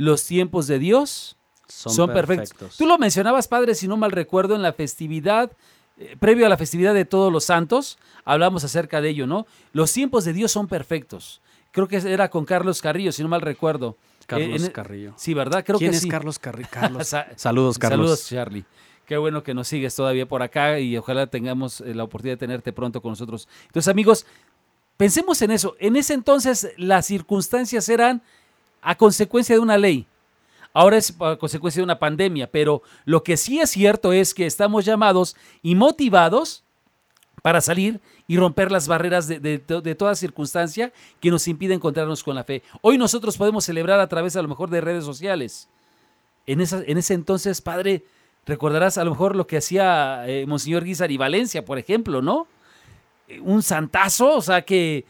los 0.00 0.24
tiempos 0.24 0.66
de 0.66 0.78
Dios 0.78 1.36
son, 1.66 2.12
perfectos. 2.12 2.76
Tú 2.76 2.86
lo 2.86 2.98
mencionabas, 2.98 3.46
Padre, 3.46 3.74
si 3.74 3.86
no 3.86 3.96
mal 3.96 4.10
recuerdo, 4.10 4.56
en 4.56 4.62
la 4.62 4.72
festividad, 4.72 5.52
eh, 5.98 6.16
previo 6.18 6.46
a 6.46 6.48
la 6.48 6.56
festividad 6.56 6.94
de 6.94 7.04
todos 7.04 7.32
los 7.32 7.44
santos, 7.44 7.98
hablamos 8.24 8.64
acerca 8.64 9.00
de 9.00 9.10
ello, 9.10 9.26
¿no? 9.26 9.46
Los 9.72 9.92
tiempos 9.92 10.24
de 10.24 10.32
Dios 10.32 10.50
son 10.50 10.66
perfectos. 10.66 11.40
Creo 11.70 11.86
que 11.86 11.96
era 11.96 12.28
con 12.28 12.44
Carlos 12.44 12.82
Carrillo, 12.82 13.12
si 13.12 13.22
no 13.22 13.28
mal 13.28 13.42
recuerdo. 13.42 13.96
Carlos 14.26 14.64
eh, 14.64 14.72
Carrillo. 14.72 15.14
Sí, 15.16 15.34
¿verdad? 15.34 15.64
Creo 15.64 15.78
¿Quién 15.78 15.92
que 15.92 15.98
es 15.98 16.06
Carlos 16.06 16.38
Carrillo? 16.38 16.68
Saludos, 17.36 17.78
Carlos. 17.78 17.78
Saludos, 17.78 18.28
Charlie. 18.28 18.64
Qué 19.06 19.16
bueno 19.16 19.42
que 19.42 19.54
nos 19.54 19.68
sigues 19.68 19.94
todavía 19.94 20.26
por 20.26 20.42
acá 20.42 20.78
y 20.78 20.96
ojalá 20.96 21.26
tengamos 21.26 21.80
eh, 21.80 21.94
la 21.94 22.04
oportunidad 22.04 22.34
de 22.34 22.46
tenerte 22.46 22.72
pronto 22.72 23.00
con 23.00 23.12
nosotros. 23.12 23.48
Entonces, 23.66 23.88
amigos, 23.88 24.26
pensemos 24.96 25.42
en 25.42 25.50
eso. 25.50 25.76
En 25.78 25.96
ese 25.96 26.14
entonces 26.14 26.72
las 26.76 27.06
circunstancias 27.06 27.88
eran 27.88 28.22
a 28.82 28.96
consecuencia 28.96 29.54
de 29.54 29.60
una 29.60 29.78
ley. 29.78 30.06
Ahora 30.72 30.96
es 30.96 31.14
a 31.20 31.36
consecuencia 31.36 31.80
de 31.80 31.84
una 31.84 31.98
pandemia, 31.98 32.48
pero 32.50 32.82
lo 33.04 33.22
que 33.22 33.36
sí 33.36 33.60
es 33.60 33.70
cierto 33.70 34.12
es 34.12 34.34
que 34.34 34.46
estamos 34.46 34.84
llamados 34.84 35.36
y 35.62 35.74
motivados 35.74 36.62
para 37.42 37.60
salir 37.60 38.00
y 38.28 38.36
romper 38.36 38.70
las 38.70 38.86
barreras 38.86 39.26
de, 39.26 39.58
toda 39.58 40.14
circunstancia 40.14 40.92
que 41.18 41.30
nos 41.30 41.48
impide 41.48 41.74
encontrarnos 41.74 42.22
con 42.22 42.36
la 42.36 42.44
fe. 42.44 42.62
Hoy 42.82 42.98
nosotros 42.98 43.36
podemos 43.36 43.64
celebrar 43.64 43.98
a 43.98 44.08
través 44.08 44.36
a 44.36 44.42
lo 44.42 44.48
mejor 44.48 44.70
de 44.70 44.80
redes 44.80 45.04
sociales. 45.04 45.68
En, 46.46 46.60
en 46.60 46.98
ese 46.98 47.14
entonces, 47.14 47.60
Padre, 47.60 48.04
recordarás 48.46 48.98
a 48.98 49.04
lo 49.04 49.10
mejor 49.10 49.34
lo 49.34 49.46
que 49.46 49.56
hacía 49.56 50.28
eh, 50.28 50.46
Monseñor 50.46 50.84
Guizar 50.84 51.10
y 51.10 51.16
Valencia, 51.16 51.64
por 51.64 51.78
ejemplo, 51.78 52.22
¿no? 52.22 52.46
Un 53.42 53.62
santazo, 53.62 54.36
o 54.36 54.42
sea 54.42 54.62
que... 54.62 55.04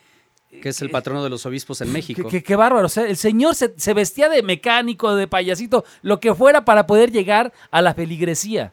Que 0.51 0.71
es 0.71 0.83
el 0.83 0.91
patrono 0.91 1.23
de 1.23 1.31
los 1.31 1.47
obispos 1.47 1.81
en 1.81 1.93
México. 1.93 2.29
Qué 2.29 2.57
bárbaro. 2.57 2.87
O 2.87 2.89
sea, 2.89 3.07
el 3.07 3.17
señor 3.17 3.55
se, 3.55 3.73
se, 3.77 3.95
vestía 3.95 4.29
de 4.29 4.43
mecánico, 4.43 5.15
de 5.15 5.29
payasito, 5.29 5.85
lo 6.03 6.19
que 6.19 6.35
fuera 6.35 6.65
para 6.65 6.87
poder 6.87 7.13
llegar 7.13 7.53
a 7.71 7.81
la 7.81 7.95
feligresía 7.95 8.73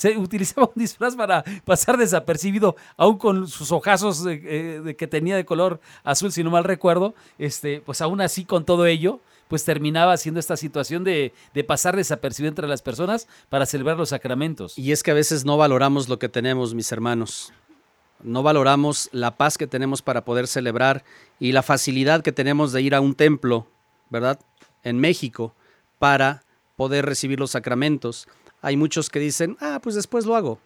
se 0.00 0.16
utilizaba 0.16 0.66
un 0.74 0.80
disfraz 0.80 1.14
para 1.14 1.44
pasar 1.64 1.98
desapercibido, 1.98 2.74
aún 2.96 3.18
con 3.18 3.46
sus 3.46 3.70
ojazos 3.70 4.24
eh, 4.26 4.94
que 4.96 5.06
tenía 5.06 5.36
de 5.36 5.44
color 5.44 5.78
azul, 6.04 6.32
si 6.32 6.42
no 6.42 6.50
mal 6.50 6.64
recuerdo, 6.64 7.14
este, 7.38 7.82
pues 7.82 8.00
aún 8.00 8.22
así 8.22 8.46
con 8.46 8.64
todo 8.64 8.86
ello, 8.86 9.20
pues 9.48 9.64
terminaba 9.64 10.14
haciendo 10.14 10.40
esta 10.40 10.56
situación 10.56 11.04
de, 11.04 11.34
de, 11.52 11.64
pasar 11.64 11.96
desapercibido 11.96 12.48
entre 12.48 12.66
las 12.66 12.80
personas 12.80 13.28
para 13.50 13.66
celebrar 13.66 13.98
los 13.98 14.10
sacramentos. 14.10 14.78
Y 14.78 14.92
es 14.92 15.02
que 15.02 15.10
a 15.10 15.14
veces 15.14 15.44
no 15.44 15.58
valoramos 15.58 16.08
lo 16.08 16.18
que 16.18 16.28
tenemos, 16.30 16.72
mis 16.72 16.90
hermanos. 16.92 17.52
No 18.22 18.42
valoramos 18.42 19.08
la 19.12 19.36
paz 19.36 19.56
que 19.56 19.66
tenemos 19.66 20.02
para 20.02 20.24
poder 20.24 20.46
celebrar 20.46 21.04
y 21.38 21.52
la 21.52 21.62
facilidad 21.62 22.22
que 22.22 22.32
tenemos 22.32 22.72
de 22.72 22.82
ir 22.82 22.94
a 22.94 23.00
un 23.00 23.14
templo, 23.14 23.66
¿verdad? 24.10 24.38
En 24.82 24.98
México, 24.98 25.54
para 25.98 26.42
poder 26.76 27.06
recibir 27.06 27.40
los 27.40 27.52
sacramentos. 27.52 28.28
Hay 28.62 28.76
muchos 28.76 29.10
que 29.10 29.18
dicen, 29.18 29.56
ah, 29.60 29.80
pues 29.82 29.94
después 29.94 30.26
lo 30.26 30.36
hago. 30.36 30.58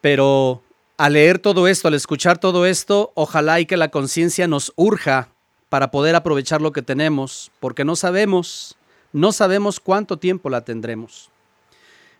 Pero 0.00 0.62
al 0.96 1.14
leer 1.14 1.38
todo 1.38 1.68
esto, 1.68 1.88
al 1.88 1.94
escuchar 1.94 2.38
todo 2.38 2.66
esto, 2.66 3.12
ojalá 3.14 3.60
y 3.60 3.66
que 3.66 3.76
la 3.76 3.90
conciencia 3.90 4.48
nos 4.48 4.72
urja 4.76 5.28
para 5.68 5.90
poder 5.90 6.14
aprovechar 6.14 6.60
lo 6.60 6.72
que 6.72 6.82
tenemos, 6.82 7.50
porque 7.58 7.84
no 7.84 7.96
sabemos, 7.96 8.76
no 9.12 9.32
sabemos 9.32 9.80
cuánto 9.80 10.18
tiempo 10.18 10.50
la 10.50 10.64
tendremos. 10.64 11.30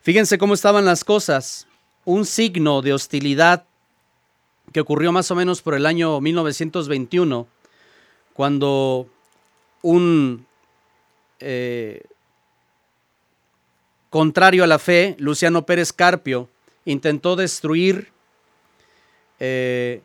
Fíjense 0.00 0.38
cómo 0.38 0.54
estaban 0.54 0.84
las 0.84 1.04
cosas. 1.04 1.66
Un 2.04 2.24
signo 2.24 2.82
de 2.82 2.92
hostilidad 2.92 3.66
que 4.70 4.80
ocurrió 4.80 5.12
más 5.12 5.30
o 5.30 5.34
menos 5.34 5.62
por 5.62 5.74
el 5.74 5.86
año 5.86 6.20
1921, 6.20 7.46
cuando 8.34 9.08
un 9.82 10.46
eh, 11.40 12.02
Contrario 14.12 14.62
a 14.62 14.66
la 14.66 14.78
fe, 14.78 15.16
Luciano 15.18 15.64
Pérez 15.64 15.90
Carpio 15.90 16.50
intentó 16.84 17.34
destruir 17.34 18.12
eh, 19.40 20.02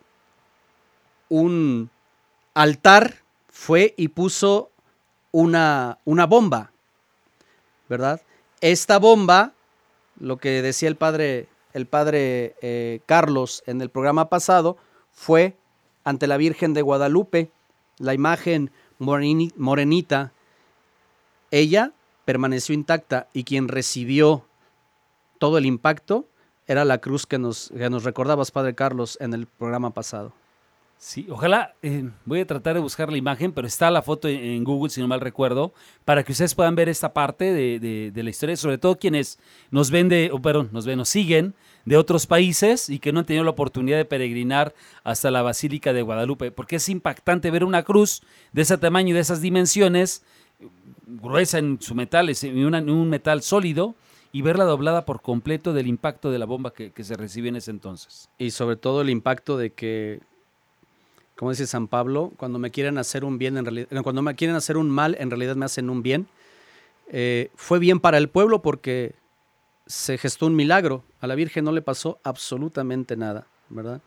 un 1.28 1.90
altar, 2.54 3.16
fue 3.50 3.94
y 3.98 4.08
puso 4.08 4.72
una, 5.34 5.98
una 6.06 6.26
bomba, 6.26 6.72
¿verdad? 7.90 8.22
Esta 8.62 8.98
bomba, 8.98 9.52
lo 10.22 10.38
que 10.38 10.62
decía 10.62 10.88
el 10.88 10.96
padre, 10.96 11.50
el 11.74 11.86
padre 11.86 12.56
eh, 12.62 13.02
Carlos 13.06 13.64
en 13.66 13.82
el 13.82 13.90
programa 13.90 14.30
pasado, 14.30 14.78
fue 15.12 15.56
ante 16.04 16.28
la 16.28 16.38
Virgen 16.38 16.74
de 16.74 16.82
Guadalupe, 16.82 17.52
la 17.98 18.14
imagen 18.14 18.72
morenita. 19.00 20.32
Ella 21.52 21.92
permaneció 22.26 22.74
intacta 22.74 23.28
y 23.34 23.44
quien 23.44 23.68
recibió 23.68 24.46
todo 25.38 25.58
el 25.58 25.66
impacto 25.66 26.26
era 26.68 26.84
la 26.84 26.98
cruz 26.98 27.26
que 27.26 27.40
nos, 27.40 27.72
nos 27.72 28.04
recordabas, 28.04 28.52
Padre 28.52 28.76
Carlos, 28.76 29.18
en 29.22 29.34
el 29.34 29.48
programa 29.48 29.92
pasado. 29.92 30.34
Sí, 31.00 31.28
ojalá, 31.30 31.76
eh, 31.84 32.10
voy 32.26 32.40
a 32.40 32.48
tratar 32.48 32.74
de 32.74 32.80
buscar 32.80 33.12
la 33.12 33.18
imagen, 33.18 33.52
pero 33.52 33.68
está 33.68 33.92
la 33.92 34.02
foto 34.02 34.28
en, 34.28 34.64
Google, 34.64 34.90
si 34.90 35.00
no 35.00 35.08
mal 35.08 35.22
recuerdo, 35.22 35.72
para 36.06 36.24
que 36.24 36.32
ustedes 36.32 36.56
puedan 36.56 36.76
ver 36.76 36.90
esta 36.90 37.14
parte 37.14 37.54
de, 37.54 38.12
la 38.24 38.30
historia, 38.30 38.58
sobre 38.58 38.80
todo 38.80 38.98
quienes 38.98 39.38
nos 39.70 39.92
ven 39.92 40.10
de, 40.10 40.32
oh, 40.34 40.42
perdón, 40.42 40.70
nos 40.72 40.86
ven, 40.86 40.98
nos 40.98 41.10
siguen 41.10 41.54
de 41.86 41.98
otros 41.98 42.26
países 42.26 42.90
y 42.90 43.00
que 43.00 43.14
no 43.14 43.20
han 43.20 43.26
tenido 43.26 43.44
la 43.44 43.52
oportunidad 43.52 43.98
de 43.98 44.06
peregrinar 44.06 44.74
hasta 45.04 45.30
la 45.30 45.44
Basílica 45.44 45.94
de 45.94 46.02
Guadalupe, 46.02 46.52
porque 46.52 46.78
es 46.78 46.90
impactante 46.90 47.52
ver 47.52 47.64
una 47.64 47.84
cruz 47.84 48.24
de 48.52 48.64
ese 48.64 48.78
tamaño 48.78 49.10
y 49.10 49.14
de 49.14 49.20
esas 49.20 49.40
dimensiones 49.40 50.24
gruesa 51.06 51.60
en 51.60 51.80
su 51.80 51.96
metal, 51.96 52.30
en 52.30 52.90
un 52.90 53.10
metal 53.10 53.42
sólido, 53.42 53.96
y 54.32 54.42
verla 54.42 54.66
doblada 54.66 55.06
por 55.06 55.22
completo 55.22 55.74
del 55.74 55.88
impacto 55.88 56.32
de 56.32 56.40
la 56.40 56.46
bomba 56.46 56.74
que, 56.74 56.92
se 57.04 57.16
recibe 57.16 57.50
en 57.50 57.56
ese 57.56 57.72
entonces. 57.72 58.30
Y 58.38 58.52
sobre 58.52 58.76
todo 58.76 59.02
el 59.02 59.10
impacto 59.10 59.58
de 59.58 59.72
que, 59.72 60.20
como 61.38 61.52
dice 61.52 61.68
San 61.68 61.88
Pablo, 61.88 62.32
cuando 62.38 62.60
me 62.60 62.72
quieren 62.72 62.98
hacer 62.98 63.24
un 63.24 63.38
bien, 63.38 63.58
en 63.58 63.66
realidad, 63.66 63.88
cuando 64.04 64.22
me 64.22 64.36
quieren 64.36 64.56
hacer 64.56 64.76
un 64.76 64.90
mal, 64.90 65.16
en 65.20 65.30
realidad 65.30 65.56
me 65.56 65.66
hacen 65.66 65.90
un 65.90 66.02
bien. 66.02 66.28
Eh, 67.10 67.52
fue 67.56 67.80
bien 67.80 68.00
para 68.00 68.18
el 68.18 68.28
pueblo 68.28 68.62
porque 68.62 69.14
se 69.86 70.18
gestó 70.18 70.48
un 70.48 70.56
milagro. 70.56 71.04
A 71.22 71.28
la 71.28 71.36
Virgen 71.36 71.64
no 71.64 71.72
le 71.72 71.82
pasó 71.82 72.20
absolutamente 72.24 73.16
nada, 73.16 73.46
¿verdad? 73.70 74.02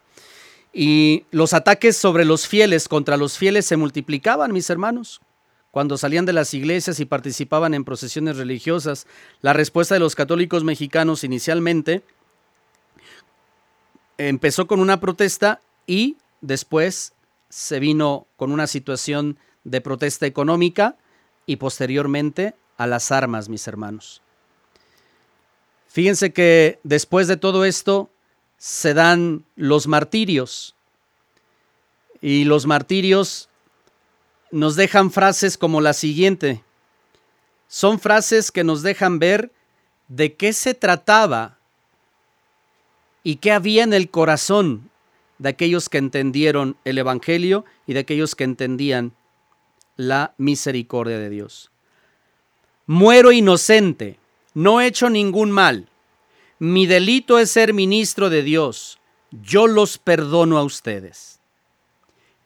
Y 0.72 1.24
los 1.30 1.52
ataques 1.52 1.96
sobre 1.96 2.24
los 2.24 2.46
fieles 2.46 2.88
contra 2.88 3.16
los 3.16 3.38
fieles 3.38 3.64
se 3.64 3.76
multiplicaban, 3.76 4.52
mis 4.52 4.68
hermanos 4.68 5.20
cuando 5.70 5.96
salían 5.96 6.26
de 6.26 6.32
las 6.32 6.52
iglesias 6.52 6.98
y 7.00 7.04
participaban 7.04 7.74
en 7.74 7.84
procesiones 7.84 8.36
religiosas. 8.36 9.06
La 9.40 9.52
respuesta 9.52 9.94
de 9.94 10.00
los 10.00 10.16
católicos 10.16 10.64
mexicanos 10.64 11.22
inicialmente 11.22 12.02
empezó 14.18 14.66
con 14.66 14.80
una 14.80 15.00
protesta 15.00 15.60
y 15.86 16.16
después 16.40 17.12
se 17.50 17.80
vino 17.80 18.26
con 18.36 18.52
una 18.52 18.66
situación 18.66 19.36
de 19.64 19.82
protesta 19.82 20.24
económica 20.24 20.96
y 21.44 21.56
posteriormente 21.56 22.54
a 22.78 22.86
las 22.86 23.12
armas, 23.12 23.50
mis 23.50 23.68
hermanos. 23.68 24.22
Fíjense 25.88 26.32
que 26.32 26.78
después 26.84 27.28
de 27.28 27.36
todo 27.36 27.64
esto 27.64 28.10
se 28.56 28.94
dan 28.94 29.44
los 29.56 29.86
martirios 29.86 30.76
y 32.22 32.44
los 32.44 32.66
martirios 32.66 33.48
nos 34.50 34.76
dejan 34.76 35.10
frases 35.10 35.58
como 35.58 35.80
la 35.80 35.92
siguiente. 35.92 36.62
Son 37.66 37.98
frases 37.98 38.52
que 38.52 38.64
nos 38.64 38.82
dejan 38.82 39.18
ver 39.18 39.52
de 40.08 40.34
qué 40.34 40.52
se 40.52 40.74
trataba 40.74 41.58
y 43.22 43.36
qué 43.36 43.52
había 43.52 43.82
en 43.82 43.92
el 43.92 44.10
corazón 44.10 44.89
de 45.40 45.48
aquellos 45.48 45.88
que 45.88 45.96
entendieron 45.96 46.76
el 46.84 46.98
Evangelio 46.98 47.64
y 47.86 47.94
de 47.94 48.00
aquellos 48.00 48.34
que 48.34 48.44
entendían 48.44 49.12
la 49.96 50.34
misericordia 50.36 51.18
de 51.18 51.30
Dios. 51.30 51.70
Muero 52.86 53.32
inocente, 53.32 54.18
no 54.52 54.80
he 54.80 54.86
hecho 54.86 55.08
ningún 55.08 55.50
mal. 55.50 55.88
Mi 56.58 56.86
delito 56.86 57.38
es 57.38 57.50
ser 57.50 57.72
ministro 57.72 58.28
de 58.28 58.42
Dios. 58.42 59.00
Yo 59.30 59.66
los 59.66 59.96
perdono 59.96 60.58
a 60.58 60.62
ustedes. 60.62 61.40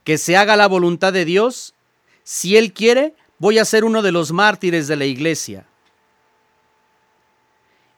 Que 0.05 0.17
se 0.17 0.37
haga 0.37 0.55
la 0.55 0.69
voluntad 0.69 1.13
de 1.13 1.25
Dios. 1.25 1.75
Si 2.23 2.57
Él 2.57 2.73
quiere, 2.73 3.15
voy 3.39 3.59
a 3.59 3.65
ser 3.65 3.85
uno 3.85 4.03
de 4.03 4.13
los 4.13 4.31
mártires 4.31 4.87
de 4.87 4.95
la 4.95 5.05
iglesia. 5.05 5.67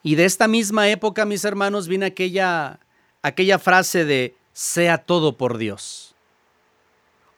Y 0.02 0.14
de 0.14 0.24
esta 0.24 0.48
misma 0.48 0.88
época, 0.88 1.26
mis 1.26 1.44
hermanos, 1.44 1.87
viene 1.87 2.06
aquella, 2.06 2.80
aquella 3.20 3.59
frase 3.59 4.06
de 4.06 4.37
sea 4.57 4.97
todo 4.97 5.37
por 5.37 5.59
Dios. 5.59 6.14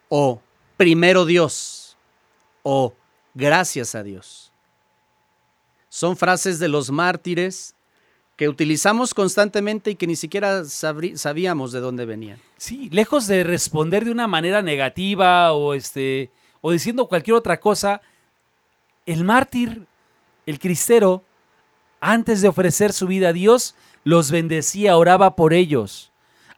O 0.08 0.40
primero 0.76 1.24
Dios. 1.24 1.96
O 2.62 2.94
gracias 3.34 3.96
a 3.96 4.04
Dios. 4.04 4.52
Son 5.88 6.16
frases 6.16 6.60
de 6.60 6.68
los 6.68 6.92
mártires 6.92 7.74
que 8.36 8.48
utilizamos 8.48 9.14
constantemente 9.14 9.90
y 9.90 9.94
que 9.96 10.06
ni 10.06 10.14
siquiera 10.14 10.64
sabíamos 10.64 11.72
de 11.72 11.80
dónde 11.80 12.06
venían. 12.06 12.38
Sí, 12.56 12.88
lejos 12.90 13.26
de 13.26 13.42
responder 13.42 14.04
de 14.04 14.12
una 14.12 14.28
manera 14.28 14.62
negativa 14.62 15.52
o 15.52 15.74
este 15.74 16.30
o 16.60 16.70
diciendo 16.70 17.08
cualquier 17.08 17.34
otra 17.34 17.58
cosa, 17.58 18.00
el 19.06 19.24
mártir, 19.24 19.86
el 20.46 20.60
cristero, 20.60 21.24
antes 22.00 22.42
de 22.42 22.48
ofrecer 22.48 22.92
su 22.92 23.08
vida 23.08 23.30
a 23.30 23.32
Dios, 23.32 23.74
los 24.04 24.30
bendecía, 24.30 24.96
oraba 24.96 25.34
por 25.34 25.52
ellos, 25.52 26.07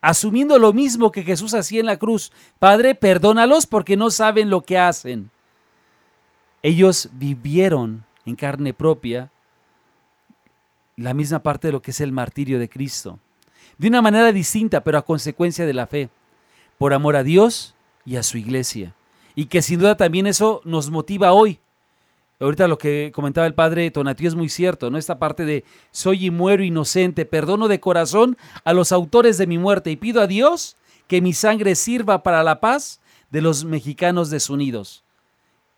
asumiendo 0.01 0.59
lo 0.59 0.73
mismo 0.73 1.13
que 1.13 1.23
Jesús 1.23 1.55
hacía 1.55 1.81
en 1.81 1.87
la 1.87 1.99
cruz. 1.99 2.33
Padre, 2.59 2.95
perdónalos 2.95 3.67
porque 3.67 3.97
no 3.97 4.11
saben 4.11 4.51
lo 4.51 4.63
que 4.63 4.79
hacen. 4.79 5.31
Ellos 6.63 7.09
vivieron 7.13 8.05
en 8.27 8.37
carne 8.37 8.75
propia 8.75 9.31
la 10.97 11.15
misma 11.15 11.43
parte 11.43 11.69
de 11.69 11.73
lo 11.73 11.83
que 11.83 11.91
es 11.93 12.01
el 12.01 12.13
martirio 12.13 12.59
de 12.59 12.69
Cristo. 12.69 13.19
De 13.79 13.89
una 13.89 14.03
manera 14.03 14.33
distinta, 14.33 14.85
pero 14.85 14.99
a 14.99 15.05
consecuencia 15.05 15.65
de 15.65 15.73
la 15.73 15.87
fe, 15.87 16.11
por 16.77 16.93
amor 16.93 17.17
a 17.17 17.23
Dios 17.23 17.75
y 18.05 18.17
a 18.17 18.23
su 18.23 18.37
iglesia. 18.37 18.95
Y 19.35 19.47
que 19.47 19.63
sin 19.63 19.81
duda 19.81 19.97
también 19.97 20.27
eso 20.27 20.61
nos 20.65 20.91
motiva 20.91 21.33
hoy. 21.33 21.61
Ahorita 22.41 22.69
lo 22.69 22.79
que 22.79 23.13
comentaba 23.15 23.47
el 23.47 23.55
padre 23.55 23.91
Tonatío 23.91 24.27
es 24.27 24.35
muy 24.35 24.49
cierto, 24.49 24.91
¿no? 24.91 24.97
Esta 24.97 25.19
parte 25.19 25.45
de 25.45 25.63
soy 25.91 26.27
y 26.27 26.31
muero 26.31 26.65
inocente, 26.65 27.27
perdono 27.27 27.69
de 27.69 27.81
corazón 27.81 28.39
a 28.65 28.73
los 28.73 28.93
autores 28.93 29.37
de 29.37 29.47
mi 29.47 29.59
muerte 29.59 29.91
y 29.91 29.97
pido 29.97 30.23
a 30.23 30.27
Dios 30.27 30.77
que 31.07 31.21
mi 31.21 31.35
sangre 31.35 31.75
sirva 31.75 32.23
para 32.23 32.43
la 32.43 32.61
paz 32.61 33.01
de 33.31 33.43
los 33.43 33.65
mexicanos 33.65 34.31
desunidos. 34.31 35.05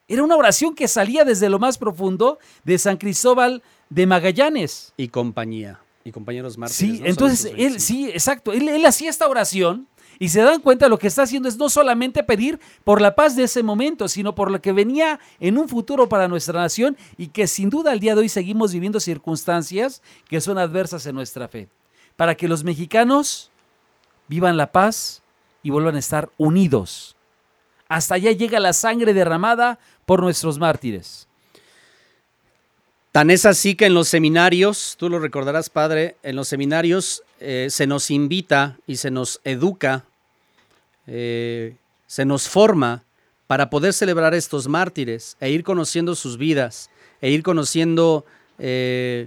Era 0.07 0.23
una 0.23 0.37
oración 0.37 0.75
que 0.75 0.87
salía 0.87 1.25
desde 1.25 1.49
lo 1.49 1.59
más 1.59 1.79
profundo 1.79 2.39
de 2.65 2.79
San 2.79 2.97
Cristóbal 2.97 3.63
de 3.91 4.07
Magallanes. 4.07 4.93
Y 4.97 5.09
compañía. 5.09 5.81
Y 6.05 6.13
compañeros 6.13 6.59
mártires. 6.59 6.99
Sí, 6.99 7.03
entonces 7.05 7.53
él, 7.57 7.81
sí, 7.81 8.09
exacto. 8.11 8.53
Él, 8.53 8.69
él 8.69 8.87
hacía 8.87 9.11
esta 9.11 9.29
oración 9.29 9.89
y 10.19 10.29
se 10.29 10.43
dan 10.43 10.61
cuenta 10.61 10.89
lo 10.89 10.99
que 10.99 11.07
está 11.07 11.23
haciendo 11.23 11.49
es 11.49 11.57
no 11.57 11.69
solamente 11.69 12.23
pedir 12.23 12.61
por 12.85 13.01
la 13.01 13.15
paz 13.15 13.37
de 13.37 13.45
ese 13.45 13.63
momento, 13.63 14.09
sino 14.09 14.35
por 14.35 14.51
lo 14.51 14.61
que 14.61 14.73
venía 14.73 15.21
en 15.41 15.59
un 15.59 15.69
futuro 15.69 16.09
para 16.09 16.29
nuestra 16.29 16.61
nación 16.61 16.97
y 17.17 17.29
que 17.29 17.47
sin 17.47 17.71
duda 17.71 17.93
al 17.93 18.01
día 18.01 18.15
de 18.15 18.23
hoy 18.23 18.29
seguimos 18.29 18.73
viviendo 18.73 19.01
circunstancias 19.01 20.03
que 20.29 20.41
son 20.41 20.59
adversas 20.59 21.07
en 21.07 21.15
nuestra 21.15 21.49
fe. 21.49 21.69
Para 22.17 22.35
que 22.35 22.49
los 22.49 22.65
mexicanos 22.65 23.51
vivan 24.29 24.57
la 24.57 24.71
paz 24.71 25.23
y 25.63 25.71
vuelvan 25.71 25.97
a 25.97 26.01
estar 26.01 26.31
unidos. 26.39 27.17
Hasta 27.89 28.15
allá 28.15 28.33
llega 28.33 28.61
la 28.61 28.73
sangre 28.73 29.13
derramada 29.13 29.79
por 30.07 30.23
nuestros 30.23 30.59
mártires. 30.59 31.29
Tan 33.13 33.31
es 33.31 33.45
así 33.45 33.75
que 33.75 33.85
en 33.85 33.95
los 33.95 34.09
seminarios, 34.09 34.97
tú 34.99 35.11
lo 35.11 35.19
recordarás, 35.19 35.69
Padre, 35.69 36.17
en 36.23 36.35
los 36.35 36.49
seminarios 36.49 37.23
eh, 37.45 37.71
se 37.71 37.89
nos 37.89 38.11
invita 38.13 38.79
y 38.87 38.97
se 38.97 39.11
nos 39.11 39.41
educa, 39.43 40.05
eh, 41.09 41.75
se 42.07 42.25
nos 42.25 42.49
forma 42.49 43.03
para 43.49 43.69
poder 43.69 43.93
celebrar 43.93 44.33
estos 44.33 44.69
mártires 44.69 45.37
e 45.41 45.51
ir 45.51 45.65
conociendo 45.65 46.15
sus 46.15 46.39
vidas, 46.39 46.89
e 47.21 47.31
ir 47.31 47.43
conociendo 47.43 48.25
eh, 48.61 49.27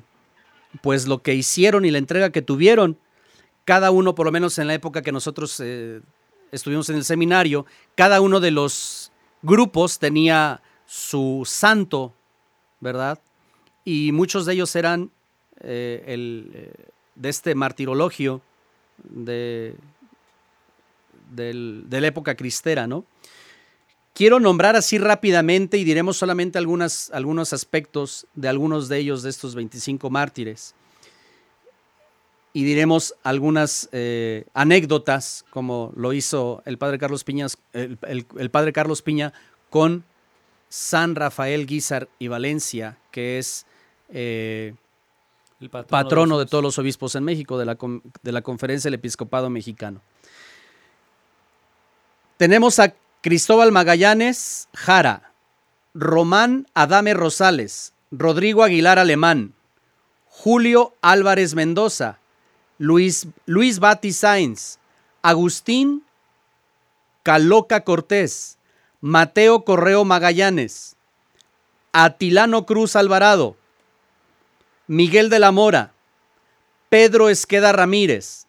pues 0.82 1.08
lo 1.08 1.22
que 1.22 1.36
hicieron 1.36 1.84
y 1.84 1.92
la 1.92 1.98
entrega 1.98 2.30
que 2.30 2.42
tuvieron. 2.42 2.98
Cada 3.66 3.92
uno, 3.92 4.16
por 4.16 4.26
lo 4.26 4.32
menos 4.32 4.58
en 4.60 4.68
la 4.68 4.76
época 4.76 5.02
que 5.02 5.12
nosotros 5.12 5.62
estuvimos 6.52 6.90
en 6.90 6.96
el 6.96 7.04
seminario, 7.04 7.66
cada 7.96 8.22
uno 8.22 8.40
de 8.40 8.52
los 8.52 9.12
grupos 9.42 10.00
tenía 10.00 10.62
su 10.86 11.44
santo, 11.46 12.14
¿verdad? 12.80 13.20
y 13.84 14.12
muchos 14.14 14.46
de 14.46 14.54
ellos 14.54 14.76
eran 14.76 15.12
el, 15.60 16.72
de 17.16 17.30
este 17.30 17.56
martirologio 17.56 18.42
de, 19.04 19.76
de 21.30 22.02
la 22.02 22.08
época 22.08 22.36
cristera, 22.36 22.88
¿no? 22.88 23.06
Quiero 24.14 24.40
nombrar 24.40 24.78
así 24.78 24.98
rápidamente 24.98 25.78
y 25.78 25.84
diremos 25.84 26.16
solamente 26.16 26.58
algunos 26.58 27.54
aspectos 27.54 28.28
de 28.34 28.48
algunos 28.48 28.88
de 28.88 29.00
ellos, 29.00 29.24
de 29.24 29.30
estos 29.30 29.56
25 29.56 30.10
mártires. 30.10 30.74
Y 32.54 32.64
diremos 32.64 33.14
algunas 33.24 33.90
eh, 33.92 34.46
anécdotas, 34.54 35.44
como 35.50 35.92
lo 35.98 36.14
hizo 36.14 36.64
el 36.64 36.78
padre 36.78 36.98
Carlos, 36.98 37.26
Piñas, 37.26 37.58
el, 37.74 37.98
el 38.38 38.50
padre 38.50 38.72
Carlos 38.72 39.02
Piña 39.02 39.34
con 39.70 40.06
San 40.70 41.16
Rafael 41.16 41.66
Guizar 41.66 42.08
y 42.18 42.30
Valencia, 42.30 42.98
que 43.12 43.38
es 43.38 43.66
eh, 44.10 44.76
el 45.66 45.86
patrono, 45.86 46.38
de, 46.40 46.46
todos 46.46 46.64
los 46.64 46.78
obispos 46.78 47.16
en 47.16 47.24
México, 47.24 47.58
de 47.58 47.66
la, 47.66 47.78
de 48.24 48.32
la 48.32 48.42
Conferencia 48.42 48.88
del 48.90 48.96
Episcopado 48.96 49.50
Mexicano. 49.50 50.02
Tenemos 52.38 52.80
a 52.80 52.94
Cristóbal 53.22 53.72
Magallanes 53.72 54.70
Jara, 54.74 55.32
Román 55.94 56.68
Adame 56.74 57.14
Rosales, 57.14 57.94
Rodrigo 58.12 58.64
Aguilar 58.64 59.00
Alemán, 59.00 59.54
Julio 60.28 60.94
Álvarez 61.02 61.56
Mendoza, 61.56 62.20
Luis, 62.78 63.28
Luis 63.46 63.80
Bati 63.80 64.12
Sainz, 64.12 64.80
Agustín 65.22 66.04
Caloca 67.24 67.84
Cortés, 67.84 68.58
Mateo 69.02 69.64
Correo 69.64 70.06
Magallanes, 70.06 70.96
Atilano 71.94 72.66
Cruz 72.66 72.96
Alvarado, 72.96 73.56
Miguel 74.88 75.32
de 75.32 75.40
la 75.40 75.52
Mora, 75.52 75.94
Pedro 76.90 77.30
Esqueda 77.30 77.72
Ramírez, 77.72 78.46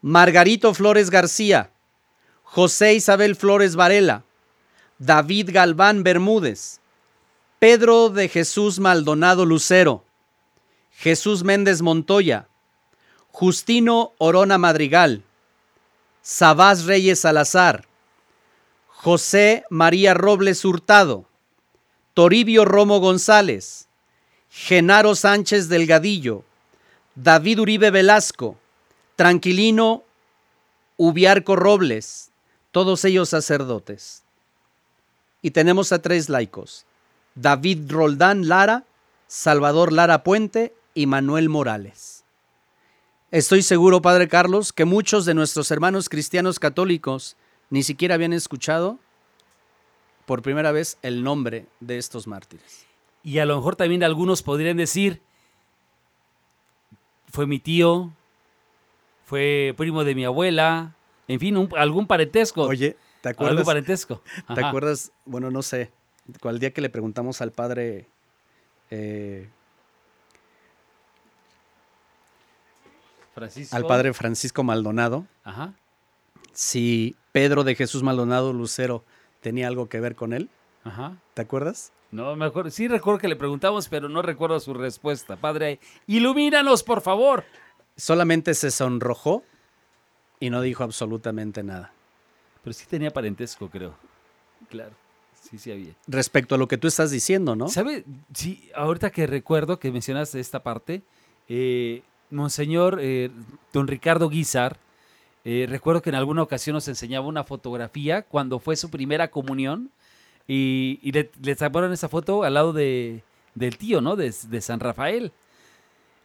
Margarito 0.00 0.74
Flores 0.74 1.10
García, 1.10 1.72
José 2.44 2.94
Isabel 2.94 3.34
Flores 3.34 3.74
Varela, 3.74 4.22
David 5.00 5.50
Galván 5.52 6.04
Bermúdez, 6.04 6.80
Pedro 7.58 8.10
de 8.10 8.28
Jesús 8.28 8.78
Maldonado 8.78 9.44
Lucero, 9.44 10.04
Jesús 10.92 11.42
Méndez 11.42 11.82
Montoya, 11.82 12.46
Justino 13.32 14.12
Orona 14.18 14.58
Madrigal, 14.58 15.24
Sabás 16.20 16.84
Reyes 16.84 17.18
Salazar, 17.18 17.88
José 18.86 19.64
María 19.68 20.14
Robles 20.14 20.64
Hurtado, 20.64 21.26
Toribio 22.14 22.64
Romo 22.64 23.00
González, 23.00 23.88
Genaro 24.54 25.14
Sánchez 25.14 25.70
Delgadillo, 25.70 26.44
David 27.14 27.60
Uribe 27.60 27.90
Velasco, 27.90 28.58
Tranquilino 29.16 30.04
Ubiarco 30.98 31.56
Robles, 31.56 32.30
todos 32.70 33.02
ellos 33.06 33.30
sacerdotes. 33.30 34.24
Y 35.40 35.52
tenemos 35.52 35.90
a 35.90 36.02
tres 36.02 36.28
laicos, 36.28 36.84
David 37.34 37.90
Roldán 37.90 38.46
Lara, 38.46 38.84
Salvador 39.26 39.90
Lara 39.90 40.22
Puente 40.22 40.74
y 40.92 41.06
Manuel 41.06 41.48
Morales. 41.48 42.22
Estoy 43.30 43.62
seguro, 43.62 44.02
Padre 44.02 44.28
Carlos, 44.28 44.74
que 44.74 44.84
muchos 44.84 45.24
de 45.24 45.32
nuestros 45.32 45.70
hermanos 45.70 46.10
cristianos 46.10 46.58
católicos 46.58 47.36
ni 47.70 47.82
siquiera 47.82 48.16
habían 48.16 48.34
escuchado 48.34 48.98
por 50.26 50.42
primera 50.42 50.72
vez 50.72 50.98
el 51.00 51.24
nombre 51.24 51.64
de 51.80 51.96
estos 51.96 52.26
mártires. 52.26 52.91
Y 53.22 53.38
a 53.38 53.46
lo 53.46 53.56
mejor 53.56 53.76
también 53.76 54.02
algunos 54.02 54.42
podrían 54.42 54.76
decir, 54.76 55.20
fue 57.30 57.46
mi 57.46 57.58
tío, 57.58 58.10
fue 59.24 59.74
primo 59.76 60.04
de 60.04 60.14
mi 60.14 60.24
abuela, 60.24 60.94
en 61.28 61.40
fin, 61.40 61.68
algún 61.76 62.06
parentesco. 62.06 62.62
Oye, 62.62 62.96
¿te 63.20 63.30
acuerdas? 63.30 63.52
Algún 63.52 63.64
parentesco. 63.64 64.22
¿Te 64.54 64.64
acuerdas? 64.64 65.12
Bueno, 65.24 65.50
no 65.50 65.62
sé, 65.62 65.90
cuál 66.40 66.58
día 66.58 66.72
que 66.72 66.80
le 66.80 66.90
preguntamos 66.90 67.40
al 67.40 67.52
padre... 67.52 68.06
Eh, 68.90 69.48
Francisco. 73.34 73.74
Al 73.74 73.86
padre 73.86 74.12
Francisco 74.12 74.62
Maldonado. 74.62 75.26
Si 76.52 77.16
Pedro 77.32 77.64
de 77.64 77.74
Jesús 77.74 78.02
Maldonado 78.02 78.52
Lucero 78.52 79.04
tenía 79.40 79.68
algo 79.68 79.88
que 79.88 80.00
ver 80.00 80.14
con 80.14 80.34
él. 80.34 80.50
Ajá. 80.84 81.16
¿Te 81.34 81.42
acuerdas? 81.42 81.92
No, 82.10 82.36
me 82.36 82.44
acuerdo. 82.44 82.70
Sí 82.70 82.88
recuerdo 82.88 83.18
que 83.18 83.28
le 83.28 83.36
preguntamos, 83.36 83.88
pero 83.88 84.08
no 84.08 84.20
recuerdo 84.20 84.60
su 84.60 84.74
respuesta. 84.74 85.36
Padre, 85.36 85.80
ilumínanos, 86.06 86.82
por 86.82 87.00
favor. 87.00 87.44
Solamente 87.96 88.54
se 88.54 88.70
sonrojó 88.70 89.42
y 90.38 90.50
no 90.50 90.60
dijo 90.60 90.84
absolutamente 90.84 91.62
nada. 91.62 91.92
Pero 92.62 92.74
sí 92.74 92.84
tenía 92.86 93.10
parentesco, 93.10 93.68
creo. 93.70 93.94
Claro, 94.68 94.92
sí, 95.40 95.58
sí 95.58 95.72
había. 95.72 95.94
Respecto 96.06 96.54
a 96.54 96.58
lo 96.58 96.68
que 96.68 96.78
tú 96.78 96.86
estás 96.86 97.10
diciendo, 97.10 97.56
¿no? 97.56 97.68
¿Sabe? 97.68 98.04
Sí, 98.34 98.70
ahorita 98.74 99.10
que 99.10 99.26
recuerdo 99.26 99.78
que 99.78 99.90
mencionaste 99.90 100.38
esta 100.38 100.62
parte, 100.62 101.02
eh, 101.48 102.02
Monseñor 102.30 102.98
eh, 103.00 103.30
Don 103.72 103.88
Ricardo 103.88 104.28
Guizar, 104.28 104.78
eh, 105.44 105.66
recuerdo 105.68 106.02
que 106.02 106.10
en 106.10 106.16
alguna 106.16 106.42
ocasión 106.42 106.74
nos 106.74 106.86
enseñaba 106.88 107.26
una 107.26 107.44
fotografía 107.44 108.22
cuando 108.22 108.58
fue 108.58 108.76
su 108.76 108.90
primera 108.90 109.30
comunión 109.30 109.90
y, 110.46 110.98
y 111.02 111.12
le, 111.12 111.30
sacaron 111.54 111.92
esa 111.92 112.08
foto 112.08 112.42
al 112.42 112.54
lado 112.54 112.72
de, 112.72 113.22
del 113.54 113.78
tío, 113.78 114.00
¿no? 114.00 114.16
De, 114.16 114.32
San 114.32 114.80
Rafael. 114.80 115.32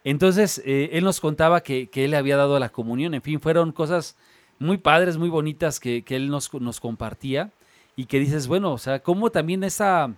Entonces, 0.04 0.62
eh, 0.64 0.90
él 0.92 1.04
nos 1.04 1.20
contaba 1.20 1.62
que, 1.62 1.88
que 1.88 2.04
él 2.04 2.12
le 2.12 2.16
había 2.16 2.36
dado 2.36 2.58
la 2.58 2.68
comunión. 2.68 3.14
En 3.14 3.22
fin, 3.22 3.40
fueron 3.40 3.72
cosas 3.72 4.16
muy 4.58 4.78
padres, 4.78 5.16
muy 5.16 5.28
bonitas 5.28 5.80
que, 5.80 6.02
que 6.02 6.16
él 6.16 6.30
nos, 6.30 6.52
nos 6.54 6.80
compartía 6.80 7.50
y 7.96 8.06
que 8.06 8.20
dices, 8.20 8.46
bueno, 8.46 8.72
o 8.72 8.78
sea, 8.78 9.00
cómo 9.00 9.30
también 9.30 9.64
esa, 9.64 10.12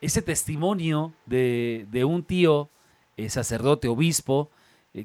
ese 0.00 0.20
testimonio 0.20 1.12
de, 1.26 1.86
de 1.90 2.04
un 2.04 2.24
tío, 2.24 2.68
eh, 3.16 3.30
sacerdote, 3.30 3.88
obispo, 3.88 4.50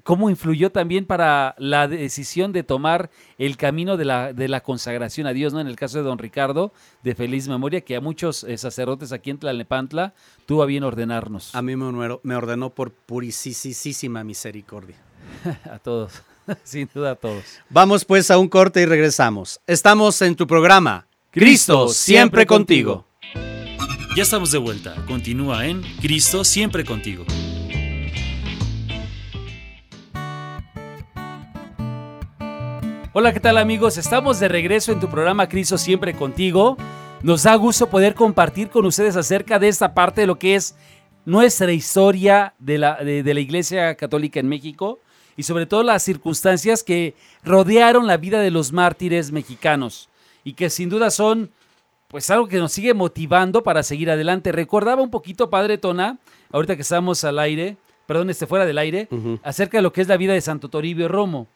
cómo 0.04 0.30
influyó 0.30 0.71
también 0.71 1.06
para 1.06 1.56
la 1.58 1.88
decisión 1.88 2.52
de 2.52 2.63
tomar 2.63 3.10
el 3.38 3.58
camino 3.58 3.97
de 3.97 4.06
la, 4.06 4.34
de 4.34 4.47
la 4.47 4.62
consagración 4.62 5.25
a 5.28 5.34
Dios, 5.34 5.54
¿no? 5.54 5.60
En 5.60 5.67
el 5.67 5.75
caso 5.75 5.97
de 5.97 6.04
don 6.04 6.19
Ricardo, 6.19 6.71
de 7.04 7.15
feliz 7.15 7.47
memoria, 7.47 7.82
que 7.82 7.95
a 7.95 8.02
muchos 8.02 8.43
eh, 8.43 8.58
sacerdotes 8.58 9.12
aquí 9.12 9.32
en 9.32 9.39
Tlalnepantla 9.39 10.13
tuvo 10.45 10.63
a 10.63 10.65
bien 10.67 10.84
ordenarnos. 10.84 11.56
A 11.56 11.62
mí 11.62 11.75
me 11.75 11.86
ordenó, 11.86 12.19
me 12.23 12.36
ordenó 12.36 12.69
por 12.69 12.91
purisísima 12.91 14.23
misericordia. 14.23 14.97
A 15.71 15.80
todos, 15.80 16.13
sin 16.63 16.89
duda 16.93 17.12
a 17.12 17.15
todos. 17.15 17.43
Vamos 17.69 18.06
pues 18.06 18.32
a 18.32 18.38
un 18.39 18.47
corte 18.47 18.82
y 18.82 18.86
regresamos. 18.86 19.60
Estamos 19.67 20.21
en 20.21 20.36
tu 20.36 20.47
programa. 20.47 21.06
Cristo, 21.32 21.89
siempre 21.89 22.45
contigo. 22.47 23.06
Ya 24.15 24.23
estamos 24.23 24.52
de 24.52 24.58
vuelta. 24.58 24.95
Continúa 25.06 25.67
en 25.67 25.84
Cristo 26.02 26.43
siempre 26.43 26.84
contigo. 26.84 27.25
Hola, 33.12 33.34
¿qué 33.34 33.39
tal 33.39 33.58
amigos? 33.58 33.98
Estamos 33.98 34.39
de 34.39 34.48
regreso 34.48 34.91
en 34.91 35.00
tu 35.00 35.10
programa 35.10 35.50
Cristo 35.50 35.80
siempre 35.80 36.13
contigo. 36.13 36.78
Nos 37.24 37.41
da 37.41 37.56
gusto 37.56 37.89
poder 37.89 38.13
compartir 38.13 38.69
con 38.69 38.86
ustedes 38.86 39.15
acerca 39.15 39.58
de 39.58 39.67
esta 39.67 39.95
parte 39.95 40.22
de 40.22 40.28
lo 40.28 40.38
que 40.38 40.54
es 40.54 40.76
nuestra 41.26 41.72
historia 41.72 42.54
de 42.60 42.78
la, 42.78 43.04
de, 43.04 43.24
de 43.24 43.34
la 43.34 43.39
Iglesia 43.39 43.95
Católica 43.95 44.39
en 44.39 44.48
México 44.48 45.00
y 45.36 45.41
sobre 45.41 45.65
todo 45.65 45.82
las 45.82 46.04
circunstancias 46.04 46.84
que 46.84 47.15
rodearon 47.43 48.06
la 48.06 48.17
vida 48.17 48.41
de 48.41 48.52
los 48.52 48.74
mártires 48.74 49.32
mexicanos 49.32 50.08
y 50.43 50.54
que 50.54 50.69
sin 50.69 50.89
duda 50.89 51.10
son 51.10 51.50
pues 52.10 52.30
algo 52.30 52.48
que 52.48 52.58
nos 52.58 52.72
sigue 52.72 52.93
motivando 52.93 53.63
para 53.63 53.82
seguir 53.82 54.12
adelante. 54.12 54.52
Recordaba 54.52 55.02
un 55.02 55.10
poquito, 55.10 55.50
Padre 55.50 55.80
Tona, 55.80 56.19
ahorita 56.52 56.76
que 56.76 56.84
estamos 56.84 57.24
al 57.24 57.39
aire, 57.39 57.76
perdón, 58.06 58.30
este 58.30 58.45
fuera 58.45 58.67
del 58.67 58.78
aire, 58.78 59.10
acerca 59.41 59.80
de 59.80 59.82
lo 59.82 59.91
que 59.91 60.02
es 60.02 60.08
la 60.08 60.17
vida 60.17 60.34
de 60.34 60.41
Santo 60.41 60.69
Toribio 60.69 61.08
Romo, 61.08 61.48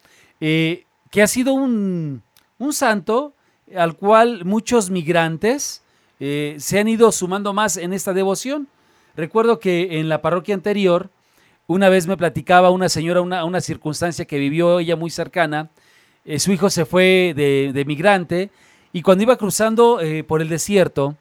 eh, 0.41 0.85
que 1.13 1.21
ha 1.21 1.27
sido 1.27 1.53
un, 1.53 2.23
un 2.57 2.73
santo 2.73 3.35
al 3.75 3.95
cual 3.95 4.45
muchos 4.45 4.89
migrantes 4.89 5.83
eh, 6.19 6.55
se 6.57 6.79
han 6.79 6.87
ido 6.87 7.11
sumando 7.11 7.53
más 7.53 7.77
en 7.77 7.93
esta 7.93 8.13
devoción. 8.13 8.67
Recuerdo 9.15 9.59
que 9.59 9.99
en 9.99 10.09
la 10.09 10.23
parroquia 10.23 10.55
anterior, 10.55 11.11
una 11.67 11.87
vez 11.89 12.07
me 12.07 12.17
platicaba 12.17 12.71
una 12.71 12.89
señora 12.89 13.21
una, 13.21 13.45
una 13.45 13.61
circunstancia 13.61 14.25
que 14.25 14.39
vivió 14.39 14.79
ella 14.79 14.95
muy 14.95 15.11
cercana. 15.11 15.69
Eh, 16.25 16.39
su 16.39 16.51
hijo 16.51 16.71
se 16.71 16.83
fue 16.83 17.33
de, 17.35 17.69
de 17.71 17.85
migrante 17.85 18.49
y 18.91 19.03
cuando 19.03 19.21
iba 19.21 19.37
cruzando 19.37 20.01
eh, 20.01 20.23
por 20.23 20.41
el 20.41 20.49
desierto, 20.49 21.15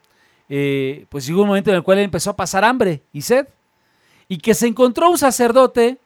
pues 0.49 1.27
llegó 1.27 1.43
un 1.43 1.49
momento 1.49 1.69
en 1.69 1.77
el 1.77 1.83
cual 1.83 1.99
él 1.99 2.05
empezó 2.05 2.31
a 2.31 2.37
pasar 2.37 2.65
hambre 2.65 3.03
y 3.13 3.21
sed. 3.21 3.47
Y 4.27 4.39
que 4.39 4.55
se 4.55 4.69
encontró 4.69 5.11
un 5.11 5.19
sacerdote 5.19 5.99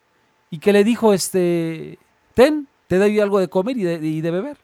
y 0.51 0.59
que 0.59 0.73
le 0.73 0.83
dijo, 0.83 1.13
este, 1.13 2.01
ten, 2.35 2.67
te 2.87 2.99
doy 2.99 3.19
algo 3.21 3.39
de 3.41 3.49
comer 3.49 3.77
y 3.77 3.83
de, 3.85 3.95
y 4.07 4.21
de 4.21 4.31
beber. 4.31 4.57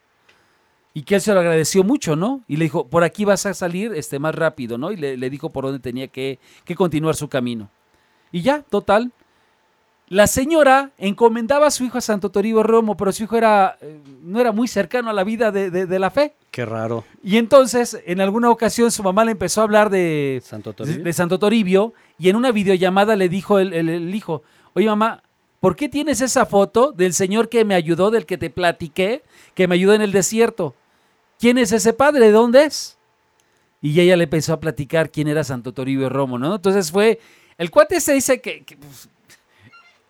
Y 0.94 1.02
que 1.02 1.14
él 1.14 1.20
se 1.22 1.32
lo 1.32 1.40
agradeció 1.40 1.85
mucho, 1.85 2.16
¿no? 2.16 2.42
Y 2.46 2.56
le 2.56 2.64
dijo, 2.66 2.87
por 2.87 3.02
aquí 3.02 3.24
vas 3.24 3.46
a 3.46 3.54
salir 3.54 3.92
este, 3.94 4.18
más 4.18 4.35
rápido, 4.35 4.76
¿no? 4.76 4.92
Y 4.92 4.96
le, 4.96 5.16
le 5.16 5.30
dijo 5.30 5.50
por 5.50 5.64
dónde 5.64 5.78
tenía 5.80 6.08
que, 6.08 6.38
que 6.64 6.74
continuar 6.74 7.14
su 7.16 7.28
camino. 7.28 7.70
Y 8.30 8.42
ya, 8.42 8.62
total. 8.62 9.11
La 10.08 10.26
señora 10.26 10.90
encomendaba 10.98 11.68
a 11.68 11.70
su 11.70 11.85
hijo 11.85 11.96
a 11.96 12.02
Santo 12.02 12.30
Toribio 12.30 12.62
Romo, 12.62 12.98
pero 12.98 13.11
su 13.12 13.22
hijo 13.24 13.37
era, 13.38 13.78
eh, 13.80 13.98
no 14.22 14.38
era 14.40 14.52
muy 14.52 14.68
cercano 14.68 15.08
a 15.08 15.14
la 15.14 15.24
vida 15.24 15.50
de, 15.50 15.70
de- 15.70 15.87
de 15.87 15.98
la 15.98 16.11
fe. 16.11 16.35
Qué 16.50 16.66
raro. 16.66 17.04
Y 17.22 17.38
entonces, 17.38 17.98
en 18.04 18.20
alguna 18.20 18.50
ocasión, 18.50 18.90
su 18.90 19.02
mamá 19.02 19.24
le 19.24 19.30
empezó 19.30 19.62
a 19.62 19.64
hablar 19.64 19.88
de, 19.88 20.42
Santo 20.44 20.70
de, 20.72 20.76
Toribio. 20.76 21.04
de 21.04 21.12
Santo 21.14 21.38
Toribio 21.38 21.94
y 22.18 22.28
en 22.28 22.37
una 22.37 22.52
videollamada 22.52 23.16
le 23.16 23.30
dijo 23.30 23.58
el, 23.58 23.72
el- 23.72 23.88
el 23.88 24.14
hijo, 24.14 24.42
oye 24.74 24.85
mamá, 24.87 25.22
¿por 25.62 25.77
qué 25.77 25.88
tienes 25.88 26.20
esa 26.20 26.44
foto 26.44 26.90
del 26.90 27.14
señor 27.14 27.48
que 27.48 27.64
me 27.64 27.77
ayudó, 27.77 28.11
del 28.11 28.27
que 28.27 28.37
te 28.37 28.51
platiqué, 28.51 29.22
que 29.55 29.68
me 29.68 29.77
ayudó 29.77 29.94
en 29.94 30.03
el 30.03 30.11
desierto? 30.11 30.75
¿Quién 31.38 31.57
es 31.57 31.70
ese 31.70 31.92
padre? 31.92 32.27
¿De 32.27 32.33
dónde 32.33 32.64
es? 32.64 32.98
Y 33.81 33.98
ella 34.01 34.16
le 34.16 34.25
empezó 34.25 34.55
a 34.55 34.61
platicar 34.61 35.12
quién 35.12 35.29
era 35.29 35.44
Santo 35.44 35.72
Toribio 35.72 36.09
Romo, 36.09 36.37
¿no? 36.37 36.57
Entonces 36.57 36.90
fue, 36.90 37.20
el 37.59 37.70
cuate 37.70 38.01
se 38.01 38.12
dice 38.12 38.40
que, 38.40 38.64
que, 38.64 38.77
pues, 38.77 39.09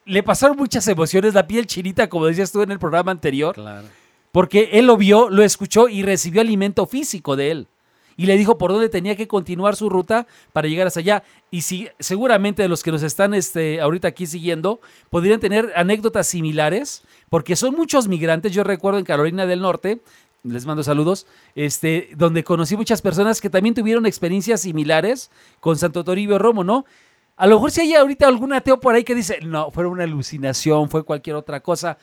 le 0.07 0.23
pasaron 0.23 0.57
muchas 0.57 0.89
emociones, 0.89 1.35
la 1.35 1.47
piel 1.47 1.67
chinita, 1.67 2.09
como 2.09 2.25
decías 2.25 2.51
tú 2.51 2.63
en 2.63 2.71
el 2.71 2.79
programa 2.79 3.13
anterior. 3.13 3.55
Claro. 3.55 3.89
Porque 4.33 4.71
él 4.73 4.87
lo 4.87 4.97
vio, 4.97 5.29
lo 5.29 5.43
escuchó 5.43 5.87
y 5.87 6.03
recibió 6.03 6.41
alimento 6.41 6.87
físico 6.87 7.37
de 7.37 7.51
él. 7.51 7.69
Y 8.17 8.27
le 8.27 8.37
dijo 8.37 8.59
por 8.59 8.73
dónde 8.73 8.89
tenía 8.89 9.17
que 9.17 9.29
continuar 9.29 9.77
su 9.77 9.89
ruta 9.89 10.27
para 10.53 10.69
llegar 10.69 10.87
hasta 10.87 11.01
allá. 11.01 11.23
Y 11.51 11.63
si, 11.63 11.89
seguramente 11.99 12.67
los 12.69 12.83
que 12.83 12.93
nos 12.93 13.03
están 13.03 13.35
este, 13.35 13.81
ahorita 13.81 14.09
aquí 14.09 14.27
siguiendo 14.27 14.81
podrían 15.11 15.41
tener 15.41 15.73
anécdotas 15.77 16.27
similares, 16.27 17.03
porque 17.29 17.57
son 17.57 17.75
muchos 17.75 18.09
migrantes. 18.09 18.53
Yo 18.53 18.65
recuerdo 18.65 18.99
en 18.99 19.05
Carolina 19.05 19.47
del 19.47 19.61
Norte, 19.61 20.01
les 20.45 20.67
mando 20.67 20.83
saludos, 20.83 21.27
este, 21.55 22.11
donde 22.17 22.45
conocí 22.45 22.77
muchas 22.77 23.01
personas 23.01 23.41
que 23.41 23.51
también 23.51 23.75
tuvieron 23.75 24.07
experiencias 24.07 24.63
similares 24.63 25.31
con 25.61 25.77
Santo 25.77 26.05
Toribio 26.05 26.39
Romo, 26.39 26.65
¿no? 26.65 26.85
A 27.37 27.47
lo 27.47 27.57
mejor 27.57 27.71
si 27.71 27.81
hay 27.81 27.95
ahorita 27.95 28.27
algún 28.27 28.53
ateo 28.53 28.79
por 28.79 28.95
ahí 28.95 29.05
que 29.05 29.15
dice, 29.15 29.41
no, 29.43 29.71
fue 29.71 29.87
una 29.87 30.05
alucinación, 30.05 30.89
fue 30.89 31.05
cualquier 31.05 31.37
otra 31.37 31.61
cosa. 31.61 31.97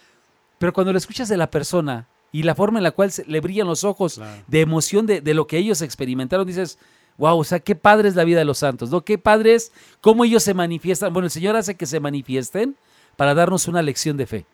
Pero 0.58 0.74
cuando 0.74 0.92
lo 0.92 0.98
escuchas 0.98 1.30
de 1.30 1.38
la 1.38 1.50
persona 1.50 2.08
y 2.32 2.44
la 2.44 2.56
forma 2.56 2.80
en 2.80 2.84
la 2.84 2.92
cual 2.92 3.12
se- 3.12 3.26
le 3.26 3.40
brillan 3.42 3.68
los 3.68 3.84
ojos 3.84 4.16
Claro. 4.16 4.44
de 4.48 4.62
emoción 4.62 5.06
de, 5.06 5.22
de 5.22 5.34
lo 5.34 5.48
que 5.48 5.58
ellos 5.58 5.82
experimentaron, 5.82 6.46
dices, 6.46 6.78
wow, 7.18 7.38
o 7.40 7.44
sea, 7.44 7.60
qué 7.60 7.76
padre 7.76 8.08
es 8.10 8.16
la 8.16 8.24
vida 8.24 8.40
de 8.40 8.46
los 8.46 8.60
santos, 8.60 8.90
¿no? 8.92 9.02
Qué 9.02 9.18
padre 9.18 9.56
es 9.56 9.72
cómo 10.02 10.24
ellos 10.26 10.44
se 10.44 10.54
manifiestan. 10.54 11.12
Bueno, 11.12 11.26
el 11.26 11.32
Señor 11.32 11.56
hace 11.56 11.76
que 11.76 11.86
se 11.86 12.00
manifiesten 12.00 12.76
para 13.18 13.34
darnos 13.34 13.68
una 13.68 13.82
lección 13.82 14.16
de 14.16 14.26
fe. 14.26 14.46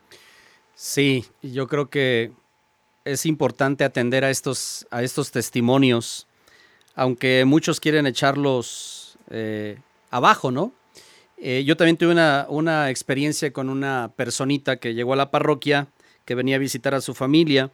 Sí, 0.76 1.26
yo 1.42 1.68
creo 1.68 1.90
que 1.90 2.32
es 3.06 3.26
importante 3.26 3.84
atender 3.84 4.26
a 4.26 4.30
estos, 4.32 4.88
a 4.92 5.04
estos 5.04 5.32
testimonios, 5.32 6.28
aunque 6.96 7.46
muchos 7.46 7.80
quieren 7.80 8.08
echarlos 8.08 9.18
eh, 9.30 9.78
abajo, 10.10 10.52
¿no? 10.52 10.72
Eh, 11.38 11.64
yo 11.66 11.76
también 11.78 11.98
tuve 11.98 12.12
una, 12.14 12.46
una 12.50 12.90
experiencia 12.90 13.52
con 13.54 13.70
una 13.70 14.12
personita 14.16 14.78
que 14.78 14.94
llegó 14.94 15.14
a 15.14 15.18
la 15.18 15.32
parroquia, 15.32 15.88
que 16.26 16.36
venía 16.36 16.58
a 16.58 16.60
visitar 16.60 16.94
a 16.94 17.02
su 17.02 17.14
familia 17.14 17.72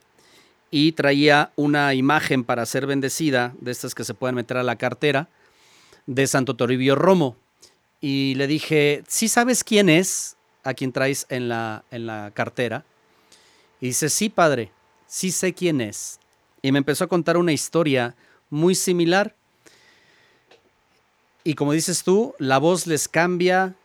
y 0.70 0.94
traía 0.94 1.52
una 1.56 1.94
imagen 1.94 2.44
para 2.44 2.66
ser 2.66 2.86
bendecida, 2.86 3.54
de 3.60 3.72
estas 3.72 3.96
que 3.96 4.04
se 4.04 4.14
pueden 4.14 4.36
meter 4.36 4.58
a 4.58 4.64
la 4.64 4.78
cartera, 4.78 5.28
de 6.06 6.28
Santo 6.28 6.56
Toribio 6.56 6.96
Romo. 6.96 7.36
Y 8.00 8.36
le 8.36 8.48
dije, 8.48 9.04
¿sí 9.08 9.28
sabes 9.28 9.64
quién 9.64 9.90
es 9.90 10.38
a 10.64 10.74
quien 10.74 10.92
traes 10.92 11.26
en 11.30 11.50
la, 11.50 11.84
en 11.92 12.06
la 12.06 12.32
cartera? 12.34 12.86
Y 13.82 13.88
dice, 13.88 14.10
sí, 14.10 14.30
padre, 14.30 14.72
sí 15.08 15.32
sé 15.32 15.54
quién 15.54 15.82
es. 15.82 16.20
Y 16.62 16.72
me 16.72 16.78
empezó 16.78 17.04
a 17.04 17.08
contar 17.08 17.38
una 17.38 17.52
historia 17.52 18.16
muy 18.50 18.76
similar. 18.76 19.36
Y 21.44 21.56
como 21.56 21.74
dices 21.74 22.04
tú, 22.04 22.34
la 22.38 22.60
voz 22.60 22.88
les 22.88 23.08
cambia. 23.08 23.76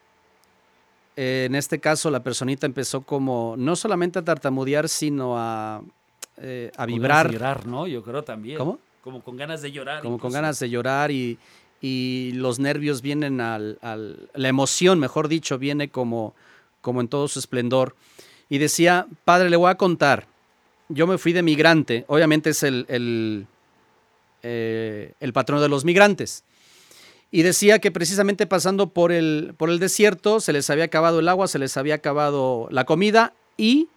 Eh, 1.16 1.44
en 1.46 1.54
este 1.54 1.78
caso, 1.80 2.10
la 2.10 2.22
personita 2.22 2.66
empezó 2.66 3.00
como 3.00 3.54
no 3.56 3.74
solamente 3.74 4.18
a 4.18 4.22
tartamudear, 4.22 4.88
sino 4.88 5.38
a, 5.38 5.82
eh, 6.36 6.70
a 6.76 6.84
vibrar, 6.86 7.30
llorar, 7.32 7.66
¿no? 7.66 7.86
Yo 7.86 8.02
creo 8.02 8.22
también. 8.22 8.58
¿Cómo? 8.58 8.78
Como 9.02 9.22
con 9.22 9.36
ganas 9.36 9.62
de 9.62 9.72
llorar. 9.72 10.02
como 10.02 10.18
con 10.18 10.32
ganas 10.32 10.58
de 10.58 10.68
llorar 10.68 11.10
y, 11.10 11.38
y 11.80 12.32
los 12.34 12.58
nervios 12.58 13.00
vienen 13.02 13.40
al, 13.40 13.78
al- 13.80 14.28
la 14.34 14.48
emoción, 14.48 14.98
mejor 14.98 15.28
dicho, 15.28 15.58
viene 15.58 15.88
como, 15.88 16.34
como 16.82 17.00
en 17.00 17.08
todo 17.08 17.28
su 17.28 17.38
esplendor. 17.38 17.94
Y 18.48 18.58
decía, 18.58 19.06
padre, 19.24 19.48
le 19.48 19.56
voy 19.56 19.70
a 19.70 19.76
contar, 19.76 20.26
yo 20.88 21.06
me 21.06 21.18
fui 21.18 21.32
de 21.32 21.42
migrante, 21.42 22.04
obviamente 22.08 22.50
es 22.50 22.62
el, 22.62 22.84
el, 22.88 23.46
eh, 24.42 25.12
el 25.20 25.32
patrón 25.32 25.60
de 25.60 25.68
los 25.68 25.84
migrantes. 25.84 26.44
Y 27.30 27.42
decía 27.42 27.78
que 27.80 27.90
precisamente 27.90 28.46
pasando 28.46 28.88
por 28.88 29.12
el, 29.12 29.54
por 29.56 29.70
el 29.70 29.78
desierto 29.78 30.40
se 30.40 30.52
les 30.52 30.70
había 30.70 30.84
acabado 30.84 31.20
el 31.20 31.28
agua, 31.28 31.48
se 31.48 31.58
les 31.58 31.76
había 31.76 31.96
acabado 31.96 32.68
la 32.70 32.84
comida 32.84 33.34
y 33.56 33.88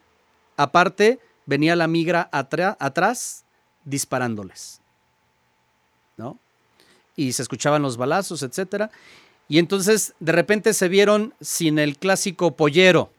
aparte 0.57 1.19
venía 1.45 1.75
la 1.75 1.87
migra 1.87 2.29
atrás 2.31 3.45
disparándoles. 3.85 4.81
¿No? 6.17 6.37
Y 7.15 7.33
se 7.33 7.41
escuchaban 7.41 7.81
los 7.81 7.97
balazos, 7.97 8.43
etcétera. 8.43 8.91
Y 9.47 9.57
entonces 9.59 10.13
de 10.19 10.31
repente 10.31 10.73
se 10.73 10.89
vieron 10.89 11.33
sin 11.41 11.79
el 11.79 11.97
clásico 11.97 12.55
pollero. 12.55 13.11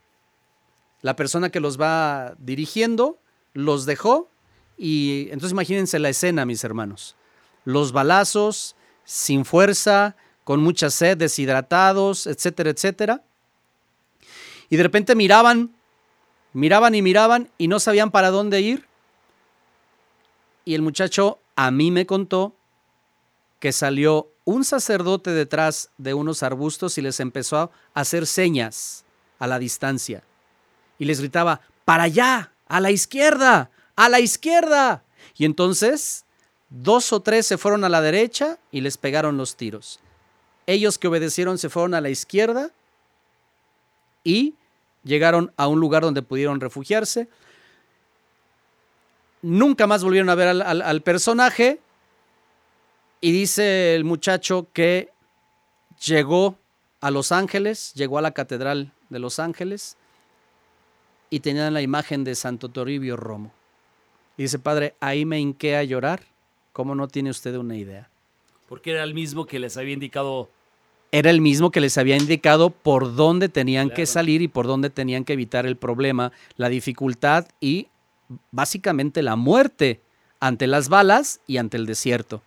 La 1.03 1.17
persona 1.17 1.51
que 1.51 1.61
los 1.61 1.81
va 1.81 2.35
dirigiendo 2.39 3.19
los 3.53 3.87
dejó 3.87 4.29
y 4.77 5.25
entonces 5.25 5.53
imagínense 5.53 5.99
la 5.99 6.09
escena, 6.09 6.47
mis 6.47 6.65
hermanos. 6.65 7.17
Los 7.65 7.93
balazos, 7.93 8.77
sin 9.11 9.45
fuerza, 9.45 10.15
con 10.45 10.63
mucha 10.63 10.89
sed, 10.89 11.17
deshidratados, 11.17 12.29
etcétera, 12.29 12.71
etcétera. 12.71 13.25
Y 14.69 14.77
de 14.77 14.85
repente 14.85 15.17
miraban, 15.17 15.75
miraban 16.53 16.95
y 16.95 17.03
miraban 17.03 17.51
y 17.59 17.67
no 17.67 17.81
sabían 17.81 18.13
para 18.13 18.31
dónde 18.31 18.61
ir. 18.61 18.87
Y 20.65 20.77
el 20.77 20.83
muchacho 20.83 21.41
a 21.57 21.73
mí 21.73 21.91
me 21.91 22.07
contó 22.07 22.55
que 23.59 23.73
salió 23.73 24.29
un 24.45 24.65
sacerdote 24.65 25.31
detrás 25.31 25.91
de 25.99 26.15
unos 26.15 26.45
arbustos 26.45 26.97
y 26.97 27.03
les 27.03 27.19
empezó 27.19 27.59
a 27.59 27.71
hacer 27.95 28.29
señas 28.29 29.05
a 29.41 29.49
la 29.49 29.59
distancia. 29.59 30.23
Y 31.01 31.07
les 31.07 31.19
gritaba, 31.19 31.63
para 31.85 32.05
allá, 32.05 32.53
a 32.69 32.79
la 32.79 32.93
izquierda, 32.93 33.73
a 33.97 34.09
la 34.09 34.21
izquierda. 34.21 35.03
Y 35.37 35.47
entonces 35.47 36.25
dos 36.71 37.12
o 37.12 37.21
tres 37.21 37.47
se 37.47 37.59
fueron 37.59 37.85
a 37.85 37.89
la 37.89 38.01
derecha 38.01 38.59
y 38.71 38.81
les 38.81 38.97
pegaron 38.97 39.37
los 39.37 39.57
tiros. 39.57 40.01
Ellos 40.66 40.99
que 40.99 41.09
obedecieron 41.09 41.59
se 41.59 41.68
fueron 41.68 41.95
a 41.95 42.01
la 42.01 42.11
izquierda 42.11 42.71
y 44.23 44.55
llegaron 45.03 45.53
a 45.57 45.66
un 45.66 45.81
lugar 45.81 46.03
donde 46.03 46.23
pudieron 46.23 46.61
refugiarse. 46.61 47.29
Nunca 49.43 49.87
más 49.87 50.05
volvieron 50.05 50.29
a 50.29 50.35
ver 50.35 50.49
al, 50.49 51.03
personaje 51.03 51.81
y 53.21 53.33
dice 53.33 53.95
el 53.95 54.05
muchacho 54.05 54.68
que 54.73 55.11
llegó 56.05 56.57
a 57.01 57.11
Los 57.11 57.33
Ángeles, 57.33 57.93
llegó 57.95 58.18
a 58.18 58.23
la 58.23 58.33
Catedral 58.33 58.93
de 59.09 59.18
Los 59.18 59.39
Ángeles 59.39 59.97
y 61.31 61.41
tenían 61.41 61.73
la 61.73 61.81
imagen 61.81 62.23
de 62.23 62.35
Santo 62.35 62.68
Toribio 62.68 63.16
Romo. 63.16 63.53
Y 64.37 64.43
dice, 64.43 64.59
padre, 64.59 64.95
ahí 65.01 65.25
me 65.25 65.41
hinqué 65.41 65.77
a 65.77 65.85
llorar. 65.85 66.23
¿Cómo 66.73 66.95
no 66.95 67.09
tiene 67.09 67.31
usted 67.31 67.57
una 67.57 67.77
idea? 67.77 68.09
Porque 68.68 68.93
era 68.93 69.03
el 69.03 69.14
mismo 69.14 69.47
que 69.47 69.59
les 69.59 69.77
había 69.77 69.95
indicado. 69.95 70.49
Era 71.12 71.31
el 71.31 71.41
mismo 71.41 71.71
que 71.71 71.81
les 71.81 71.99
había 71.99 72.16
indicado 72.16 72.71
por 72.71 73.16
dónde 73.16 73.49
tenían 73.49 73.91
que 73.91 74.07
salir 74.07 74.43
y 74.43 74.49
por 74.49 74.66
dónde 74.66 74.91
tenían 74.91 75.25
que 75.25 75.33
evitar 75.33 75.66
el 75.66 75.77
problema, 75.77 76.31
la 76.57 76.68
dificultad 76.68 77.49
y 77.61 77.89
básicamente 78.53 79.23
la 79.23 79.35
muerte 79.35 80.01
ante 80.39 80.68
las 80.68 80.89
balas 80.89 81.41
y 81.49 81.57
ante 81.57 81.77
el 81.77 81.87
desierto. 81.87 82.43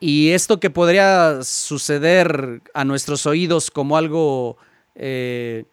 Y 0.00 0.30
esto 0.30 0.60
que 0.60 0.68
podría 0.68 1.42
suceder 1.42 2.60
a 2.74 2.84
nuestros 2.84 3.24
oídos 3.24 3.70
como 3.70 3.96
algo 3.96 4.58
eh, 4.94 5.64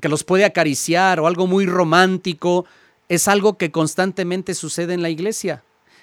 que 0.00 0.08
los 0.08 0.24
puede 0.24 0.44
acariciar 0.44 1.20
o 1.20 1.26
algo 1.26 1.46
muy 1.46 1.66
romántico, 1.66 2.64
es 3.08 3.28
algo 3.28 3.58
que 3.58 3.70
constantemente 3.70 4.54
sucede 4.54 4.94
en 4.94 5.02
la 5.02 5.10
iglesia. 5.10 5.62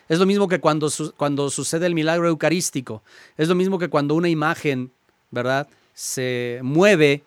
Es 0.09 0.19
lo 0.19 0.25
mismo 0.25 0.47
que 0.47 0.59
cuando, 0.59 0.89
cuando 1.15 1.49
sucede 1.49 1.85
el 1.85 1.93
milagro 1.93 2.27
eucarístico. 2.27 3.03
Es 3.37 3.47
lo 3.47 3.55
mismo 3.55 3.77
que 3.77 3.89
cuando 3.89 4.15
una 4.15 4.27
imagen, 4.27 4.91
¿verdad? 5.29 5.67
Se 5.93 6.59
mueve, 6.63 7.23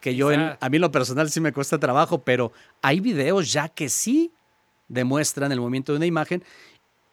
que 0.00 0.16
yo, 0.16 0.30
a 0.30 0.68
mí 0.68 0.78
lo 0.78 0.90
personal 0.90 1.30
sí 1.30 1.40
me 1.40 1.52
cuesta 1.52 1.78
trabajo, 1.78 2.18
pero 2.18 2.52
hay 2.82 2.98
videos 2.98 3.52
ya 3.52 3.68
que 3.68 3.88
sí 3.88 4.32
demuestran 4.88 5.52
el 5.52 5.60
movimiento 5.60 5.92
de 5.92 5.98
una 5.98 6.06
imagen 6.06 6.42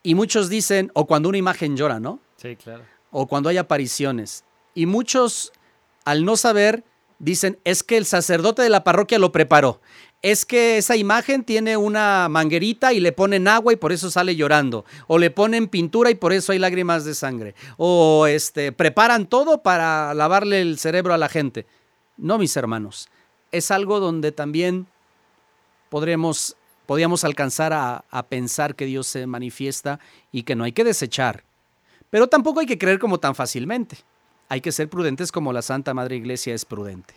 y 0.01 0.15
muchos 0.15 0.49
dicen, 0.49 0.91
o 0.95 1.05
cuando 1.05 1.29
una 1.29 1.37
imagen 1.37 1.77
llora, 1.77 1.99
¿no? 1.99 2.19
Sí, 2.37 2.55
claro. 2.55 2.83
O 3.11 3.27
cuando 3.27 3.49
hay 3.49 3.57
apariciones. 3.57 4.43
Y 4.73 4.85
muchos, 4.85 5.51
al 6.03 6.25
no 6.25 6.35
saber, 6.35 6.83
dicen, 7.19 7.59
es 7.63 7.83
que 7.83 7.97
el 7.97 8.05
sacerdote 8.05 8.61
de 8.61 8.69
la 8.69 8.83
parroquia 8.83 9.19
lo 9.19 9.31
preparó. 9.31 9.81
Es 10.21 10.45
que 10.45 10.77
esa 10.77 10.97
imagen 10.97 11.43
tiene 11.43 11.77
una 11.77 12.27
manguerita 12.29 12.91
y 12.91 12.99
le 12.99 13.13
ponen 13.13 13.47
agua 13.47 13.71
y 13.71 13.77
por 13.77 13.93
eso 13.93 14.11
sale 14.11 14.35
llorando. 14.35 14.83
O 15.07 15.17
le 15.17 15.31
ponen 15.31 15.67
pintura 15.67 16.09
y 16.11 16.15
por 16.15 16.33
eso 16.33 16.51
hay 16.51 16.59
lágrimas 16.59 17.05
de 17.05 17.13
sangre. 17.13 17.55
O 17.77 18.27
este, 18.27 18.71
preparan 18.71 19.27
todo 19.27 19.61
para 19.61 20.13
lavarle 20.13 20.61
el 20.61 20.77
cerebro 20.77 21.13
a 21.13 21.17
la 21.17 21.29
gente. 21.29 21.65
No, 22.17 22.37
mis 22.37 22.57
hermanos. 22.57 23.07
Es 23.51 23.71
algo 23.71 23.99
donde 23.99 24.31
también 24.31 24.87
podremos 25.89 26.57
podíamos 26.89 27.23
alcanzar 27.23 27.71
a, 27.71 28.25
pensar 28.29 28.73
que 28.73 28.85
Dios 28.85 29.05
se 29.05 29.27
manifiesta 29.27 29.99
y 30.31 30.41
que 30.41 30.55
no 30.55 30.63
hay 30.63 30.71
que 30.71 30.83
desechar. 30.83 31.43
Pero 32.09 32.25
tampoco 32.25 32.61
hay 32.61 32.65
que 32.65 32.79
creer 32.79 32.97
como 32.97 33.19
tan 33.19 33.35
fácilmente. 33.35 33.97
Hay 34.49 34.61
que 34.61 34.71
ser 34.71 34.89
prudentes 34.89 35.31
como 35.31 35.53
la 35.53 35.61
Santa 35.61 35.93
Madre 35.93 36.15
Iglesia 36.15 36.53
es 36.53 36.65
prudente. 36.65 37.13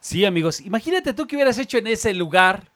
Sí, 0.00 0.24
amigos, 0.24 0.60
imagínate 0.60 1.12
tú 1.12 1.26
que 1.26 1.36
hubieras 1.36 1.58
hecho 1.58 1.78
en 1.78 1.86
ese 1.86 2.14
lugar, 2.14 2.70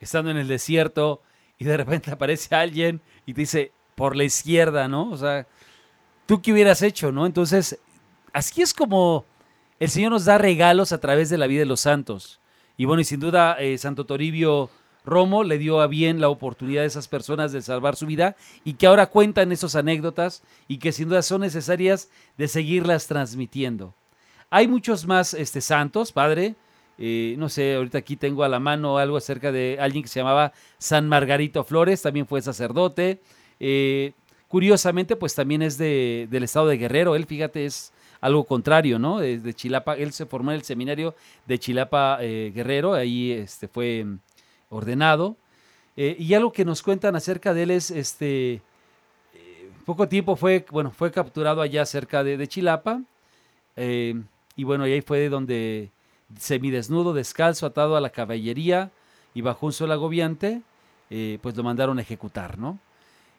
estando 0.00 0.30
en 0.30 0.36
el 0.36 0.48
desierto, 0.48 1.20
y 1.58 1.64
de 1.64 1.76
repente 1.76 2.10
aparece 2.12 2.54
alguien 2.54 3.02
y 3.26 3.34
te 3.34 3.42
dice, 3.42 3.72
por 3.94 4.14
la 4.16 4.24
izquierda, 4.24 4.88
¿no? 4.88 5.10
O 5.10 5.16
sea, 5.16 5.46
tú 6.26 6.40
qué 6.40 6.52
hubieras 6.52 6.82
hecho, 6.82 7.10
¿no? 7.10 7.26
Entonces, 7.26 7.78
así 8.32 8.62
es 8.62 8.72
como 8.72 9.24
el 9.80 9.90
Señor 9.90 10.12
nos 10.12 10.24
da 10.24 10.38
regalos 10.38 10.92
a 10.92 10.98
través 10.98 11.30
de 11.30 11.38
la 11.38 11.46
vida 11.46 11.60
de 11.60 11.66
los 11.66 11.80
santos. 11.80 12.40
Y 12.76 12.84
bueno, 12.84 13.00
y 13.00 13.04
sin 13.04 13.18
duda, 13.18 13.56
eh, 13.58 13.76
Santo 13.76 14.06
Toribio 14.06 14.70
Romo 15.08 15.42
le 15.42 15.58
dio 15.58 15.80
a 15.80 15.86
bien 15.86 16.20
la 16.20 16.28
oportunidad 16.28 16.84
a 16.84 16.86
esas 16.86 17.08
personas 17.08 17.52
de 17.52 17.62
salvar 17.62 17.96
su 17.96 18.06
vida 18.06 18.36
y 18.64 18.74
que 18.74 18.86
ahora 18.86 19.06
cuentan 19.06 19.50
esas 19.50 19.74
anécdotas 19.74 20.42
y 20.68 20.78
que 20.78 20.92
sin 20.92 21.08
duda 21.08 21.22
son 21.22 21.40
necesarias 21.40 22.10
de 22.36 22.48
seguirlas 22.48 23.06
transmitiendo. 23.06 23.94
Hay 24.50 24.68
muchos 24.68 25.06
más 25.06 25.34
este, 25.34 25.60
santos, 25.60 26.12
padre. 26.12 26.54
Eh, 26.98 27.36
no 27.38 27.48
sé, 27.48 27.76
ahorita 27.76 27.98
aquí 27.98 28.16
tengo 28.16 28.44
a 28.44 28.48
la 28.48 28.60
mano 28.60 28.98
algo 28.98 29.16
acerca 29.16 29.52
de 29.52 29.78
alguien 29.80 30.02
que 30.02 30.08
se 30.08 30.20
llamaba 30.20 30.52
San 30.78 31.08
Margarito 31.08 31.64
Flores, 31.64 32.02
también 32.02 32.26
fue 32.26 32.42
sacerdote. 32.42 33.20
Eh, 33.60 34.12
curiosamente, 34.48 35.16
pues 35.16 35.34
también 35.34 35.62
es 35.62 35.78
de, 35.78 36.26
del 36.30 36.42
estado 36.44 36.66
de 36.66 36.78
Guerrero. 36.78 37.14
Él, 37.14 37.26
fíjate, 37.26 37.66
es 37.66 37.92
algo 38.20 38.44
contrario, 38.44 38.98
¿no? 38.98 39.20
De, 39.20 39.54
Chilapa, 39.54 39.94
él 39.94 40.12
se 40.12 40.26
formó 40.26 40.50
en 40.50 40.56
el 40.56 40.64
seminario 40.64 41.14
de 41.46 41.58
Chilapa 41.58 42.18
eh, 42.20 42.52
Guerrero, 42.54 42.94
ahí 42.94 43.32
este, 43.32 43.68
fue 43.68 44.06
ordenado. 44.68 45.36
Eh, 45.96 46.16
y 46.18 46.34
algo 46.34 46.52
que 46.52 46.64
nos 46.64 46.82
cuentan 46.82 47.16
acerca 47.16 47.54
de 47.54 47.64
él 47.64 47.70
es, 47.72 47.90
este, 47.90 48.62
eh, 49.34 49.70
poco 49.84 50.08
tiempo 50.08 50.36
fue, 50.36 50.64
bueno, 50.70 50.90
fue 50.90 51.10
capturado 51.10 51.60
allá 51.60 51.84
cerca 51.86 52.22
de, 52.22 52.46
Chilapa. 52.46 53.02
Eh, 53.76 54.14
y 54.56 54.64
bueno, 54.64 54.84
ahí 54.84 55.00
fue 55.00 55.28
donde 55.28 55.90
semidesnudo, 56.38 57.14
descalzo, 57.14 57.66
atado 57.66 57.96
a 57.96 58.00
la 58.00 58.10
caballería 58.10 58.90
y 59.34 59.40
bajo 59.40 59.66
un 59.66 59.72
sol 59.72 59.90
agobiante, 59.92 60.62
pues 61.40 61.56
lo 61.56 61.62
mandaron 61.62 61.98
a 61.98 62.02
ejecutar, 62.02 62.58
¿no? 62.58 62.78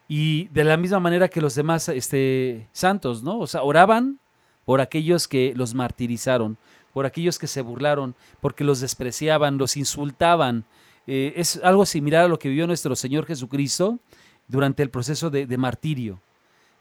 Y 0.08 0.48
de 0.48 0.64
la 0.64 0.76
misma 0.76 0.98
manera 0.98 1.28
que 1.28 1.40
los 1.40 1.54
demás 1.54 1.88
este, 1.88 2.66
santos, 2.72 3.22
¿no? 3.22 3.38
O 3.38 3.46
sea, 3.46 3.62
oraban 3.62 4.18
por 4.64 4.80
aquellos 4.80 5.28
que 5.28 5.52
los 5.54 5.74
martirizaron, 5.74 6.58
por 6.92 7.06
aquellos 7.06 7.38
que 7.38 7.46
se 7.46 7.62
burlaron, 7.62 8.16
porque 8.40 8.64
los 8.64 8.80
despreciaban, 8.80 9.56
los 9.56 9.76
insultaban, 9.76 10.64
eh, 11.12 11.32
es 11.34 11.60
algo 11.64 11.84
similar 11.86 12.26
a 12.26 12.28
lo 12.28 12.38
que 12.38 12.48
vivió 12.48 12.68
nuestro 12.68 12.94
Señor 12.94 13.26
Jesucristo 13.26 13.98
durante 14.46 14.84
el 14.84 14.90
proceso 14.90 15.28
de, 15.28 15.58
martirio. 15.58 16.20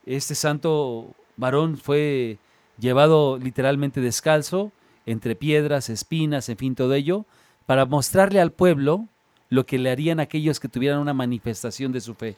Este 0.05 0.35
santo 0.35 1.15
varón 1.35 1.77
fue 1.77 2.37
llevado 2.77 3.39
literalmente 3.39 4.01
descalzo, 4.01 4.71
entre 5.07 5.35
piedras, 5.35 5.89
espinas, 5.89 6.47
en 6.47 6.57
fin, 6.57 6.75
todo 6.75 6.93
ello, 6.93 7.25
para 7.65 7.87
mostrarle 7.87 8.39
al 8.39 8.51
pueblo 8.51 9.07
lo 9.49 9.65
que 9.65 9.79
le 9.79 9.89
harían 9.89 10.19
aquellos 10.19 10.59
que 10.59 10.69
tuvieran 10.69 10.99
una 10.99 11.15
manifestación 11.15 11.91
de 11.91 11.99
su 12.01 12.13
fe. 12.13 12.35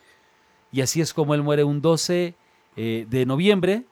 Y 0.71 0.79
así 0.79 1.01
es 1.01 1.13
como 1.13 1.35
él 1.35 1.43
muere 1.43 1.65
un 1.65 1.81
12 1.81 2.35
eh, 2.77 3.05
de 3.09 3.25
noviembre, 3.25 3.83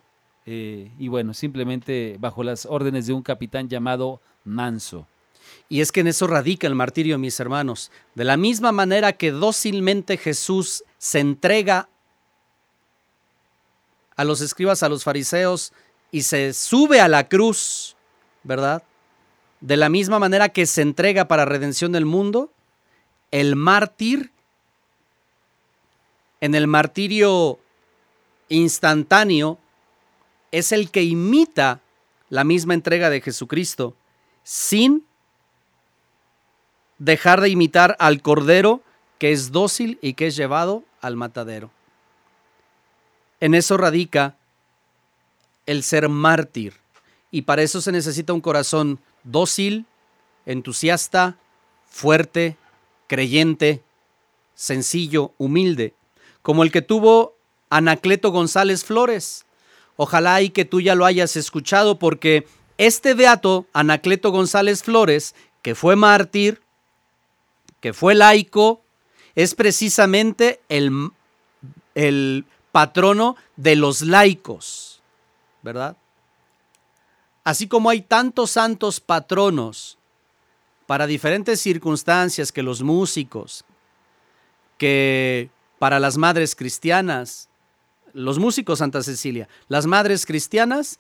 eh, 0.46 0.90
y 0.98 1.10
bueno, 1.10 1.34
simplemente 1.34 2.16
bajo 2.18 2.44
las 2.44 2.66
órdenes 2.66 3.08
de 3.08 3.14
un 3.14 3.24
capitán 3.24 3.68
llamado 3.68 4.22
Manso. 4.46 5.06
Y 5.70 5.82
es 5.82 5.92
que 5.92 6.00
en 6.02 6.08
eso 6.08 6.28
radica 6.28 6.68
el 6.68 6.76
martirio, 6.76 7.18
mis 7.18 7.40
hermanos. 7.40 7.92
De 8.16 8.24
la 8.24 8.38
misma 8.38 8.72
manera 8.72 9.14
que 9.14 9.32
dócilmente 9.32 10.18
Jesús 10.18 10.84
se 10.98 11.20
entrega 11.20 11.90
a 14.16 14.24
los 14.24 14.42
escribas, 14.42 14.84
a 14.84 14.90
los 14.90 15.04
fariseos, 15.04 15.72
y 16.12 16.24
se 16.24 16.54
sube 16.54 17.00
a 17.00 17.08
la 17.08 17.28
cruz, 17.28 17.96
¿verdad? 18.44 18.84
De 19.62 19.78
la 19.78 19.90
misma 19.90 20.20
manera 20.20 20.50
que 20.50 20.66
se 20.66 20.82
entrega 20.82 21.28
para 21.28 21.46
redención 21.46 21.92
del 21.92 22.06
mundo, 22.06 22.52
el 23.32 23.56
mártir, 23.56 24.32
en 26.42 26.56
el 26.56 26.68
martirio 26.68 27.60
instantáneo, 28.50 29.60
es 30.52 30.72
el 30.72 30.90
que 30.90 31.04
imita 31.04 31.82
la 32.30 32.44
misma 32.44 32.74
entrega 32.74 33.10
de 33.10 33.22
Jesucristo 33.22 33.96
sin 34.44 35.06
dejar 37.00 37.42
de 37.42 37.50
imitar 37.50 37.96
al 38.00 38.22
Cordero 38.22 38.82
que 39.18 39.32
es 39.32 39.52
dócil 39.52 39.98
y 40.02 40.14
que 40.14 40.28
es 40.28 40.36
llevado 40.36 40.84
al 41.02 41.16
matadero. 41.16 41.72
En 43.40 43.54
eso 43.54 43.78
radica 43.78 44.36
el 45.66 45.84
ser 45.84 46.10
mártir. 46.10 46.74
Y 47.32 47.44
para 47.44 47.62
eso 47.62 47.82
se 47.82 47.92
necesita 47.92 48.34
un 48.34 48.42
corazón 48.42 49.00
dócil, 49.24 49.86
entusiasta, 50.46 51.38
fuerte, 51.88 52.58
creyente, 53.08 53.84
sencillo, 54.56 55.34
humilde, 55.38 55.94
como 56.42 56.64
el 56.64 56.72
que 56.72 56.82
tuvo 56.82 57.36
Anacleto 57.70 58.32
González 58.32 58.84
Flores. 58.84 59.46
Ojalá 59.96 60.42
y 60.42 60.50
que 60.50 60.66
tú 60.66 60.82
ya 60.82 60.96
lo 60.96 61.06
hayas 61.06 61.36
escuchado 61.36 62.00
porque 62.00 62.48
este 62.78 63.14
beato, 63.14 63.68
Anacleto 63.74 64.32
González 64.32 64.82
Flores, 64.84 65.36
que 65.62 65.76
fue 65.76 65.96
mártir, 65.96 66.62
que 67.82 67.94
fue 67.94 68.16
laico, 68.16 68.82
es 69.36 69.56
precisamente 69.56 70.62
el, 70.70 71.12
el 71.96 72.46
patrono 72.72 73.36
de 73.56 73.76
los 73.76 74.02
laicos, 74.02 75.02
¿verdad? 75.62 75.98
Así 77.44 77.68
como 77.68 77.90
hay 77.90 78.02
tantos 78.02 78.52
santos 78.52 79.00
patronos 79.00 79.98
para 80.86 81.08
diferentes 81.08 81.62
circunstancias 81.62 82.52
que 82.52 82.64
los 82.64 82.82
músicos, 82.82 83.64
que 84.78 85.50
para 85.78 86.00
las 86.00 86.18
madres 86.18 86.56
cristianas, 86.56 87.50
los 88.14 88.40
músicos 88.40 88.80
Santa 88.80 89.04
Cecilia, 89.04 89.48
las 89.68 89.86
madres 89.86 90.26
cristianas, 90.26 91.00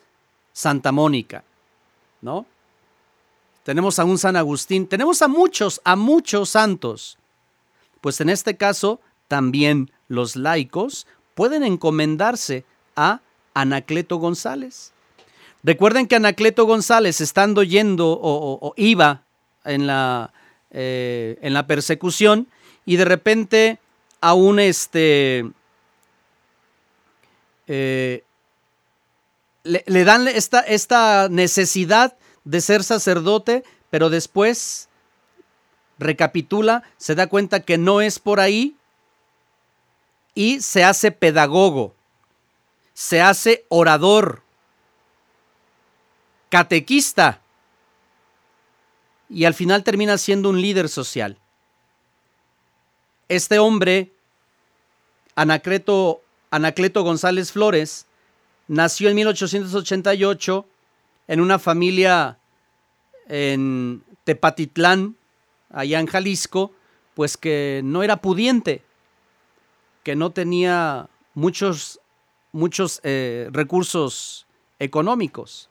Santa 0.54 0.92
Mónica, 0.92 1.44
¿no? 2.22 2.46
Tenemos 3.70 4.00
a 4.00 4.04
un 4.04 4.18
San 4.18 4.36
Agustín, 4.36 4.88
tenemos 4.88 5.22
a 5.22 5.28
muchos, 5.28 5.80
a 5.84 5.96
muchos 5.96 6.50
santos. 6.50 7.20
Pues 8.02 8.20
en 8.20 8.30
este 8.30 8.58
caso, 8.58 9.00
también 9.28 9.92
los 10.08 10.36
laicos 10.36 11.06
pueden 11.36 11.64
encomendarse 11.64 12.66
a 12.96 13.22
Anacleto 13.54 14.18
González. 14.18 14.92
Recuerden 15.62 16.08
que 16.08 16.16
Anacleto 16.16 16.66
González, 16.66 17.22
estando 17.22 17.62
yendo 17.62 18.20
o, 18.20 18.74
iba 18.76 19.22
en 19.64 19.86
la, 19.86 20.34
eh, 20.72 21.38
en 21.44 21.54
la 21.54 21.68
persecución, 21.68 22.48
y 22.88 22.96
de 22.96 23.06
repente 23.06 23.78
a 24.20 24.34
un 24.34 24.60
este 24.60 25.46
eh, 27.68 28.24
le, 29.64 30.04
dan 30.06 30.28
esta, 30.28 30.62
esta 30.62 31.28
necesidad 31.30 32.18
de 32.50 32.62
ser 32.62 32.84
sacerdote, 32.84 33.64
pero 33.92 34.10
después 34.10 34.90
recapitula, 36.00 36.82
se 36.98 37.14
da 37.14 37.28
cuenta 37.28 37.60
que 37.60 37.78
no 37.78 38.02
es 38.02 38.18
por 38.18 38.40
ahí 38.40 38.76
y 40.34 40.60
se 40.62 40.84
hace 40.84 41.12
pedagogo, 41.12 41.94
se 42.96 43.22
hace 43.22 43.66
orador, 43.70 44.42
catequista 46.50 47.40
y 49.30 49.46
al 49.46 49.54
final 49.54 49.84
termina 49.84 50.18
siendo 50.18 50.50
un 50.50 50.60
líder 50.60 50.90
social. 50.90 51.38
Este 53.28 53.60
hombre, 53.60 54.12
Anacleto, 55.36 56.24
Anacleto 56.50 57.04
González 57.04 57.52
Flores, 57.52 58.08
nació 58.68 59.10
en 59.10 59.18
1888 59.18 60.66
en 61.28 61.42
una 61.42 61.60
familia 61.60 62.39
en 63.30 64.04
Tepatitlán, 64.26 65.16
allá 65.70 66.00
en 66.00 66.08
Jalisco, 66.08 66.74
pues 67.14 67.38
que 67.38 67.82
no 67.84 68.04
era 68.04 68.18
pudiente, 68.18 68.84
que 70.04 70.16
no 70.16 70.32
tenía 70.32 71.10
muchos, 71.34 72.02
muchos 72.52 73.00
eh, 73.04 73.48
recursos 73.52 74.48
económicos. 74.80 75.70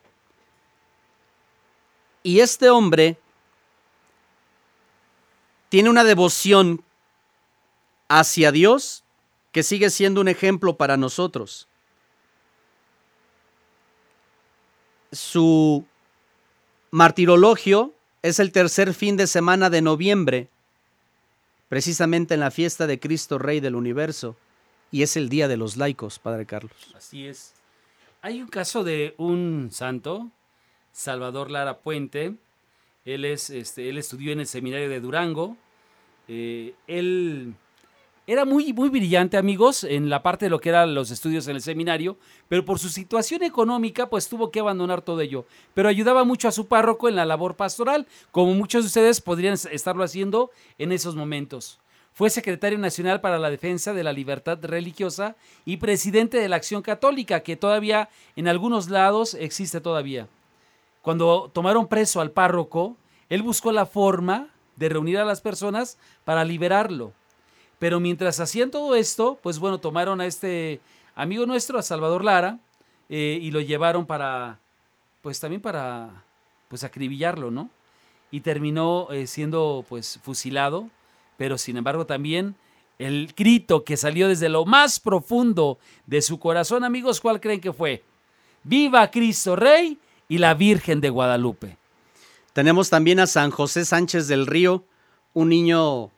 Y 2.23 2.41
este 2.41 2.71
hombre 2.71 3.19
tiene 5.69 5.91
una 5.91 6.05
devoción 6.05 6.83
hacia 8.09 8.53
Dios 8.53 9.05
que 9.53 9.63
sigue 9.63 9.91
siendo 9.91 10.21
un 10.21 10.29
ejemplo 10.29 10.77
para 10.77 10.97
nosotros. 10.97 11.69
Su 15.11 15.87
martirologio 16.91 17.93
es 18.23 18.39
el 18.39 18.53
tercer 18.53 18.95
fin 18.95 19.17
de 19.17 19.27
semana 19.27 19.71
de 19.71 19.83
noviembre, 19.83 20.49
precisamente 21.69 22.35
en 22.35 22.41
la 22.41 22.51
fiesta 22.51 22.87
de 22.87 22.99
Cristo 22.99 23.39
Rey 23.39 23.61
del 23.61 23.75
Universo, 23.75 24.37
y 24.91 25.03
es 25.03 25.17
el 25.17 25.29
Día 25.29 25.49
de 25.49 25.57
los 25.57 25.77
Laicos, 25.77 26.19
Padre 26.19 26.47
Carlos. 26.47 26.73
Así 26.97 27.27
es. 27.27 27.55
Hay 28.23 28.43
un 28.43 28.49
caso 28.49 28.85
de 28.85 29.15
un 29.19 29.69
santo, 29.71 30.31
Salvador 30.93 31.51
Lara 31.51 31.79
Puente. 31.79 32.35
Él, 33.05 33.25
es, 33.25 33.51
este, 33.51 33.89
él 33.89 33.99
estudió 33.99 34.33
en 34.33 34.41
el 34.41 34.47
seminario 34.47 34.89
de 34.89 35.01
Durango. 35.01 35.57
Eh, 36.27 36.75
él 36.87 37.55
era 38.29 38.45
muy, 38.45 38.75
muy 38.75 38.91
brillante, 38.91 39.39
amigos, 39.39 39.85
en 39.85 40.11
la 40.11 40.23
parte 40.23 40.45
de 40.45 40.51
lo 40.51 40.61
que 40.61 40.69
eran 40.69 40.95
los 40.95 41.11
estudios 41.11 41.49
en 41.49 41.57
el 41.57 41.63
seminario, 41.63 42.19
pero 42.47 42.63
por 42.63 42.79
su 42.79 42.91
situación 42.91 43.43
económica, 43.43 44.11
pues 44.11 44.29
tuvo 44.29 44.51
que 44.51 44.61
abandonar 44.61 45.01
todo 45.01 45.23
ello. 45.23 45.47
Pero 45.73 45.89
ayudaba 45.89 46.25
mucho 46.25 46.47
a 46.47 46.53
su 46.53 46.67
párroco 46.67 47.09
en 47.09 47.17
la 47.17 47.25
labor 47.25 47.57
pastoral, 47.57 48.07
como 48.31 48.53
muchos 48.53 48.85
de 48.85 48.89
ustedes 48.89 49.23
podrían 49.23 49.55
estarlo 49.55 50.05
haciendo 50.05 50.51
en 50.77 50.93
esos 50.93 51.17
momentos. 51.17 51.79
Fue 52.13 52.29
secretario 52.29 52.77
nacional 52.77 53.23
para 53.23 53.39
la 53.39 53.49
defensa 53.49 53.95
de 53.95 54.05
la 54.05 54.13
libertad 54.13 54.59
religiosa 54.61 55.35
y 55.65 55.79
presidente 55.79 56.39
de 56.39 56.51
la 56.51 56.57
Acción 56.57 56.83
Católica, 56.83 57.41
que 57.41 57.57
todavía 57.57 58.11
en 58.37 58.47
algunos 58.47 58.91
lados 58.91 59.33
existe 59.33 59.81
todavía. 59.81 60.29
Cuando 61.01 61.51
tomaron 61.55 61.89
preso 61.89 62.21
al 62.21 62.31
párroco, 62.31 62.95
él 63.31 63.43
buscó 63.43 63.73
la 63.73 63.87
forma 63.87 64.49
de 64.77 64.91
reunir 64.91 65.17
a 65.17 65.25
las 65.25 65.41
personas 65.41 65.97
para 66.27 66.45
liberarlo. 66.45 67.15
Pero 67.79 68.01
mientras 68.01 68.41
hacían 68.41 68.71
todo 68.71 68.95
esto, 68.95 69.39
pues 69.43 69.59
bueno, 69.59 69.79
tomaron 69.79 70.21
a 70.21 70.27
este 70.27 70.81
amigo 71.15 71.47
nuestro, 71.47 71.79
a 71.79 71.83
Salvador 71.83 72.25
Lara, 72.25 72.59
eh, 73.09 73.39
y 73.41 73.51
lo 73.51 73.61
llevaron 73.61 74.07
para, 74.07 74.59
pues 75.23 75.41
también 75.41 75.63
para, 75.63 76.25
pues 76.69 76.85
acribillarlo, 76.85 77.51
¿no? 77.51 77.71
Y 78.31 78.41
terminó 78.41 79.09
eh, 79.11 79.27
siendo, 79.27 79.85
pues, 79.89 80.19
fusilado, 80.23 80.91
pero 81.37 81.57
sin 81.57 81.77
embargo 81.77 82.05
también 82.05 82.57
el 82.99 83.33
grito 83.37 83.85
que 83.85 83.97
salió 83.97 84.29
desde 84.29 84.49
lo 84.49 84.65
más 84.65 84.99
profundo 84.99 85.79
de 86.07 86.21
su 86.21 86.39
corazón, 86.39 86.85
amigos, 86.85 87.21
¿cuál 87.21 87.41
creen 87.41 87.61
que 87.61 87.73
fue? 87.73 88.03
¡Viva 88.65 89.11
Cristo 89.11 89.55
Rey 89.55 89.99
y 90.29 90.39
la 90.39 90.55
Virgen 90.55 91.01
de 91.01 91.11
Guadalupe! 91.11 91.77
Tenemos 92.53 92.91
también 92.91 93.21
a 93.21 93.29
San 93.29 93.53
José 93.53 93.85
Sánchez 93.85 94.27
del 94.27 94.47
Río, 94.47 94.85
un 95.33 95.49
niño 95.49 96.11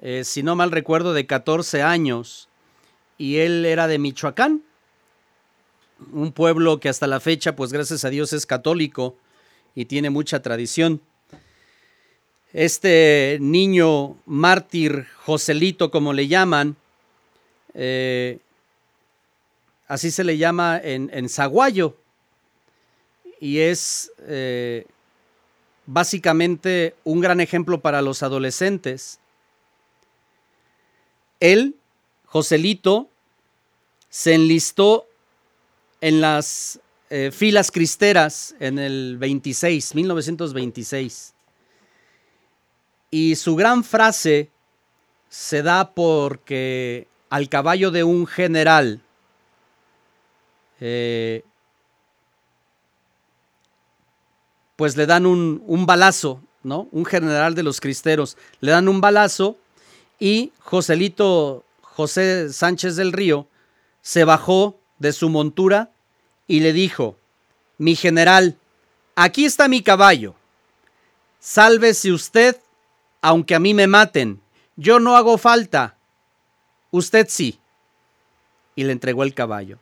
eh, 0.00 0.24
si 0.24 0.42
no 0.42 0.56
mal 0.56 0.70
recuerdo, 0.70 1.12
de 1.12 1.26
14 1.26 1.82
años, 1.82 2.48
y 3.18 3.36
él 3.36 3.66
era 3.66 3.86
de 3.86 3.98
Michoacán, 3.98 4.62
un 6.12 6.32
pueblo 6.32 6.80
que 6.80 6.88
hasta 6.88 7.06
la 7.06 7.20
fecha, 7.20 7.54
pues 7.54 7.72
gracias 7.72 8.04
a 8.04 8.10
Dios, 8.10 8.32
es 8.32 8.46
católico 8.46 9.16
y 9.74 9.84
tiene 9.84 10.08
mucha 10.08 10.40
tradición. 10.40 11.02
Este 12.54 13.38
niño 13.40 14.16
mártir, 14.24 15.06
Joselito, 15.24 15.90
como 15.90 16.14
le 16.14 16.26
llaman, 16.26 16.76
eh, 17.74 18.38
así 19.86 20.10
se 20.10 20.24
le 20.24 20.38
llama 20.38 20.80
en, 20.82 21.10
en 21.12 21.28
Zaguayo, 21.28 21.96
y 23.38 23.60
es 23.60 24.10
eh, 24.20 24.86
básicamente 25.86 26.94
un 27.04 27.20
gran 27.20 27.40
ejemplo 27.40 27.80
para 27.80 28.02
los 28.02 28.22
adolescentes 28.22 29.19
él, 31.40 31.76
Joselito, 32.26 33.08
se 34.08 34.34
enlistó 34.34 35.06
en 36.00 36.20
las 36.20 36.80
eh, 37.08 37.30
filas 37.32 37.70
cristeras 37.70 38.54
en 38.60 38.78
el 38.78 39.16
26, 39.18 39.94
1926. 39.94 41.34
Y 43.10 43.34
su 43.36 43.56
gran 43.56 43.82
frase 43.82 44.50
se 45.28 45.62
da 45.62 45.92
porque 45.92 47.08
al 47.30 47.48
caballo 47.48 47.90
de 47.90 48.04
un 48.04 48.26
general 48.26 49.00
eh, 50.80 51.44
pues 54.76 54.96
le 54.96 55.06
dan 55.06 55.26
un, 55.26 55.62
un, 55.66 55.84
balazo, 55.84 56.42
¿no? 56.62 56.88
Un 56.90 57.04
general 57.04 57.54
de 57.54 57.62
los 57.62 57.80
cristeros, 57.80 58.36
le 58.60 58.72
dan 58.72 58.88
un 58.88 59.00
balazo 59.00 59.58
y 60.20 60.52
Joselito 60.60 61.64
José 61.80 62.52
Sánchez 62.52 62.94
del 62.94 63.12
Río 63.12 63.48
se 64.02 64.24
bajó 64.24 64.78
de 64.98 65.12
su 65.12 65.30
montura 65.30 65.90
y 66.46 66.60
le 66.60 66.72
dijo, 66.72 67.16
mi 67.78 67.96
general, 67.96 68.58
aquí 69.16 69.46
está 69.46 69.66
mi 69.66 69.82
caballo. 69.82 70.34
Sálvese 71.40 72.12
usted, 72.12 72.56
aunque 73.22 73.54
a 73.54 73.58
mí 73.58 73.72
me 73.72 73.86
maten. 73.86 74.40
Yo 74.76 75.00
no 75.00 75.16
hago 75.16 75.38
falta. 75.38 75.96
Usted 76.90 77.26
sí. 77.28 77.58
Y 78.76 78.84
le 78.84 78.92
entregó 78.92 79.22
el 79.22 79.34
caballo. 79.34 79.78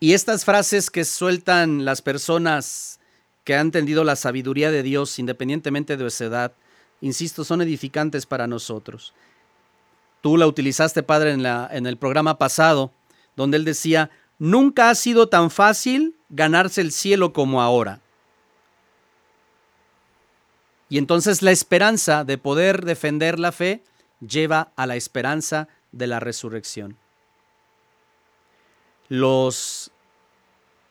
Y 0.00 0.14
estas 0.14 0.44
frases 0.44 0.90
que 0.90 1.04
sueltan 1.04 1.84
las 1.84 2.02
personas 2.02 2.98
que 3.44 3.54
han 3.54 3.68
entendido 3.68 4.04
la 4.04 4.16
sabiduría 4.16 4.70
de 4.70 4.82
Dios, 4.82 5.18
independientemente 5.18 5.96
de 5.96 6.10
su 6.10 6.24
edad, 6.24 6.52
insisto, 7.00 7.44
son 7.44 7.62
edificantes 7.62 8.26
para 8.26 8.46
nosotros. 8.46 9.14
Tú 10.20 10.36
la 10.36 10.46
utilizaste, 10.46 11.02
Padre, 11.02 11.32
en, 11.32 11.86
el 11.86 11.96
programa 11.96 12.38
pasado, 12.38 12.92
donde 13.36 13.56
él 13.56 13.64
decía, 13.64 14.10
nunca 14.38 14.90
ha 14.90 14.94
sido 14.94 15.28
tan 15.28 15.50
fácil 15.50 16.16
ganarse 16.28 16.80
el 16.80 16.92
cielo 16.92 17.32
como 17.32 17.62
ahora. 17.62 18.00
Y 20.88 20.98
entonces 20.98 21.42
la 21.42 21.52
esperanza 21.52 22.24
de 22.24 22.38
poder 22.38 22.84
defender 22.84 23.38
la 23.38 23.52
fe 23.52 23.82
lleva 24.26 24.72
a 24.74 24.86
la 24.86 24.96
esperanza 24.96 25.68
de 25.92 26.06
la 26.06 26.18
resurrección. 26.18 26.96
Los 29.08 29.90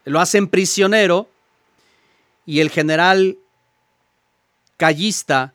lo 0.05 0.21
hacen 0.21 0.47
prisionero 0.47 1.29
y 2.45 2.61
el 2.61 2.69
general 2.69 3.37
callista 4.77 5.53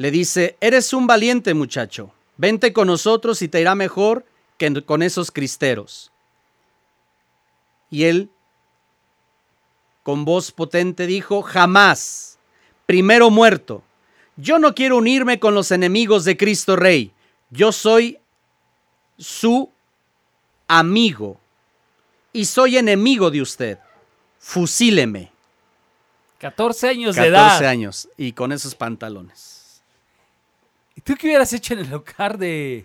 le 0.00 0.10
dice, 0.10 0.56
eres 0.62 0.94
un 0.94 1.06
valiente 1.06 1.52
muchacho, 1.52 2.10
vente 2.38 2.72
con 2.72 2.86
nosotros 2.86 3.42
y 3.42 3.48
te 3.48 3.60
irá 3.60 3.74
mejor 3.74 4.24
que 4.56 4.82
con 4.82 5.02
esos 5.02 5.30
cristeros. 5.30 6.10
Y 7.90 8.04
él, 8.04 8.30
con 10.02 10.24
voz 10.24 10.52
potente, 10.52 11.06
dijo, 11.06 11.42
jamás, 11.42 12.38
primero 12.86 13.28
muerto, 13.28 13.82
yo 14.36 14.58
no 14.58 14.74
quiero 14.74 14.96
unirme 14.96 15.38
con 15.38 15.54
los 15.54 15.70
enemigos 15.70 16.24
de 16.24 16.38
Cristo 16.38 16.76
Rey, 16.76 17.12
yo 17.50 17.70
soy 17.70 18.16
su 19.18 19.70
amigo 20.66 21.38
y 22.32 22.46
soy 22.46 22.78
enemigo 22.78 23.30
de 23.30 23.42
usted. 23.42 23.78
Fusíleme. 24.38 25.30
14 26.38 26.88
años 26.88 27.16
de 27.16 27.26
edad. 27.26 27.48
14 27.48 27.66
años 27.66 28.08
y 28.16 28.32
con 28.32 28.50
esos 28.50 28.74
pantalones. 28.74 29.59
¿Y 31.00 31.02
tú 31.02 31.14
qué 31.18 31.28
hubieras 31.28 31.50
hecho 31.54 31.72
en 31.72 31.78
el 31.78 31.88
lugar 31.88 32.36
de 32.36 32.84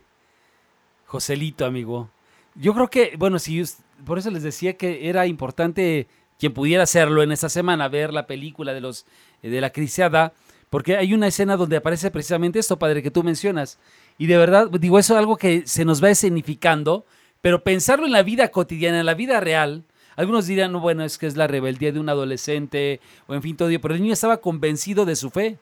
Joselito, 1.06 1.66
amigo? 1.66 2.10
Yo 2.56 2.74
creo 2.74 2.90
que, 2.90 3.14
bueno, 3.18 3.40
si 3.40 3.62
por 4.06 4.18
eso 4.18 4.32
les 4.32 4.42
decía 4.42 4.78
que 4.78 5.10
era 5.10 5.28
importante 5.28 6.08
quien 6.40 6.54
pudiera 6.54 6.84
hacerlo 6.84 7.24
en 7.24 7.34
esta 7.34 7.50
semana, 7.50 7.90
ver 7.90 8.14
la 8.14 8.26
película 8.26 8.74
de 8.74 8.80
los 8.80 9.06
de 9.42 9.60
la 9.60 9.72
cristiada, 9.72 10.32
porque 10.70 10.96
hay 10.96 11.14
una 11.14 11.28
escena 11.28 11.58
donde 11.58 11.76
aparece 11.76 12.10
precisamente 12.10 12.58
esto, 12.58 12.80
padre, 12.80 13.04
que 13.04 13.12
tú 13.12 13.22
mencionas. 13.22 13.80
Y 14.18 14.28
de 14.28 14.38
verdad, 14.38 14.70
digo, 14.70 14.98
eso 14.98 15.14
es 15.14 15.20
algo 15.20 15.36
que 15.36 15.68
se 15.68 15.84
nos 15.84 16.02
va 16.02 16.10
escenificando 16.10 17.06
pero 17.42 17.64
pensarlo 17.64 18.08
en 18.08 18.12
la 18.12 18.24
vida 18.24 18.48
cotidiana, 18.48 19.02
en 19.02 19.06
la 19.06 19.14
vida 19.14 19.40
real, 19.40 19.84
algunos 20.16 20.48
dirán, 20.48 20.72
no, 20.72 20.80
bueno, 20.80 21.04
es 21.04 21.20
que 21.20 21.28
es 21.28 21.36
la 21.36 21.46
rebeldía 21.46 21.92
de 21.92 22.00
un 22.00 22.10
adolescente, 22.10 23.02
o 23.28 23.36
en 23.36 23.44
fin, 23.44 23.56
todo, 23.56 23.70
pero 23.80 23.94
el 23.94 24.02
niño 24.02 24.14
estaba 24.14 24.38
convencido 24.38 25.06
de 25.06 25.16
su 25.16 25.30
fe, 25.30 25.60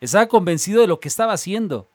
estaba 0.00 0.26
convencido 0.26 0.80
de 0.80 0.86
lo 0.86 1.00
que 1.00 1.08
estaba 1.08 1.32
haciendo, 1.32 1.88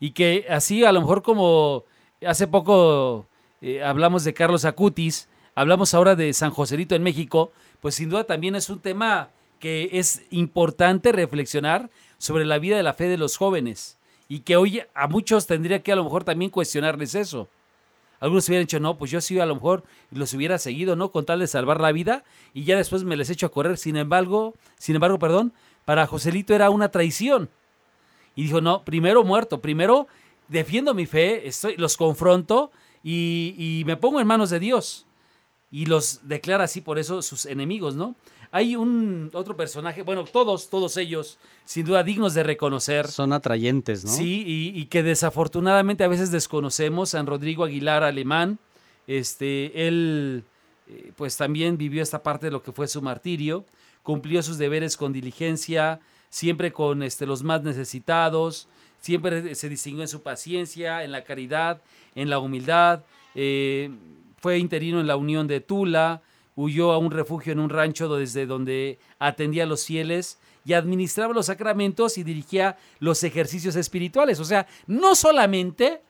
y 0.00 0.12
que 0.12 0.46
así, 0.48 0.84
a 0.84 0.92
lo 0.92 1.00
mejor 1.00 1.22
como 1.22 1.84
hace 2.26 2.46
poco 2.46 3.26
eh, 3.60 3.82
hablamos 3.82 4.24
de 4.24 4.34
Carlos 4.34 4.64
Acutis, 4.64 5.28
hablamos 5.54 5.94
ahora 5.94 6.14
de 6.14 6.32
San 6.32 6.50
Joselito 6.50 6.94
en 6.94 7.02
México, 7.02 7.52
pues 7.80 7.96
sin 7.96 8.10
duda 8.10 8.24
también 8.24 8.54
es 8.54 8.70
un 8.70 8.80
tema 8.80 9.30
que 9.58 9.90
es 9.92 10.22
importante 10.30 11.10
reflexionar 11.10 11.90
sobre 12.18 12.44
la 12.44 12.58
vida 12.58 12.76
de 12.76 12.82
la 12.82 12.94
fe 12.94 13.08
de 13.08 13.18
los 13.18 13.36
jóvenes, 13.36 13.98
y 14.28 14.40
que 14.40 14.56
hoy 14.56 14.82
a 14.94 15.08
muchos 15.08 15.46
tendría 15.46 15.82
que 15.82 15.92
a 15.92 15.96
lo 15.96 16.04
mejor 16.04 16.24
también 16.24 16.50
cuestionarles 16.50 17.14
eso. 17.14 17.48
Algunos 18.20 18.48
hubieran 18.48 18.64
dicho, 18.64 18.80
no, 18.80 18.98
pues 18.98 19.10
yo 19.10 19.20
sí 19.20 19.38
a 19.38 19.46
lo 19.46 19.54
mejor 19.54 19.84
los 20.10 20.34
hubiera 20.34 20.58
seguido, 20.58 20.96
¿no? 20.96 21.12
Con 21.12 21.24
tal 21.24 21.38
de 21.38 21.46
salvar 21.46 21.80
la 21.80 21.92
vida 21.92 22.24
y 22.52 22.64
ya 22.64 22.76
después 22.76 23.04
me 23.04 23.16
les 23.16 23.30
echo 23.30 23.46
a 23.46 23.52
correr. 23.52 23.78
Sin 23.78 23.96
embargo, 23.96 24.54
sin 24.76 24.96
embargo, 24.96 25.20
perdón, 25.20 25.52
para 25.88 26.06
Joselito 26.06 26.54
era 26.54 26.68
una 26.68 26.90
traición. 26.90 27.48
Y 28.36 28.42
dijo, 28.42 28.60
no, 28.60 28.84
primero 28.84 29.24
muerto, 29.24 29.62
primero 29.62 30.06
defiendo 30.46 30.92
mi 30.92 31.06
fe, 31.06 31.48
estoy, 31.48 31.78
los 31.78 31.96
confronto 31.96 32.70
y, 33.02 33.54
y 33.56 33.84
me 33.86 33.96
pongo 33.96 34.20
en 34.20 34.26
manos 34.26 34.50
de 34.50 34.60
Dios. 34.60 35.06
Y 35.70 35.86
los 35.86 36.28
declara 36.28 36.64
así 36.64 36.82
por 36.82 36.98
eso 36.98 37.22
sus 37.22 37.46
enemigos, 37.46 37.94
¿no? 37.94 38.16
Hay 38.50 38.76
un 38.76 39.30
otro 39.32 39.56
personaje, 39.56 40.02
bueno, 40.02 40.24
todos, 40.24 40.68
todos 40.68 40.94
ellos, 40.98 41.38
sin 41.64 41.86
duda 41.86 42.02
dignos 42.02 42.34
de 42.34 42.42
reconocer. 42.42 43.08
Son 43.08 43.32
atrayentes, 43.32 44.04
¿no? 44.04 44.10
Sí, 44.10 44.44
y, 44.46 44.84
que 44.86 45.02
desafortunadamente 45.02 46.04
a 46.04 46.08
veces 46.08 46.30
desconocemos. 46.30 47.08
San 47.08 47.26
Rodrigo 47.26 47.64
Aguilar 47.64 48.02
Alemán, 48.02 48.58
este, 49.06 49.88
él 49.88 50.44
eh, 50.86 51.12
pues 51.16 51.38
también 51.38 51.78
vivió 51.78 52.02
esta 52.02 52.22
parte 52.22 52.48
de 52.48 52.52
lo 52.52 52.62
que 52.62 52.72
fue 52.72 52.88
su 52.88 53.00
martirio, 53.00 53.64
cumplió 54.08 54.42
sus 54.42 54.56
deberes 54.56 54.96
con 54.96 55.12
diligencia, 55.12 56.00
siempre 56.30 56.72
con 56.72 57.02
este, 57.02 57.26
los 57.26 57.42
más 57.42 57.62
necesitados, 57.62 58.66
siempre 59.02 59.54
se 59.54 59.68
distinguió 59.68 60.00
en 60.00 60.08
su 60.08 60.22
paciencia, 60.22 61.04
en 61.04 61.12
la 61.12 61.24
caridad, 61.24 61.82
en 62.14 62.30
la 62.30 62.38
humildad. 62.38 63.02
Eh, 63.34 63.90
fue 64.38 64.56
interino 64.56 64.98
en 64.98 65.06
la 65.06 65.16
Unión 65.16 65.46
de 65.46 65.60
Tula, 65.60 66.22
huyó 66.56 66.92
a 66.92 66.96
un 66.96 67.10
refugio 67.10 67.52
en 67.52 67.58
un 67.60 67.68
rancho 67.68 68.08
desde 68.16 68.46
donde 68.46 68.98
atendía 69.18 69.64
a 69.64 69.66
los 69.66 69.84
fieles 69.84 70.38
y 70.64 70.72
administraba 70.72 71.34
los 71.34 71.44
sacramentos 71.44 72.16
y 72.16 72.22
dirigía 72.22 72.78
los 73.00 73.22
ejercicios 73.24 73.76
espirituales. 73.76 74.40
O 74.40 74.44
sea, 74.46 74.66
no 74.86 75.14
solamente 75.16 76.00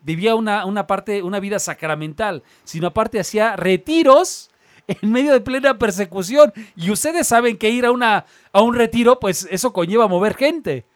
vivía 0.00 0.34
una, 0.34 0.64
una 0.64 0.86
parte, 0.86 1.22
una 1.22 1.40
vida 1.40 1.58
sacramental, 1.58 2.42
sino 2.64 2.86
aparte 2.86 3.20
hacía 3.20 3.54
retiros 3.54 4.48
en 5.02 5.12
medio 5.12 5.32
de 5.32 5.40
plena 5.40 5.78
persecución. 5.78 6.52
Y 6.74 6.90
ustedes 6.90 7.28
saben 7.28 7.56
que 7.56 7.70
ir 7.70 7.86
a, 7.86 7.92
una, 7.92 8.24
a 8.52 8.62
un 8.62 8.74
retiro, 8.74 9.20
pues 9.20 9.46
eso 9.50 9.72
conlleva 9.72 10.08
mover 10.08 10.34
gente. 10.34 10.86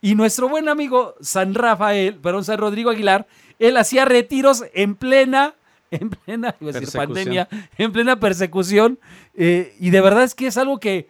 Y 0.00 0.14
nuestro 0.14 0.48
buen 0.48 0.68
amigo 0.68 1.14
San 1.20 1.54
Rafael, 1.54 2.16
perdón, 2.16 2.44
San 2.44 2.58
Rodrigo 2.58 2.90
Aguilar, 2.90 3.26
él 3.58 3.76
hacía 3.76 4.04
retiros 4.04 4.64
en 4.72 4.94
plena 4.94 5.54
en 5.90 6.10
plena 6.10 6.56
pandemia, 6.92 7.48
en 7.78 7.92
plena 7.92 8.18
persecución. 8.18 8.98
Eh, 9.34 9.76
y 9.78 9.90
de 9.90 10.00
verdad 10.00 10.24
es 10.24 10.34
que 10.34 10.48
es 10.48 10.56
algo 10.56 10.80
que 10.80 11.08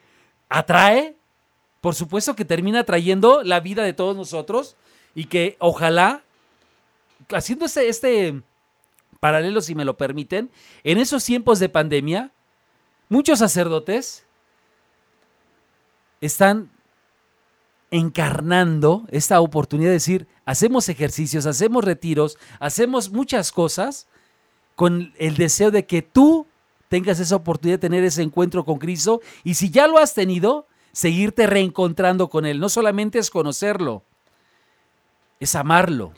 atrae, 0.49 1.16
por 1.81 1.95
supuesto 1.95 2.37
que 2.37 2.45
termina 2.45 2.81
atrayendo 2.81 3.43
la 3.43 3.61
vida 3.61 3.83
de 3.83 3.93
todos 3.95 4.14
nosotros 4.14 4.77
y 5.14 5.27
que 5.27 5.57
ojalá, 5.59 6.22
haciendo 7.31 7.64
este, 7.64 7.89
este 7.89 8.43
paralelo, 9.25 9.62
si 9.62 9.75
me 9.75 9.87
lo 9.87 9.97
permiten, 9.97 10.51
en 10.83 10.99
esos 10.99 11.25
tiempos 11.25 11.59
de 11.59 11.70
pandemia, 11.70 12.31
muchos 13.09 13.39
sacerdotes 13.39 14.27
están 16.20 16.70
encarnando 17.91 19.07
esta 19.11 19.41
oportunidad 19.41 19.89
de 19.89 19.95
decir, 19.95 20.27
hacemos 20.45 20.91
ejercicios, 20.91 21.47
hacemos 21.47 21.85
retiros, 21.85 22.37
hacemos 22.61 23.12
muchas 23.12 23.51
cosas 23.51 24.09
con 24.75 25.14
el 25.16 25.37
deseo 25.37 25.70
de 25.70 25.87
que 25.87 26.03
tú 26.03 26.47
tengas 26.91 27.18
esa 27.18 27.37
oportunidad 27.37 27.79
de 27.79 27.89
tener 27.89 28.05
ese 28.05 28.20
encuentro 28.20 28.66
con 28.66 28.77
Cristo 28.77 29.22
y 29.43 29.55
si 29.55 29.70
ya 29.70 29.89
lo 29.89 29.97
has 29.97 30.12
tenido, 30.12 30.66
seguirte 30.93 31.47
reencontrando 31.47 32.29
con 32.29 32.45
Él. 32.45 32.61
No 32.61 32.68
solamente 32.68 33.20
es 33.20 33.31
conocerlo, 33.31 34.03
es 35.41 35.55
amarlo, 35.55 36.12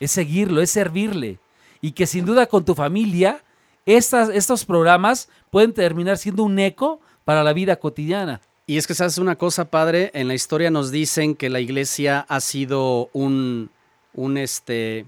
es 0.00 0.10
seguirlo, 0.10 0.62
es 0.62 0.70
servirle. 0.72 1.38
Y 1.84 1.92
que 1.92 2.06
sin 2.06 2.24
duda 2.24 2.46
con 2.46 2.64
tu 2.64 2.74
familia, 2.74 3.44
estas, 3.84 4.30
estos 4.30 4.64
programas 4.64 5.28
pueden 5.50 5.74
terminar 5.74 6.16
siendo 6.16 6.42
un 6.42 6.58
eco 6.58 6.98
para 7.26 7.44
la 7.44 7.52
vida 7.52 7.76
cotidiana. 7.76 8.40
Y 8.66 8.78
es 8.78 8.86
que 8.86 8.94
sabes 8.94 9.18
una 9.18 9.36
cosa, 9.36 9.66
padre, 9.66 10.10
en 10.14 10.26
la 10.26 10.32
historia 10.32 10.70
nos 10.70 10.90
dicen 10.90 11.34
que 11.34 11.50
la 11.50 11.60
iglesia 11.60 12.24
ha 12.26 12.40
sido 12.40 13.10
un, 13.12 13.68
un 14.14 14.38
este, 14.38 15.04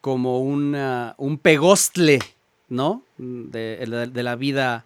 como 0.00 0.38
un 0.38 1.40
pegostle, 1.42 2.20
¿no? 2.68 3.02
De, 3.18 4.12
la 4.14 4.36
vida 4.36 4.84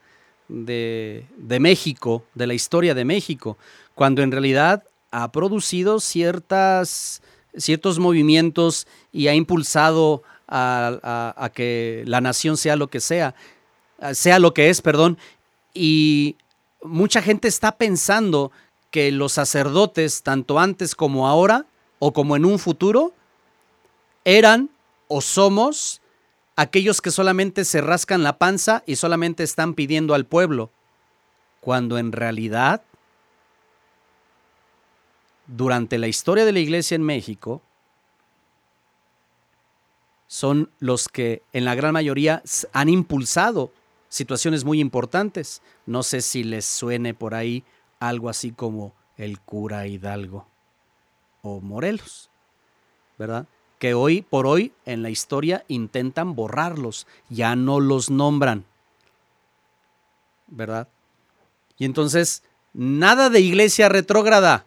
de, 0.48 1.26
México, 1.60 2.24
de 2.32 2.46
la 2.46 2.54
historia 2.54 2.94
de 2.94 3.04
México, 3.04 3.58
cuando 3.94 4.22
en 4.22 4.32
realidad 4.32 4.84
ha 5.10 5.30
producido 5.30 6.00
ciertas, 6.00 7.20
ciertos 7.54 7.98
movimientos 7.98 8.86
y 9.12 9.28
ha 9.28 9.34
impulsado 9.34 10.22
a, 10.48 11.50
que 11.54 12.02
la 12.06 12.20
nación 12.20 12.56
sea 12.56 12.76
lo 12.76 12.88
que 12.88 13.00
sea, 13.00 13.34
sea 14.12 14.38
lo 14.38 14.54
que 14.54 14.70
es, 14.70 14.80
perdón, 14.80 15.18
y 15.74 16.36
mucha 16.82 17.22
gente 17.22 17.48
está 17.48 17.72
pensando 17.72 18.50
que 18.90 19.12
los 19.12 19.32
sacerdotes, 19.32 20.22
tanto 20.22 20.58
antes 20.58 20.94
como 20.94 21.28
ahora, 21.28 21.66
o 21.98 22.12
como 22.12 22.36
en 22.36 22.44
un 22.44 22.58
futuro, 22.58 23.12
eran 24.24 24.70
o 25.08 25.20
somos 25.20 26.00
aquellos 26.56 27.00
que 27.00 27.10
solamente 27.10 27.64
se 27.64 27.80
rascan 27.80 28.22
la 28.22 28.38
panza 28.38 28.82
y 28.86 28.96
solamente 28.96 29.42
están 29.42 29.74
pidiendo 29.74 30.14
al 30.14 30.26
pueblo, 30.26 30.70
cuando 31.60 31.98
en 31.98 32.12
realidad, 32.12 32.82
durante 35.46 35.98
la 35.98 36.08
historia 36.08 36.44
de 36.44 36.52
la 36.52 36.60
iglesia 36.60 36.94
en 36.94 37.02
México, 37.02 37.62
son 40.28 40.70
los 40.78 41.08
que 41.08 41.42
en 41.52 41.64
la 41.64 41.74
gran 41.74 41.94
mayoría 41.94 42.42
han 42.72 42.88
impulsado 42.88 43.72
situaciones 44.08 44.64
muy 44.64 44.78
importantes. 44.78 45.62
No 45.86 46.02
sé 46.02 46.20
si 46.20 46.44
les 46.44 46.64
suene 46.64 47.14
por 47.14 47.34
ahí 47.34 47.64
algo 47.98 48.28
así 48.28 48.52
como 48.52 48.94
el 49.16 49.40
cura 49.40 49.86
Hidalgo 49.86 50.46
o 51.42 51.60
Morelos, 51.60 52.30
¿verdad? 53.18 53.46
Que 53.78 53.94
hoy 53.94 54.22
por 54.22 54.46
hoy 54.46 54.72
en 54.84 55.02
la 55.02 55.10
historia 55.10 55.64
intentan 55.66 56.34
borrarlos, 56.34 57.06
ya 57.28 57.56
no 57.56 57.80
los 57.80 58.10
nombran, 58.10 58.64
¿verdad? 60.46 60.88
Y 61.78 61.84
entonces, 61.84 62.42
nada 62.74 63.30
de 63.30 63.40
iglesia 63.40 63.88
retrógrada, 63.88 64.66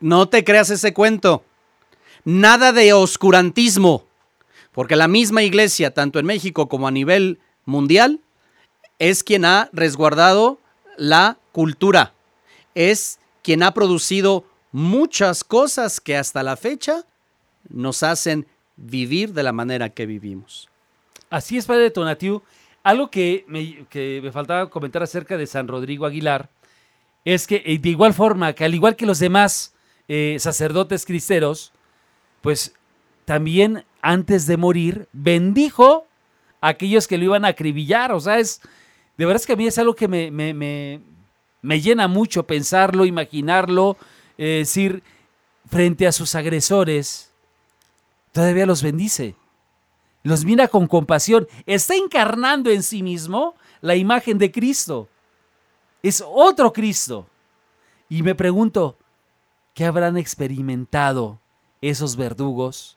no 0.00 0.28
te 0.28 0.44
creas 0.44 0.70
ese 0.70 0.92
cuento, 0.92 1.44
nada 2.24 2.72
de 2.72 2.92
oscurantismo, 2.92 4.04
porque 4.74 4.96
la 4.96 5.08
misma 5.08 5.44
iglesia, 5.44 5.94
tanto 5.94 6.18
en 6.18 6.26
México 6.26 6.68
como 6.68 6.88
a 6.88 6.90
nivel 6.90 7.38
mundial, 7.64 8.20
es 8.98 9.22
quien 9.22 9.44
ha 9.44 9.70
resguardado 9.72 10.58
la 10.96 11.38
cultura, 11.52 12.12
es 12.74 13.20
quien 13.42 13.62
ha 13.62 13.72
producido 13.72 14.44
muchas 14.72 15.44
cosas 15.44 16.00
que 16.00 16.16
hasta 16.16 16.42
la 16.42 16.56
fecha 16.56 17.04
nos 17.68 18.02
hacen 18.02 18.46
vivir 18.76 19.32
de 19.32 19.44
la 19.44 19.52
manera 19.52 19.90
que 19.90 20.06
vivimos. 20.06 20.68
Así 21.30 21.56
es, 21.56 21.66
Padre 21.66 21.90
Tonatiu. 21.90 22.42
Algo 22.82 23.10
que 23.10 23.44
me, 23.46 23.86
que 23.88 24.20
me 24.22 24.32
faltaba 24.32 24.68
comentar 24.68 25.02
acerca 25.02 25.36
de 25.36 25.46
San 25.46 25.68
Rodrigo 25.68 26.04
Aguilar 26.04 26.50
es 27.24 27.46
que 27.46 27.62
eh, 27.64 27.78
de 27.78 27.88
igual 27.88 28.12
forma, 28.12 28.52
que 28.52 28.64
al 28.64 28.74
igual 28.74 28.96
que 28.96 29.06
los 29.06 29.20
demás 29.20 29.72
eh, 30.08 30.36
sacerdotes 30.40 31.06
cristeros, 31.06 31.72
pues 32.42 32.74
también 33.24 33.84
antes 34.04 34.46
de 34.46 34.56
morir 34.56 35.08
bendijo 35.12 36.06
a 36.60 36.68
aquellos 36.68 37.08
que 37.08 37.18
lo 37.18 37.24
iban 37.24 37.44
a 37.44 37.48
acribillar. 37.48 38.12
O 38.12 38.20
sea, 38.20 38.38
es, 38.38 38.60
de 39.16 39.24
verdad 39.26 39.40
es 39.40 39.46
que 39.46 39.54
a 39.54 39.56
mí 39.56 39.66
es 39.66 39.78
algo 39.78 39.94
que 39.94 40.08
me, 40.08 40.30
me, 40.30 41.80
llena 41.80 42.06
mucho 42.06 42.46
pensarlo, 42.46 43.04
imaginarlo, 43.04 43.96
eh, 44.38 44.58
decir, 44.58 45.02
frente 45.66 46.06
a 46.06 46.12
sus 46.12 46.34
agresores, 46.34 47.32
todavía 48.32 48.66
los 48.66 48.82
bendice 48.82 49.34
los 50.24 50.44
mira 50.46 50.68
con 50.68 50.86
compasión, 50.88 51.46
está 51.66 51.94
encarnando 51.94 52.70
en 52.70 52.82
sí 52.82 53.02
mismo 53.02 53.54
la 53.82 53.94
imagen 53.94 54.38
de 54.38 54.50
Cristo. 54.50 55.08
Es 56.02 56.24
otro 56.26 56.72
Cristo. 56.72 57.28
Y 58.08 58.22
me 58.22 58.34
pregunto, 58.34 58.96
¿qué 59.74 59.84
habrán 59.84 60.16
experimentado 60.16 61.40
esos 61.82 62.16
verdugos 62.16 62.96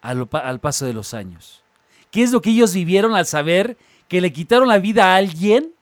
al, 0.00 0.60
paso 0.60 0.86
de 0.86 0.92
los 0.92 1.14
años? 1.14 1.62
¿Qué 2.10 2.22
es 2.22 2.32
lo 2.32 2.40
que 2.40 2.50
ellos 2.50 2.74
vivieron 2.74 3.14
al 3.14 3.26
saber 3.26 3.76
que 4.08 4.20
le 4.20 4.32
quitaron 4.32 4.68
la 4.68 4.78
vida 4.78 5.12
a 5.12 5.16
alguien 5.16 5.72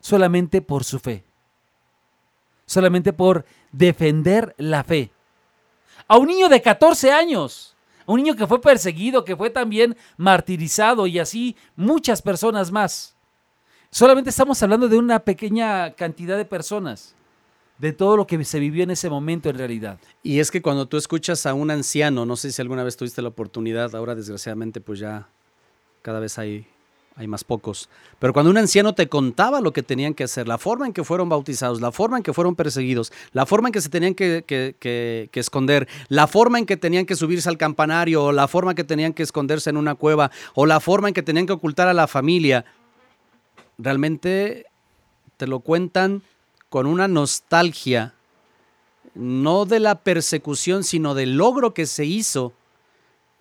solamente 0.00 0.60
por 0.62 0.84
su 0.84 0.98
fe? 0.98 1.24
Solamente 2.66 3.12
por 3.12 3.44
defender 3.72 4.54
la 4.58 4.82
fe. 4.84 5.10
A 6.08 6.16
un 6.16 6.28
niño 6.28 6.48
de 6.48 6.60
14 6.60 7.12
años 7.12 7.74
un 8.06 8.18
niño 8.18 8.36
que 8.36 8.46
fue 8.46 8.60
perseguido, 8.60 9.24
que 9.24 9.36
fue 9.36 9.50
también 9.50 9.96
martirizado 10.16 11.06
y 11.06 11.18
así 11.18 11.56
muchas 11.76 12.20
personas 12.22 12.70
más. 12.70 13.16
Solamente 13.90 14.30
estamos 14.30 14.62
hablando 14.62 14.88
de 14.88 14.98
una 14.98 15.20
pequeña 15.20 15.92
cantidad 15.94 16.36
de 16.36 16.44
personas, 16.44 17.14
de 17.78 17.92
todo 17.92 18.16
lo 18.16 18.26
que 18.26 18.42
se 18.44 18.58
vivió 18.60 18.84
en 18.84 18.90
ese 18.90 19.10
momento 19.10 19.48
en 19.48 19.58
realidad. 19.58 19.98
Y 20.22 20.38
es 20.38 20.50
que 20.50 20.62
cuando 20.62 20.86
tú 20.86 20.96
escuchas 20.96 21.46
a 21.46 21.54
un 21.54 21.70
anciano, 21.70 22.24
no 22.24 22.36
sé 22.36 22.52
si 22.52 22.62
alguna 22.62 22.84
vez 22.84 22.96
tuviste 22.96 23.22
la 23.22 23.28
oportunidad, 23.28 23.94
ahora 23.94 24.14
desgraciadamente 24.14 24.80
pues 24.80 24.98
ya 25.00 25.28
cada 26.02 26.20
vez 26.20 26.38
hay 26.38 26.66
hay 27.16 27.28
más 27.28 27.44
pocos. 27.44 27.88
Pero 28.18 28.32
cuando 28.32 28.50
un 28.50 28.58
anciano 28.58 28.94
te 28.94 29.08
contaba 29.08 29.60
lo 29.60 29.72
que 29.72 29.82
tenían 29.82 30.14
que 30.14 30.24
hacer, 30.24 30.48
la 30.48 30.58
forma 30.58 30.86
en 30.86 30.92
que 30.92 31.04
fueron 31.04 31.28
bautizados, 31.28 31.80
la 31.80 31.92
forma 31.92 32.16
en 32.16 32.22
que 32.22 32.32
fueron 32.32 32.56
perseguidos, 32.56 33.12
la 33.32 33.46
forma 33.46 33.68
en 33.68 33.72
que 33.72 33.80
se 33.80 33.88
tenían 33.88 34.14
que, 34.14 35.28
esconder, 35.32 35.88
la 36.08 36.26
forma 36.26 36.58
en 36.58 36.66
que 36.66 36.76
tenían 36.76 37.06
que 37.06 37.14
subirse 37.14 37.48
al 37.48 37.58
campanario, 37.58 38.24
o 38.24 38.32
la 38.32 38.48
forma 38.48 38.72
en 38.72 38.76
que 38.76 38.84
tenían 38.84 39.12
que 39.12 39.22
esconderse 39.22 39.70
en 39.70 39.76
una 39.76 39.94
cueva, 39.94 40.30
o 40.54 40.66
la 40.66 40.80
forma 40.80 41.08
en 41.08 41.14
que 41.14 41.22
tenían 41.22 41.46
que 41.46 41.52
ocultar 41.52 41.86
a 41.86 41.94
la 41.94 42.08
familia, 42.08 42.64
realmente 43.78 44.66
te 45.36 45.46
lo 45.46 45.60
cuentan 45.60 46.22
con 46.74 46.86
una 46.86 47.06
nostalgia, 47.06 48.14
no 49.14 49.64
de 49.64 49.78
la 49.78 50.00
persecución, 50.00 50.82
sino 50.82 51.14
del 51.14 51.36
logro 51.36 51.72
que 51.72 51.86
se 51.86 52.04
hizo 52.04 52.52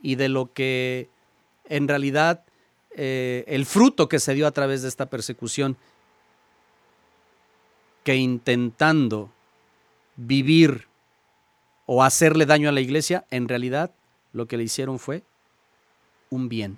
y 0.04 0.14
de 0.14 0.30
lo 0.30 0.54
que 0.54 1.10
en 1.68 1.88
realidad 1.88 2.44
eh, 2.96 3.44
el 3.48 3.66
fruto 3.66 4.08
que 4.08 4.20
se 4.20 4.36
dio 4.36 4.46
a 4.46 4.52
través 4.52 4.84
de 4.84 4.88
esta 4.88 5.08
persecución, 5.08 5.78
que 8.04 8.18
intentando 8.18 9.32
vivir 10.16 10.88
o 11.88 12.04
hacerle 12.04 12.46
daño 12.46 12.70
a 12.70 12.72
la 12.72 12.82
iglesia, 12.82 13.26
en 13.32 13.48
realidad 13.48 13.90
lo 14.32 14.46
que 14.46 14.58
le 14.58 14.66
hicieron 14.66 15.00
fue 15.00 15.24
un 16.30 16.50
bien. 16.50 16.78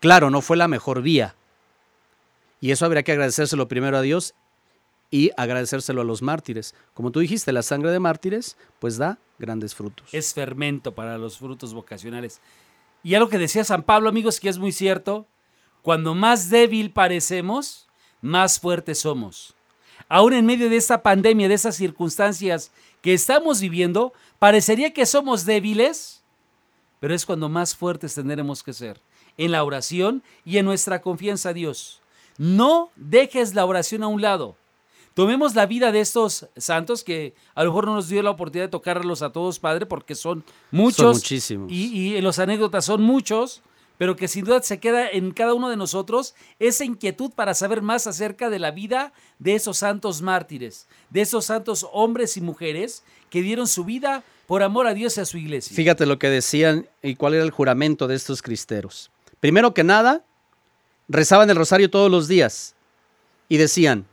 Claro, 0.00 0.28
no 0.28 0.42
fue 0.42 0.58
la 0.58 0.68
mejor 0.68 1.00
vía. 1.00 1.34
Y 2.60 2.70
eso 2.70 2.86
habría 2.86 3.02
que 3.02 3.12
agradecérselo 3.12 3.68
primero 3.68 3.96
a 3.96 4.02
Dios 4.02 4.34
y 5.10 5.30
agradecérselo 5.36 6.00
a 6.00 6.04
los 6.04 6.22
mártires. 6.22 6.74
Como 6.94 7.10
tú 7.10 7.20
dijiste, 7.20 7.52
la 7.52 7.62
sangre 7.62 7.90
de 7.90 8.00
mártires 8.00 8.56
pues 8.78 8.96
da 8.96 9.18
grandes 9.38 9.74
frutos. 9.74 10.08
Es 10.12 10.34
fermento 10.34 10.94
para 10.94 11.18
los 11.18 11.38
frutos 11.38 11.74
vocacionales. 11.74 12.40
Y 13.02 13.14
algo 13.14 13.28
que 13.28 13.38
decía 13.38 13.64
San 13.64 13.82
Pablo, 13.82 14.08
amigos, 14.08 14.40
que 14.40 14.48
es 14.48 14.58
muy 14.58 14.72
cierto, 14.72 15.26
cuando 15.82 16.14
más 16.14 16.50
débil 16.50 16.90
parecemos, 16.90 17.86
más 18.20 18.58
fuertes 18.58 19.00
somos. 19.00 19.54
Aún 20.08 20.32
en 20.32 20.46
medio 20.46 20.68
de 20.68 20.76
esta 20.76 21.02
pandemia, 21.02 21.48
de 21.48 21.54
esas 21.54 21.76
circunstancias 21.76 22.72
que 23.02 23.14
estamos 23.14 23.60
viviendo, 23.60 24.12
parecería 24.38 24.92
que 24.92 25.06
somos 25.06 25.44
débiles, 25.44 26.22
pero 27.00 27.14
es 27.14 27.26
cuando 27.26 27.48
más 27.48 27.76
fuertes 27.76 28.14
tendremos 28.14 28.62
que 28.62 28.72
ser, 28.72 29.00
en 29.36 29.52
la 29.52 29.62
oración 29.62 30.22
y 30.44 30.58
en 30.58 30.64
nuestra 30.64 31.00
confianza 31.00 31.50
a 31.50 31.52
Dios. 31.52 32.00
No 32.38 32.90
dejes 32.96 33.54
la 33.54 33.64
oración 33.64 34.02
a 34.02 34.08
un 34.08 34.20
lado. 34.22 34.56
Tomemos 35.14 35.54
la 35.54 35.64
vida 35.64 35.92
de 35.92 36.00
estos 36.00 36.46
santos 36.58 37.02
que 37.02 37.34
a 37.54 37.64
lo 37.64 37.70
mejor 37.70 37.86
no 37.86 37.94
nos 37.94 38.08
dio 38.08 38.22
la 38.22 38.30
oportunidad 38.30 38.66
de 38.66 38.70
tocarlos 38.70 39.22
a 39.22 39.32
todos, 39.32 39.58
Padre, 39.58 39.86
porque 39.86 40.14
son 40.14 40.44
muchos. 40.70 40.96
Son 40.96 41.12
muchísimos. 41.14 41.72
Y, 41.72 42.16
y 42.16 42.20
los 42.20 42.38
anécdotas 42.38 42.84
son 42.84 43.00
muchos, 43.00 43.62
pero 43.96 44.14
que 44.14 44.28
sin 44.28 44.44
duda 44.44 44.62
se 44.62 44.78
queda 44.78 45.08
en 45.08 45.30
cada 45.30 45.54
uno 45.54 45.70
de 45.70 45.76
nosotros 45.78 46.34
esa 46.58 46.84
inquietud 46.84 47.30
para 47.34 47.54
saber 47.54 47.80
más 47.80 48.06
acerca 48.06 48.50
de 48.50 48.58
la 48.58 48.72
vida 48.72 49.14
de 49.38 49.54
esos 49.54 49.78
santos 49.78 50.20
mártires, 50.20 50.86
de 51.08 51.22
esos 51.22 51.46
santos 51.46 51.86
hombres 51.92 52.36
y 52.36 52.42
mujeres 52.42 53.02
que 53.30 53.40
dieron 53.40 53.68
su 53.68 53.84
vida 53.84 54.22
por 54.46 54.62
amor 54.62 54.86
a 54.86 54.94
Dios 54.94 55.16
y 55.16 55.20
a 55.20 55.24
su 55.24 55.38
iglesia. 55.38 55.74
Fíjate 55.74 56.06
lo 56.06 56.18
que 56.18 56.28
decían 56.28 56.88
y 57.02 57.16
cuál 57.16 57.34
era 57.34 57.42
el 57.42 57.50
juramento 57.50 58.06
de 58.06 58.14
estos 58.14 58.42
cristeros. 58.42 59.10
Primero 59.40 59.74
que 59.74 59.82
nada, 59.82 60.24
rezaban 61.08 61.50
el 61.50 61.56
rosario 61.56 61.90
todos 61.90 62.10
los 62.10 62.28
días 62.28 62.74
y 63.48 63.56
decían, 63.56 64.06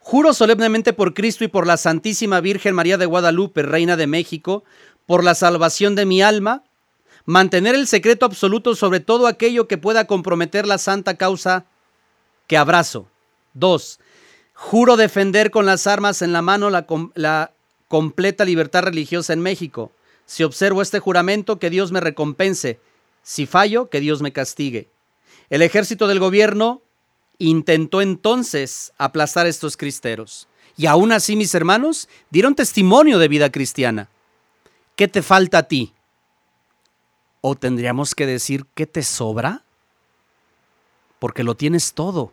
Juro 0.00 0.34
solemnemente 0.34 0.92
por 0.92 1.14
Cristo 1.14 1.42
y 1.42 1.48
por 1.48 1.66
la 1.66 1.76
Santísima 1.76 2.40
Virgen 2.40 2.76
María 2.76 2.96
de 2.96 3.06
Guadalupe, 3.06 3.62
Reina 3.62 3.96
de 3.96 4.06
México, 4.06 4.62
por 5.04 5.24
la 5.24 5.34
salvación 5.34 5.96
de 5.96 6.06
mi 6.06 6.22
alma, 6.22 6.62
mantener 7.24 7.74
el 7.74 7.88
secreto 7.88 8.24
absoluto 8.24 8.76
sobre 8.76 9.00
todo 9.00 9.26
aquello 9.26 9.66
que 9.66 9.78
pueda 9.78 10.06
comprometer 10.06 10.64
la 10.64 10.78
santa 10.78 11.16
causa 11.16 11.66
que 12.46 12.56
abrazo. 12.56 13.08
2. 13.54 13.98
Juro 14.54 14.96
defender 14.96 15.50
con 15.50 15.66
las 15.66 15.88
armas 15.88 16.22
en 16.22 16.32
la 16.32 16.40
mano 16.40 16.70
la, 16.70 16.86
la, 17.14 17.50
completa 17.88 18.44
libertad 18.44 18.84
religiosa 18.84 19.32
en 19.32 19.40
México. 19.40 19.90
Si 20.24 20.44
observo 20.44 20.82
este 20.82 21.00
juramento, 21.00 21.58
que 21.58 21.70
Dios 21.70 21.90
me 21.90 22.00
recompense. 22.00 22.78
Si 23.22 23.46
fallo, 23.46 23.90
que 23.90 23.98
Dios 23.98 24.22
me 24.22 24.32
castigue. 24.32 24.88
El 25.50 25.62
ejército 25.62 26.06
del 26.06 26.18
gobierno 26.18 26.82
intentó 27.38 28.00
entonces 28.00 28.92
aplastar 28.98 29.46
estos 29.46 29.76
cristeros. 29.76 30.48
Y 30.76 30.86
aún 30.86 31.12
así, 31.12 31.36
mis 31.36 31.54
hermanos, 31.54 32.08
dieron 32.30 32.54
testimonio 32.54 33.18
de 33.18 33.28
vida 33.28 33.50
cristiana. 33.50 34.08
¿Qué 34.94 35.08
te 35.08 35.22
falta 35.22 35.58
a 35.58 35.62
ti? 35.64 35.92
¿O 37.40 37.54
tendríamos 37.54 38.14
que 38.14 38.26
decir 38.26 38.66
qué 38.74 38.86
te 38.86 39.02
sobra? 39.02 39.62
Porque 41.18 41.44
lo 41.44 41.54
tienes 41.54 41.94
todo. 41.94 42.32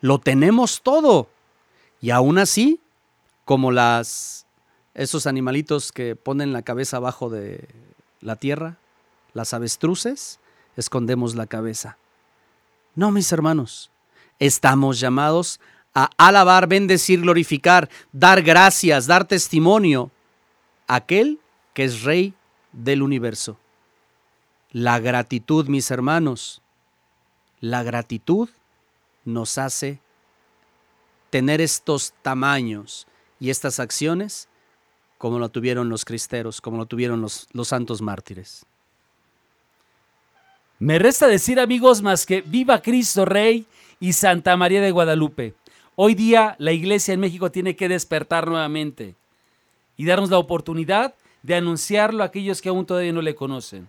Lo 0.00 0.18
tenemos 0.18 0.82
todo. 0.82 1.28
Y 2.00 2.10
aún 2.10 2.38
así, 2.38 2.80
como 3.44 3.70
las 3.70 4.46
esos 4.96 5.26
animalitos 5.26 5.92
que 5.92 6.16
ponen 6.16 6.52
la 6.54 6.62
cabeza 6.62 6.96
abajo 6.96 7.28
de 7.28 7.68
la 8.20 8.36
tierra, 8.36 8.78
las 9.34 9.52
avestruces, 9.52 10.40
escondemos 10.76 11.34
la 11.34 11.46
cabeza. 11.46 11.96
No, 12.94 13.10
mis 13.10 13.30
hermanos, 13.32 13.90
estamos 14.38 15.00
llamados 15.00 15.60
a 15.94 16.10
alabar, 16.18 16.66
bendecir, 16.66 17.20
glorificar, 17.22 17.88
dar 18.12 18.42
gracias, 18.42 19.06
dar 19.06 19.26
testimonio 19.26 20.10
a 20.86 20.96
aquel 20.96 21.40
que 21.74 21.84
es 21.84 22.02
Rey 22.02 22.34
del 22.72 23.02
universo. 23.02 23.58
La 24.72 24.98
gratitud, 24.98 25.68
mis 25.68 25.90
hermanos, 25.90 26.60
la 27.60 27.82
gratitud 27.82 28.50
nos 29.24 29.58
hace 29.58 30.00
tener 31.30 31.60
estos 31.60 32.14
tamaños 32.22 33.06
y 33.40 33.50
estas 33.50 33.80
acciones 33.80 34.48
como 35.18 35.38
lo 35.38 35.48
tuvieron 35.48 35.88
los 35.88 36.04
cristeros, 36.04 36.60
como 36.60 36.76
lo 36.76 36.86
tuvieron 36.86 37.20
los, 37.20 37.48
los 37.52 37.68
santos 37.68 38.02
mártires. 38.02 38.66
Me 40.78 40.98
resta 40.98 41.26
decir, 41.26 41.58
amigos, 41.58 42.02
más 42.02 42.26
que 42.26 42.42
viva 42.42 42.82
Cristo 42.82 43.24
Rey 43.24 43.64
y 43.98 44.12
Santa 44.12 44.58
María 44.58 44.82
de 44.82 44.90
Guadalupe. 44.90 45.54
Hoy 45.94 46.14
día 46.14 46.54
la 46.58 46.72
iglesia 46.72 47.14
en 47.14 47.20
México 47.20 47.50
tiene 47.50 47.76
que 47.76 47.88
despertar 47.88 48.46
nuevamente 48.46 49.14
y 49.96 50.04
darnos 50.04 50.28
la 50.28 50.38
oportunidad 50.38 51.14
de 51.42 51.54
anunciarlo 51.54 52.22
a 52.22 52.26
aquellos 52.26 52.60
que 52.60 52.68
aún 52.68 52.84
todavía 52.84 53.14
no 53.14 53.22
le 53.22 53.34
conocen. 53.34 53.88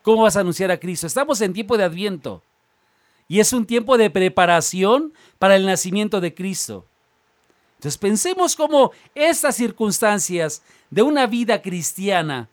¿Cómo 0.00 0.22
vas 0.22 0.38
a 0.38 0.40
anunciar 0.40 0.70
a 0.70 0.80
Cristo? 0.80 1.06
Estamos 1.06 1.38
en 1.42 1.52
tiempo 1.52 1.76
de 1.76 1.84
adviento 1.84 2.42
y 3.28 3.40
es 3.40 3.52
un 3.52 3.66
tiempo 3.66 3.98
de 3.98 4.08
preparación 4.08 5.12
para 5.38 5.54
el 5.54 5.66
nacimiento 5.66 6.22
de 6.22 6.32
Cristo. 6.32 6.86
Entonces 7.76 7.98
pensemos 7.98 8.56
cómo 8.56 8.92
estas 9.14 9.54
circunstancias 9.54 10.62
de 10.88 11.02
una 11.02 11.26
vida 11.26 11.60
cristiana, 11.60 12.48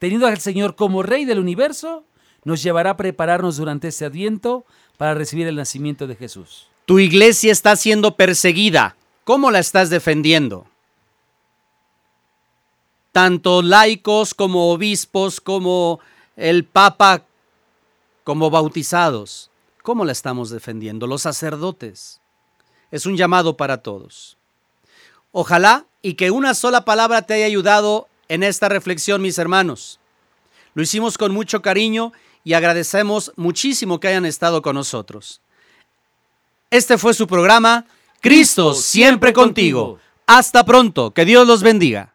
teniendo 0.00 0.26
al 0.26 0.40
Señor 0.40 0.74
como 0.74 1.04
Rey 1.04 1.24
del 1.24 1.38
universo, 1.38 2.04
nos 2.44 2.62
llevará 2.62 2.90
a 2.90 2.96
prepararnos 2.96 3.56
durante 3.56 3.88
este 3.88 4.04
adviento 4.04 4.64
para 4.96 5.14
recibir 5.14 5.46
el 5.46 5.56
nacimiento 5.56 6.06
de 6.06 6.16
Jesús. 6.16 6.68
Tu 6.86 6.98
iglesia 6.98 7.50
está 7.50 7.76
siendo 7.76 8.16
perseguida. 8.16 8.96
¿Cómo 9.24 9.50
la 9.50 9.58
estás 9.58 9.90
defendiendo? 9.90 10.66
Tanto 13.12 13.62
laicos 13.62 14.34
como 14.34 14.70
obispos, 14.70 15.40
como 15.40 16.00
el 16.36 16.64
Papa, 16.64 17.22
como 18.22 18.50
bautizados. 18.50 19.50
¿Cómo 19.82 20.04
la 20.04 20.12
estamos 20.12 20.50
defendiendo? 20.50 21.06
Los 21.06 21.22
sacerdotes. 21.22 22.20
Es 22.90 23.06
un 23.06 23.16
llamado 23.16 23.56
para 23.56 23.78
todos. 23.78 24.36
Ojalá 25.32 25.86
y 26.02 26.14
que 26.14 26.30
una 26.30 26.54
sola 26.54 26.84
palabra 26.84 27.22
te 27.22 27.34
haya 27.34 27.46
ayudado 27.46 28.08
en 28.28 28.42
esta 28.42 28.68
reflexión, 28.68 29.22
mis 29.22 29.38
hermanos. 29.38 29.98
Lo 30.74 30.82
hicimos 30.82 31.16
con 31.18 31.32
mucho 31.32 31.62
cariño 31.62 32.12
y 32.44 32.52
agradecemos 32.52 33.32
muchísimo 33.36 33.98
que 33.98 34.08
hayan 34.08 34.26
estado 34.26 34.62
con 34.62 34.76
nosotros. 34.76 35.40
Este 36.70 36.98
fue 36.98 37.14
su 37.14 37.26
programa, 37.26 37.86
Cristo 38.20 38.74
siempre 38.74 39.32
contigo. 39.32 39.98
Hasta 40.26 40.64
pronto, 40.64 41.12
que 41.12 41.24
Dios 41.24 41.46
los 41.46 41.62
bendiga. 41.62 42.13